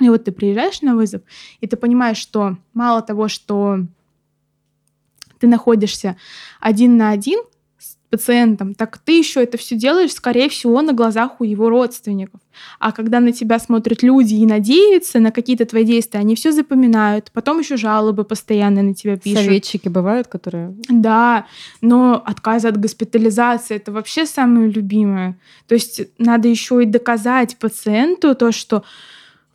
[0.01, 1.23] И вот ты приезжаешь на вызов,
[1.61, 3.81] и ты понимаешь, что мало того, что
[5.39, 6.17] ты находишься
[6.61, 7.41] один на один
[8.13, 12.43] пациентом, так ты еще это все делаешь, скорее всего, на глазах у его родственников.
[12.79, 17.31] А когда на тебя смотрят люди и надеются на какие-то твои действия, они все запоминают,
[17.33, 19.45] потом еще жалобы постоянно на тебя пишут.
[19.45, 20.75] Советчики бывают, которые...
[20.91, 21.47] Да,
[21.81, 25.39] но отказы от госпитализации это вообще самое любимое.
[25.67, 28.85] То есть надо еще и доказать пациенту то, что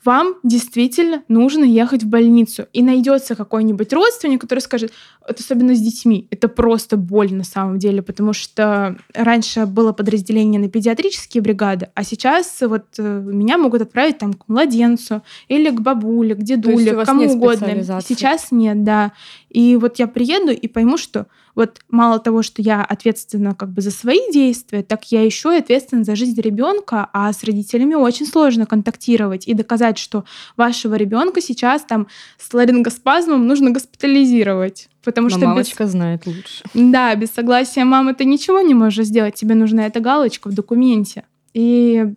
[0.07, 2.67] вам действительно нужно ехать в больницу.
[2.71, 4.93] И найдется какой-нибудь родственник, который скажет,
[5.27, 10.59] это особенно с детьми, это просто боль на самом деле, потому что раньше было подразделение
[10.59, 15.81] на педиатрические бригады, а сейчас вот э, меня могут отправить там к младенцу или к
[15.81, 17.67] бабуле, к дедуле, к кому угодно.
[18.01, 19.11] Сейчас нет, да.
[19.49, 23.81] И вот я приеду и пойму, что вот мало того, что я ответственна как бы
[23.81, 28.27] за свои действия, так я еще и ответственна за жизнь ребенка, а с родителями очень
[28.27, 30.23] сложно контактировать и доказать, что
[30.55, 34.87] вашего ребенка сейчас там с ларингоспазмом нужно госпитализировать.
[35.07, 35.91] Потому Но что мамочка без...
[35.91, 36.65] знает лучше.
[36.73, 39.35] Да, без согласия мамы ты ничего не можешь сделать.
[39.35, 41.23] Тебе нужна эта галочка в документе.
[41.53, 42.07] И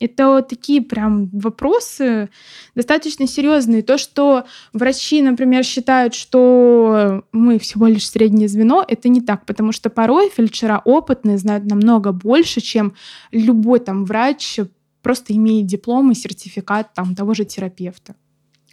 [0.00, 2.28] это такие прям вопросы
[2.74, 3.82] достаточно серьезные.
[3.82, 4.44] То, что
[4.74, 10.28] врачи, например, считают, что мы всего лишь среднее звено, это не так, потому что порой
[10.28, 12.92] фельдшера опытные знают намного больше, чем
[13.32, 14.60] любой там врач,
[15.00, 18.14] просто имеет диплом и сертификат там того же терапевта.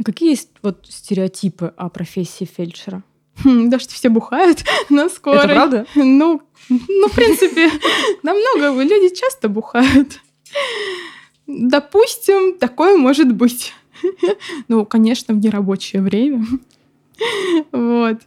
[0.04, 3.04] Какие есть вот стереотипы о профессии фельдшера?
[3.44, 5.40] Хм, да, что все бухают на скорой.
[5.40, 5.86] Это правда?
[5.96, 7.70] Ну, ну, в принципе,
[8.24, 10.20] намного люди часто бухают.
[11.48, 13.74] Допустим, такое может быть.
[14.68, 16.46] Ну, конечно, в нерабочее время.
[17.72, 18.18] Вот.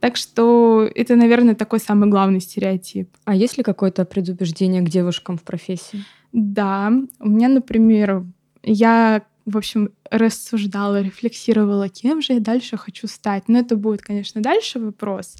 [0.00, 3.08] Так что это, наверное, такой самый главный стереотип.
[3.24, 6.04] А есть ли какое-то предубеждение к девушкам в профессии?
[6.32, 6.92] Да.
[7.18, 8.24] У меня, например,
[8.62, 13.48] я, в общем, рассуждала, рефлексировала, кем же я дальше хочу стать.
[13.48, 15.36] Но это будет, конечно, дальше вопрос.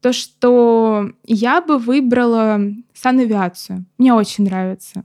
[0.00, 2.60] То, что я бы выбрала
[2.94, 3.84] санавиацию.
[3.98, 5.04] Мне очень нравится.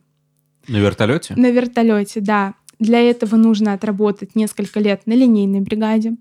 [0.67, 1.33] На вертолете?
[1.35, 2.53] На вертолете, да.
[2.81, 6.15] Для этого нужно отработать несколько лет на линейной бригаде.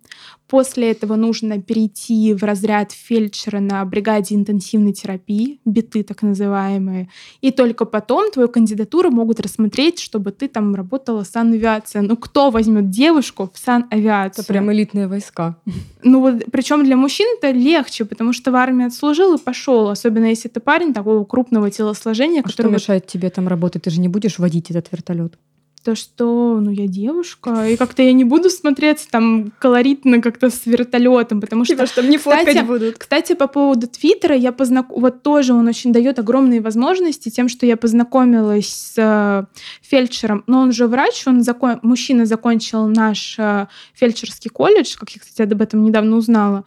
[0.47, 7.09] После этого нужно перейти в разряд фельдшера на бригаде интенсивной терапии, биты так называемые.
[7.41, 12.03] И только потом твою кандидатуру могут рассмотреть, чтобы ты там работала санавиация.
[12.03, 14.43] Ну кто возьмет девушку в санавиацию?
[14.43, 15.57] Это прям элитные войска.
[16.03, 20.27] Ну вот, причем для мужчин это легче, потому что в армии отслужил и пошел, особенно
[20.27, 22.41] если это парень такого крупного телосложения.
[22.41, 23.85] А который что мешает тебе там работать?
[23.85, 25.39] Ты же не будешь водить этот вертолет?
[25.85, 30.67] То, что, ну, я девушка, и как-то я не буду смотреться там колоритно как-то с
[30.67, 31.75] вертолетом, потому что...
[31.75, 32.99] Типа, что мне фоткать будут.
[32.99, 34.91] Кстати, по поводу Твиттера, я познак...
[34.91, 39.45] вот тоже он очень дает огромные возможности тем, что я познакомилась с э,
[39.81, 41.79] фельдшером, но он же врач, он закон...
[41.83, 46.65] мужчина закончил наш э, фельдшерский колледж, как я, кстати, об этом недавно узнала,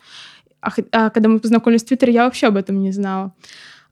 [0.60, 3.34] а, а когда мы познакомились в Твиттере, я вообще об этом не знала.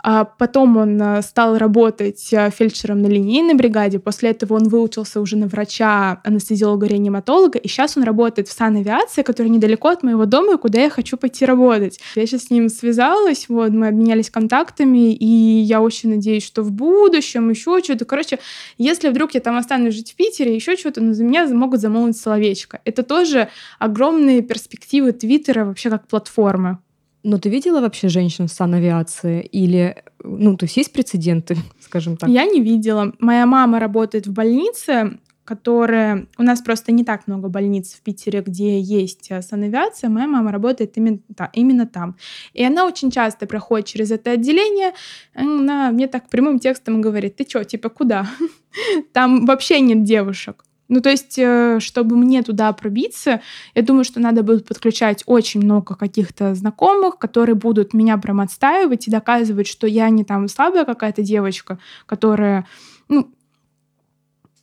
[0.03, 3.99] А потом он э, стал работать э, фельдшером на линейной бригаде.
[3.99, 7.59] После этого он выучился уже на врача, анестезиолога-реаниматолога.
[7.59, 11.45] И сейчас он работает в санавиации, которая недалеко от моего дома, куда я хочу пойти
[11.45, 11.99] работать.
[12.15, 16.71] Я сейчас с ним связалась, вот, мы обменялись контактами, и я очень надеюсь, что в
[16.71, 18.05] будущем еще что-то.
[18.05, 18.39] Короче,
[18.77, 22.17] если вдруг я там останусь жить в Питере, еще что-то, ну, за меня могут замолвить
[22.17, 22.81] словечко.
[22.85, 26.79] Это тоже огромные перспективы Твиттера вообще как платформы.
[27.23, 29.41] Но ты видела вообще женщин в санавиации?
[29.41, 32.29] Или, ну, то есть есть прецеденты, скажем так?
[32.29, 33.13] Я не видела.
[33.19, 36.27] Моя мама работает в больнице, которая...
[36.37, 40.09] У нас просто не так много больниц в Питере, где есть э, санавиация.
[40.09, 41.19] Моя мама работает именно,
[41.53, 42.15] именно там.
[42.53, 44.93] И она очень часто проходит через это отделение.
[45.33, 48.27] Она мне так прямым текстом говорит, ты что, типа, куда?
[49.13, 50.63] Там вообще нет девушек.
[50.91, 53.41] Ну, то есть, э, чтобы мне туда пробиться,
[53.75, 59.07] я думаю, что надо будет подключать очень много каких-то знакомых, которые будут меня прям отстаивать
[59.07, 62.67] и доказывать, что я не там слабая какая-то девочка, которая,
[63.07, 63.31] ну,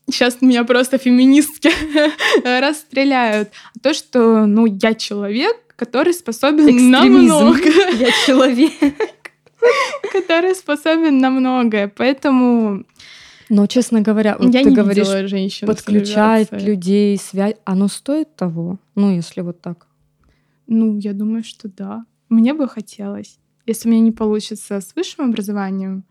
[0.06, 1.70] сейчас меня просто феминистки
[2.60, 3.48] расстреляют.
[3.74, 7.70] А то, что, ну, я человек, который способен на много.
[7.94, 8.72] Я человек.
[10.12, 11.88] Который способен на многое.
[11.88, 12.84] Поэтому
[13.48, 18.78] но, честно говоря, вот я ты не говоришь, женщин подключать людей, связь, оно стоит того?
[18.94, 19.86] Ну, если вот так.
[20.66, 22.04] Ну, я думаю, что да.
[22.28, 23.38] Мне бы хотелось.
[23.66, 26.04] Если у меня не получится с высшим образованием,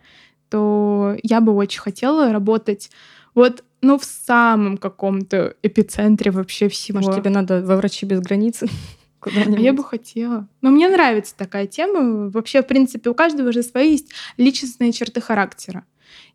[0.50, 2.90] то я бы очень хотела работать.
[3.36, 7.00] Вот ну, в самом каком-то эпицентре вообще всего.
[7.00, 8.64] Может, тебе надо во врачи без границ?
[9.20, 9.60] куда-нибудь.
[9.60, 10.48] Я бы хотела.
[10.62, 12.30] Но мне нравится такая тема.
[12.30, 15.86] Вообще, в принципе, у каждого же свои есть личностные черты характера.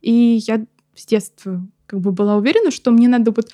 [0.00, 3.50] И я с детства как бы была уверена, что мне надо вот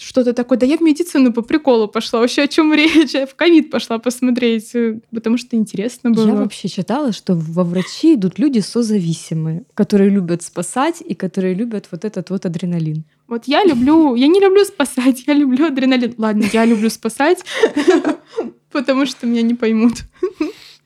[0.00, 0.58] что-то такое.
[0.58, 2.20] Да я в медицину по приколу пошла.
[2.20, 3.14] Вообще о чем речь?
[3.14, 6.26] Я в ковид пошла посмотреть, э, потому что интересно было.
[6.26, 11.88] Я вообще читала, что во врачи идут люди созависимые, которые любят спасать и которые любят
[11.90, 13.04] вот этот вот адреналин.
[13.28, 16.14] Вот я люблю, я не люблю спасать, я люблю адреналин.
[16.16, 17.44] Ладно, я люблю спасать,
[18.72, 20.04] потому что меня не поймут.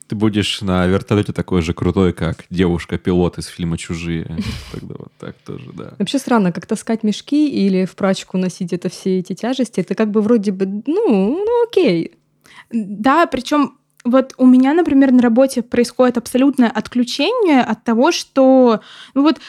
[0.07, 4.37] Ты будешь на вертолете такой же крутой, как девушка-пилот из фильма «Чужие».
[4.71, 5.93] Тогда вот так тоже, да.
[5.97, 9.79] Вообще странно, как таскать мешки или в прачку носить это все эти тяжести.
[9.79, 10.83] Это как бы вроде бы, ну,
[11.45, 12.13] ну окей.
[12.71, 18.81] Да, причем вот у меня, например, на работе происходит абсолютное отключение от того, что
[19.15, 19.39] ну вот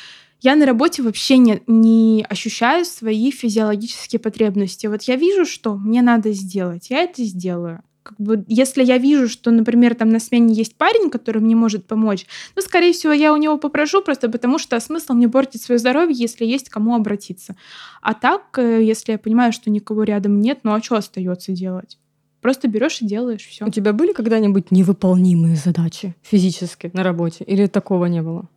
[0.41, 4.87] я на работе вообще не, не ощущаю свои физиологические потребности.
[4.87, 9.29] Вот я вижу, что мне надо сделать, я это сделаю как бы, если я вижу,
[9.29, 12.25] что, например, там на смене есть парень, который мне может помочь,
[12.55, 16.15] ну, скорее всего, я у него попрошу просто потому, что смысл мне портить свое здоровье,
[16.17, 17.57] если есть кому обратиться.
[18.03, 21.99] А так, э, если я понимаю, что никого рядом нет, ну а что остается делать?
[22.41, 23.65] Просто берешь и делаешь все.
[23.67, 27.43] У тебя были когда-нибудь невыполнимые задачи физически на работе?
[27.43, 28.49] Или такого не было?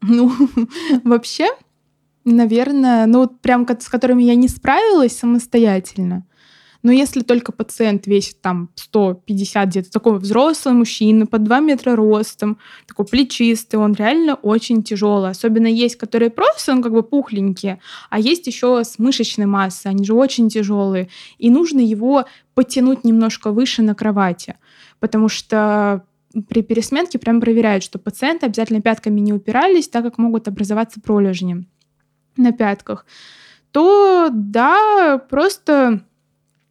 [0.00, 0.32] Ну,
[1.04, 1.48] вообще,
[2.24, 6.24] наверное, ну вот прям с которыми я не справилась самостоятельно.
[6.84, 12.58] Но если только пациент весит там 150 где-то, такой взрослый мужчина, под 2 метра ростом,
[12.86, 15.30] такой плечистый, он реально очень тяжелый.
[15.30, 17.80] Особенно есть, которые просто, ну, как бы пухленькие,
[18.10, 21.08] а есть еще с мышечной массой, они же очень тяжелые.
[21.38, 24.56] И нужно его потянуть немножко выше на кровати,
[25.00, 26.04] потому что
[26.50, 31.66] при пересменке прям проверяют, что пациенты обязательно пятками не упирались, так как могут образоваться пролежни
[32.36, 33.06] на пятках,
[33.70, 36.04] то да, просто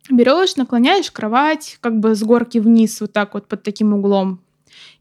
[0.10, 4.44] берешь, наклоняешь кровать как бы с горки вниз вот так вот под таким углом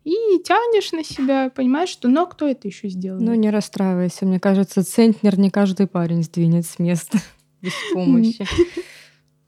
[0.05, 0.11] и
[0.45, 3.23] тянешь на себя, понимаешь, что ну а кто это еще сделает?
[3.23, 7.19] Ну не расстраивайся, мне кажется, центнер не каждый парень сдвинет с места
[7.63, 8.47] без помощи.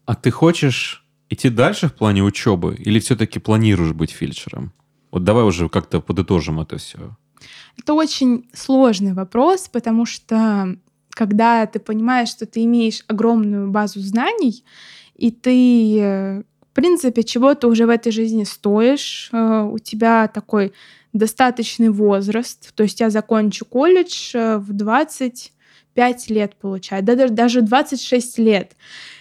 [0.07, 4.73] А ты хочешь идти дальше в плане учебы или все-таки планируешь быть фельдшером?
[5.11, 7.17] Вот давай уже как-то подытожим это все.
[7.77, 10.77] Это очень сложный вопрос, потому что
[11.11, 14.65] когда ты понимаешь, что ты имеешь огромную базу знаний,
[15.17, 20.73] и ты, э, в принципе, чего-то уже в этой жизни стоишь, э, у тебя такой
[21.13, 28.39] достаточный возраст, то есть я закончу колледж э, в 25 лет, получается, да, даже 26
[28.39, 28.73] лет.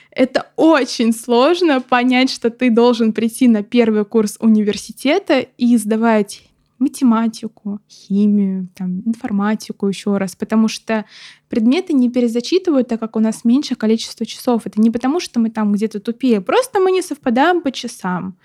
[0.10, 6.44] Это очень сложно понять, что ты должен прийти на первый курс университета и сдавать
[6.84, 11.06] математику, химию, там, информатику еще раз, потому что
[11.50, 14.66] предметы не перезачитывают, так как у нас меньше количество часов.
[14.66, 18.36] Это не потому, что мы там где-то тупее, просто мы не совпадаем по часам.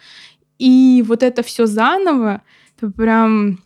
[0.59, 2.43] И вот это все заново,
[2.77, 3.59] это прям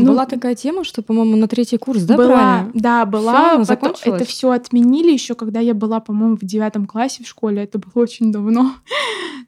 [0.00, 2.70] ну, была такая тема, что, по-моему, на третий курс, да, была, правильно?
[2.74, 3.32] Да, была.
[3.64, 7.62] Всё, потом это все отменили еще, когда я была, по-моему, в девятом классе в школе.
[7.62, 8.72] Это было очень давно.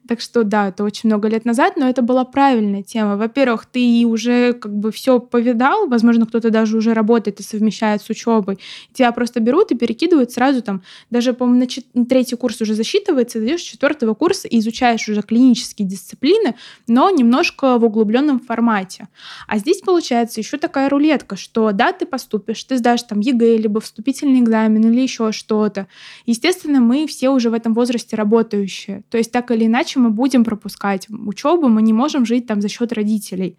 [0.06, 3.16] Так что да, это очень много лет назад, но это была правильная тема.
[3.16, 8.10] Во-первых, ты уже как бы все повидал, возможно, кто-то даже уже работает и совмещает с
[8.10, 8.58] учебой.
[8.92, 12.74] Тебя просто берут и перекидывают сразу там, даже, по-моему, на, чет- на третий курс уже
[12.74, 16.54] засчитывается, ты идешь с четвертого курса и изучаешь уже клинические дисциплины,
[16.86, 19.08] но немножко в углубленном формате.
[19.48, 23.80] А здесь получается еще такая рулетка, что да, ты поступишь, ты сдашь там ЕГЭ, либо
[23.80, 25.86] вступительный экзамен или еще что-то.
[26.26, 29.04] Естественно, мы все уже в этом возрасте работающие.
[29.10, 32.68] То есть так или иначе мы будем пропускать учебу, мы не можем жить там за
[32.68, 33.58] счет родителей.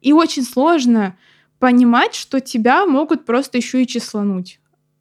[0.00, 1.16] И очень сложно
[1.58, 4.58] понимать, что тебя могут просто еще и числануть.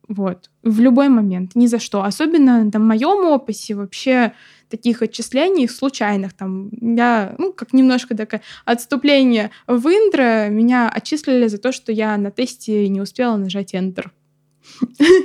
[0.08, 0.50] Вот.
[0.62, 2.04] В любой момент, ни за что.
[2.04, 4.34] Особенно в моем опыте вообще
[4.72, 6.34] таких отчислений случайных.
[6.34, 12.18] Там, я, ну, как немножко такое отступление в интро, меня отчислили за то, что я
[12.18, 14.08] на тесте не успела нажать Enter.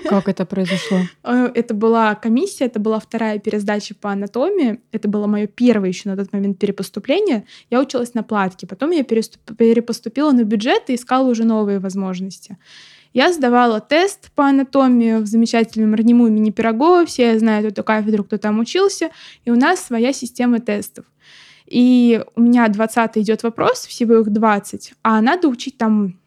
[0.09, 0.99] Как это произошло?
[1.25, 4.81] Э, это была комиссия, это была вторая пересдача по анатомии.
[4.93, 7.45] Это было мое первое еще на тот момент перепоступление.
[7.71, 8.67] Я училась на платке.
[8.67, 12.59] Потом я перепоступила на бюджет и искала уже новые возможности.
[13.17, 17.07] Я сдавала тест по анатомии в замечательном РНИМУ имени Пирогова.
[17.07, 19.09] Все знают эту кафедру, кто там учился.
[19.47, 21.07] И у нас своя система тестов.
[21.65, 26.21] И у меня 20 идет вопрос, всего их 20, а надо учить там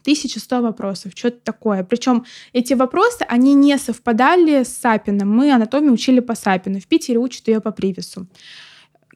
[0.00, 1.84] 1100 вопросов, что-то такое.
[1.84, 5.28] Причем эти вопросы, они не совпадали с Сапином.
[5.28, 6.80] Мы анатомию учили по Сапину.
[6.80, 8.26] В Питере учат ее по Привесу.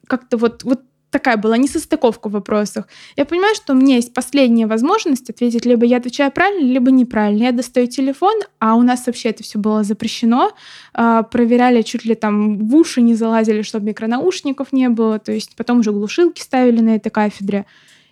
[0.05, 2.87] Как-то вот, вот такая была несостыковка в вопросах.
[3.15, 7.43] Я понимаю, что у меня есть последняя возможность ответить, либо я отвечаю правильно, либо неправильно.
[7.43, 10.51] Я достаю телефон, а у нас вообще это все было запрещено.
[10.93, 15.19] А, проверяли чуть ли там в уши не залазили, чтобы микронаушников не было.
[15.19, 17.65] То есть потом уже глушилки ставили на этой кафедре.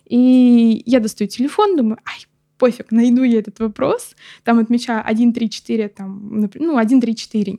[0.05, 2.25] И я достаю телефон, думаю, ай,
[2.57, 4.15] пофиг, найду я этот вопрос.
[4.43, 7.57] Там отмечаю 1, 3, 4, там, ну, 1, 3, 4,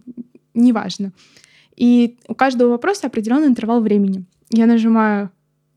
[0.54, 1.12] неважно.
[1.76, 4.24] И у каждого вопроса определенный интервал времени.
[4.50, 5.30] Я нажимаю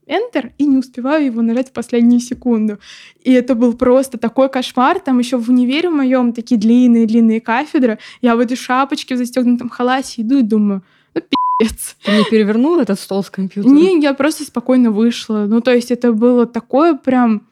[0.07, 2.79] Enter и не успеваю его нажать в последнюю секунду.
[3.23, 4.99] И это был просто такой кошмар.
[4.99, 7.99] Там еще в универе моем такие длинные-длинные кафедры.
[8.21, 10.83] Я в этой шапочке в застегнутом халате иду и думаю,
[11.13, 11.95] ну, пи***ц.
[12.03, 13.75] Ты не перевернул этот стол с компьютером?
[13.75, 15.45] Не, я просто спокойно вышла.
[15.47, 17.43] Ну, то есть это было такое прям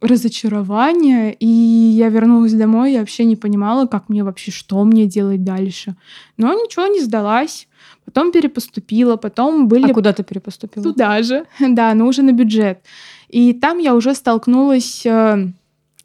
[0.00, 5.42] разочарование, и я вернулась домой, я вообще не понимала, как мне вообще, что мне делать
[5.42, 5.96] дальше.
[6.36, 7.66] Но ничего, не сдалась.
[8.06, 9.90] Потом перепоступила, потом были...
[9.90, 10.82] А куда ты перепоступила?
[10.82, 12.80] Туда же, да, но уже на бюджет.
[13.28, 15.48] И там я уже столкнулась э,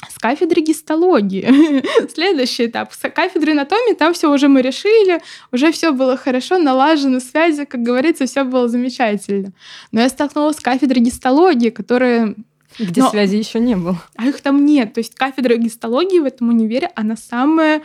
[0.10, 1.84] с кафедрой гистологии.
[2.14, 2.92] Следующий этап.
[2.92, 5.22] С кафедрой анатомии там все уже мы решили,
[5.52, 9.54] уже все было хорошо, налажено, связи, как говорится, все было замечательно.
[9.92, 12.36] Но я столкнулась с кафедрой гистологии, которая
[12.80, 13.10] где Но...
[13.10, 14.02] связи еще не было.
[14.16, 14.94] А их там нет.
[14.94, 17.82] То есть кафедра гистологии в этом универе, она самая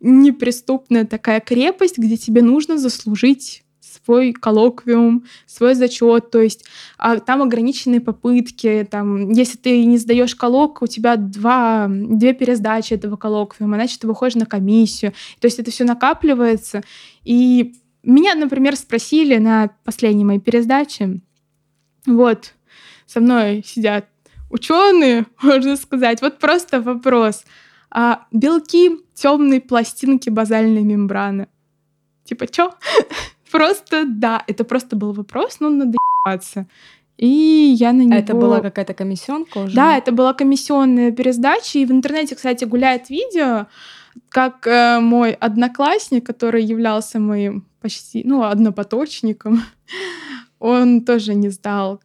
[0.00, 6.64] неприступная такая крепость, где тебе нужно заслужить свой коллоквиум, свой зачет, то есть
[6.98, 12.94] а, там ограниченные попытки, там, если ты не сдаешь коллок, у тебя два, две пересдачи
[12.94, 16.82] этого коллоквиума, значит, ты выходишь на комиссию, то есть это все накапливается,
[17.24, 21.20] и меня, например, спросили на последней моей пересдаче,
[22.06, 22.54] вот,
[23.06, 24.06] со мной сидят
[24.50, 27.44] ученые, можно сказать, вот просто вопрос–
[27.90, 31.48] а, белки темной пластинки базальной мембраны.
[32.24, 32.74] Типа, чё?
[33.50, 36.66] просто да, это просто был вопрос, но надо ебаться.
[37.16, 38.14] И я на него...
[38.14, 39.74] Это была какая-то комиссионка уже?
[39.74, 41.78] Да, это была комиссионная пересдача.
[41.80, 43.66] И в интернете, кстати, гуляет видео,
[44.28, 49.62] как э, мой одноклассник, который являлся моим почти, ну, однопоточником,
[50.60, 52.00] он тоже не сдал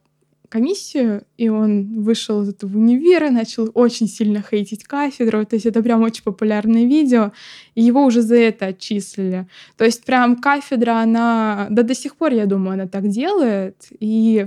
[0.53, 5.45] комиссию, и он вышел из этого универа, начал очень сильно хейтить кафедру.
[5.45, 7.31] То есть это прям очень популярное видео,
[7.73, 9.47] и его уже за это отчислили.
[9.77, 11.67] То есть прям кафедра, она...
[11.71, 13.75] Да до сих пор, я думаю, она так делает.
[13.99, 14.45] И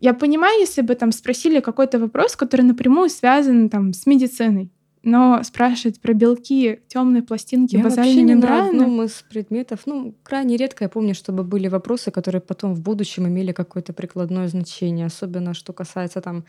[0.00, 4.70] я понимаю, если бы там спросили какой-то вопрос, который напрямую связан там с медициной,
[5.02, 8.62] но спрашивать про белки, темные пластинки, я базальные мембраны...
[8.62, 12.80] на одном из предметов, ну, крайне редко я помню, чтобы были вопросы, которые потом в
[12.80, 16.44] будущем имели какое-то прикладное значение, особенно что касается там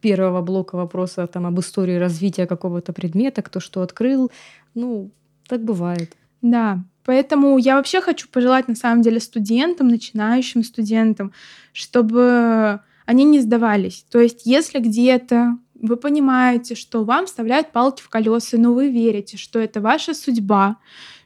[0.00, 4.30] первого блока вопроса там об истории развития какого-то предмета, кто что открыл.
[4.74, 5.10] Ну,
[5.48, 6.12] так бывает.
[6.42, 11.32] Да, поэтому я вообще хочу пожелать на самом деле студентам, начинающим студентам,
[11.72, 14.04] чтобы они не сдавались.
[14.10, 19.36] То есть если где-то вы понимаете, что вам вставляют палки в колеса, но вы верите,
[19.36, 20.76] что это ваша судьба,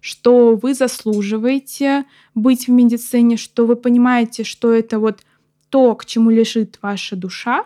[0.00, 2.04] что вы заслуживаете
[2.34, 5.20] быть в медицине, что вы понимаете, что это вот
[5.68, 7.64] то, к чему лежит ваша душа,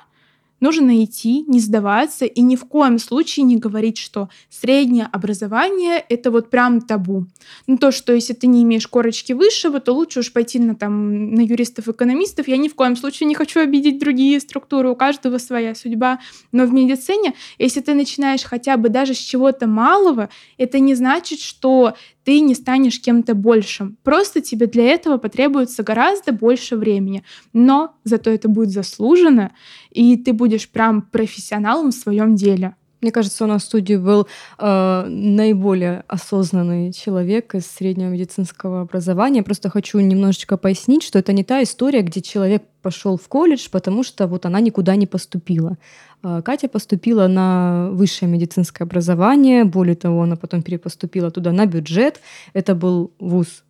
[0.65, 6.31] Нужно идти, не сдаваться и ни в коем случае не говорить, что среднее образование— это
[6.31, 7.27] вот прям табу.
[7.66, 11.35] Ну, то, что если ты не имеешь корочки высшего, то лучше уж пойти на, там,
[11.35, 12.49] на юристов-экономистов.
[12.49, 16.20] Я ни в коем случае не хочу обидеть другие структуры, у каждого своя судьба.
[16.51, 21.41] Но в медицине, если ты начинаешь хотя бы даже с чего-то малого, это не значит,
[21.41, 21.93] что
[22.24, 23.96] ты не станешь кем-то большим.
[24.02, 27.22] Просто тебе для этого потребуется гораздо больше времени.
[27.52, 29.52] Но зато это будет заслуженно,
[29.90, 32.76] и ты будешь прям профессионалом в своем деле.
[33.01, 34.27] Мне кажется, у нас в студии был
[34.59, 39.43] э, наиболее осознанный человек из среднего медицинского образования.
[39.43, 44.05] Просто хочу немножечко пояснить, что это не та история, где человек пошел в колледж, потому
[44.05, 45.77] что вот она никуда не поступила.
[46.23, 52.21] Э, Катя поступила на высшее медицинское образование, более того, она потом перепоступила туда на бюджет.
[52.55, 53.65] Это был вуз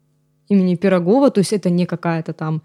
[0.49, 2.63] имени Пирогова, то есть это не какая-то там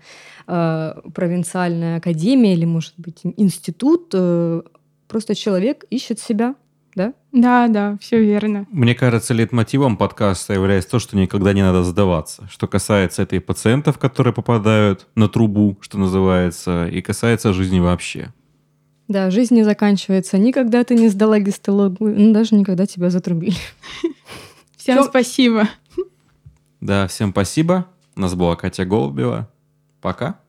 [0.47, 4.11] э, провинциальная академия или, может быть, институт.
[4.13, 4.61] Э,
[5.09, 6.55] Просто человек ищет себя,
[6.93, 7.13] да?
[7.31, 8.67] Да, да, все верно.
[8.69, 12.47] Мне кажется, лейтмотивом подкаста является то, что никогда не надо сдаваться.
[12.51, 18.31] Что касается этой пациентов, которые попадают на трубу, что называется, и касается жизни вообще.
[19.07, 20.37] Да, жизнь не заканчивается.
[20.37, 23.57] Никогда ты не сдала гистологию, ну, даже никогда тебя затрубили.
[24.77, 25.67] Всем спасибо.
[26.81, 27.87] Да, всем спасибо.
[28.15, 29.49] У нас была Катя Голубева.
[30.01, 30.39] Пока.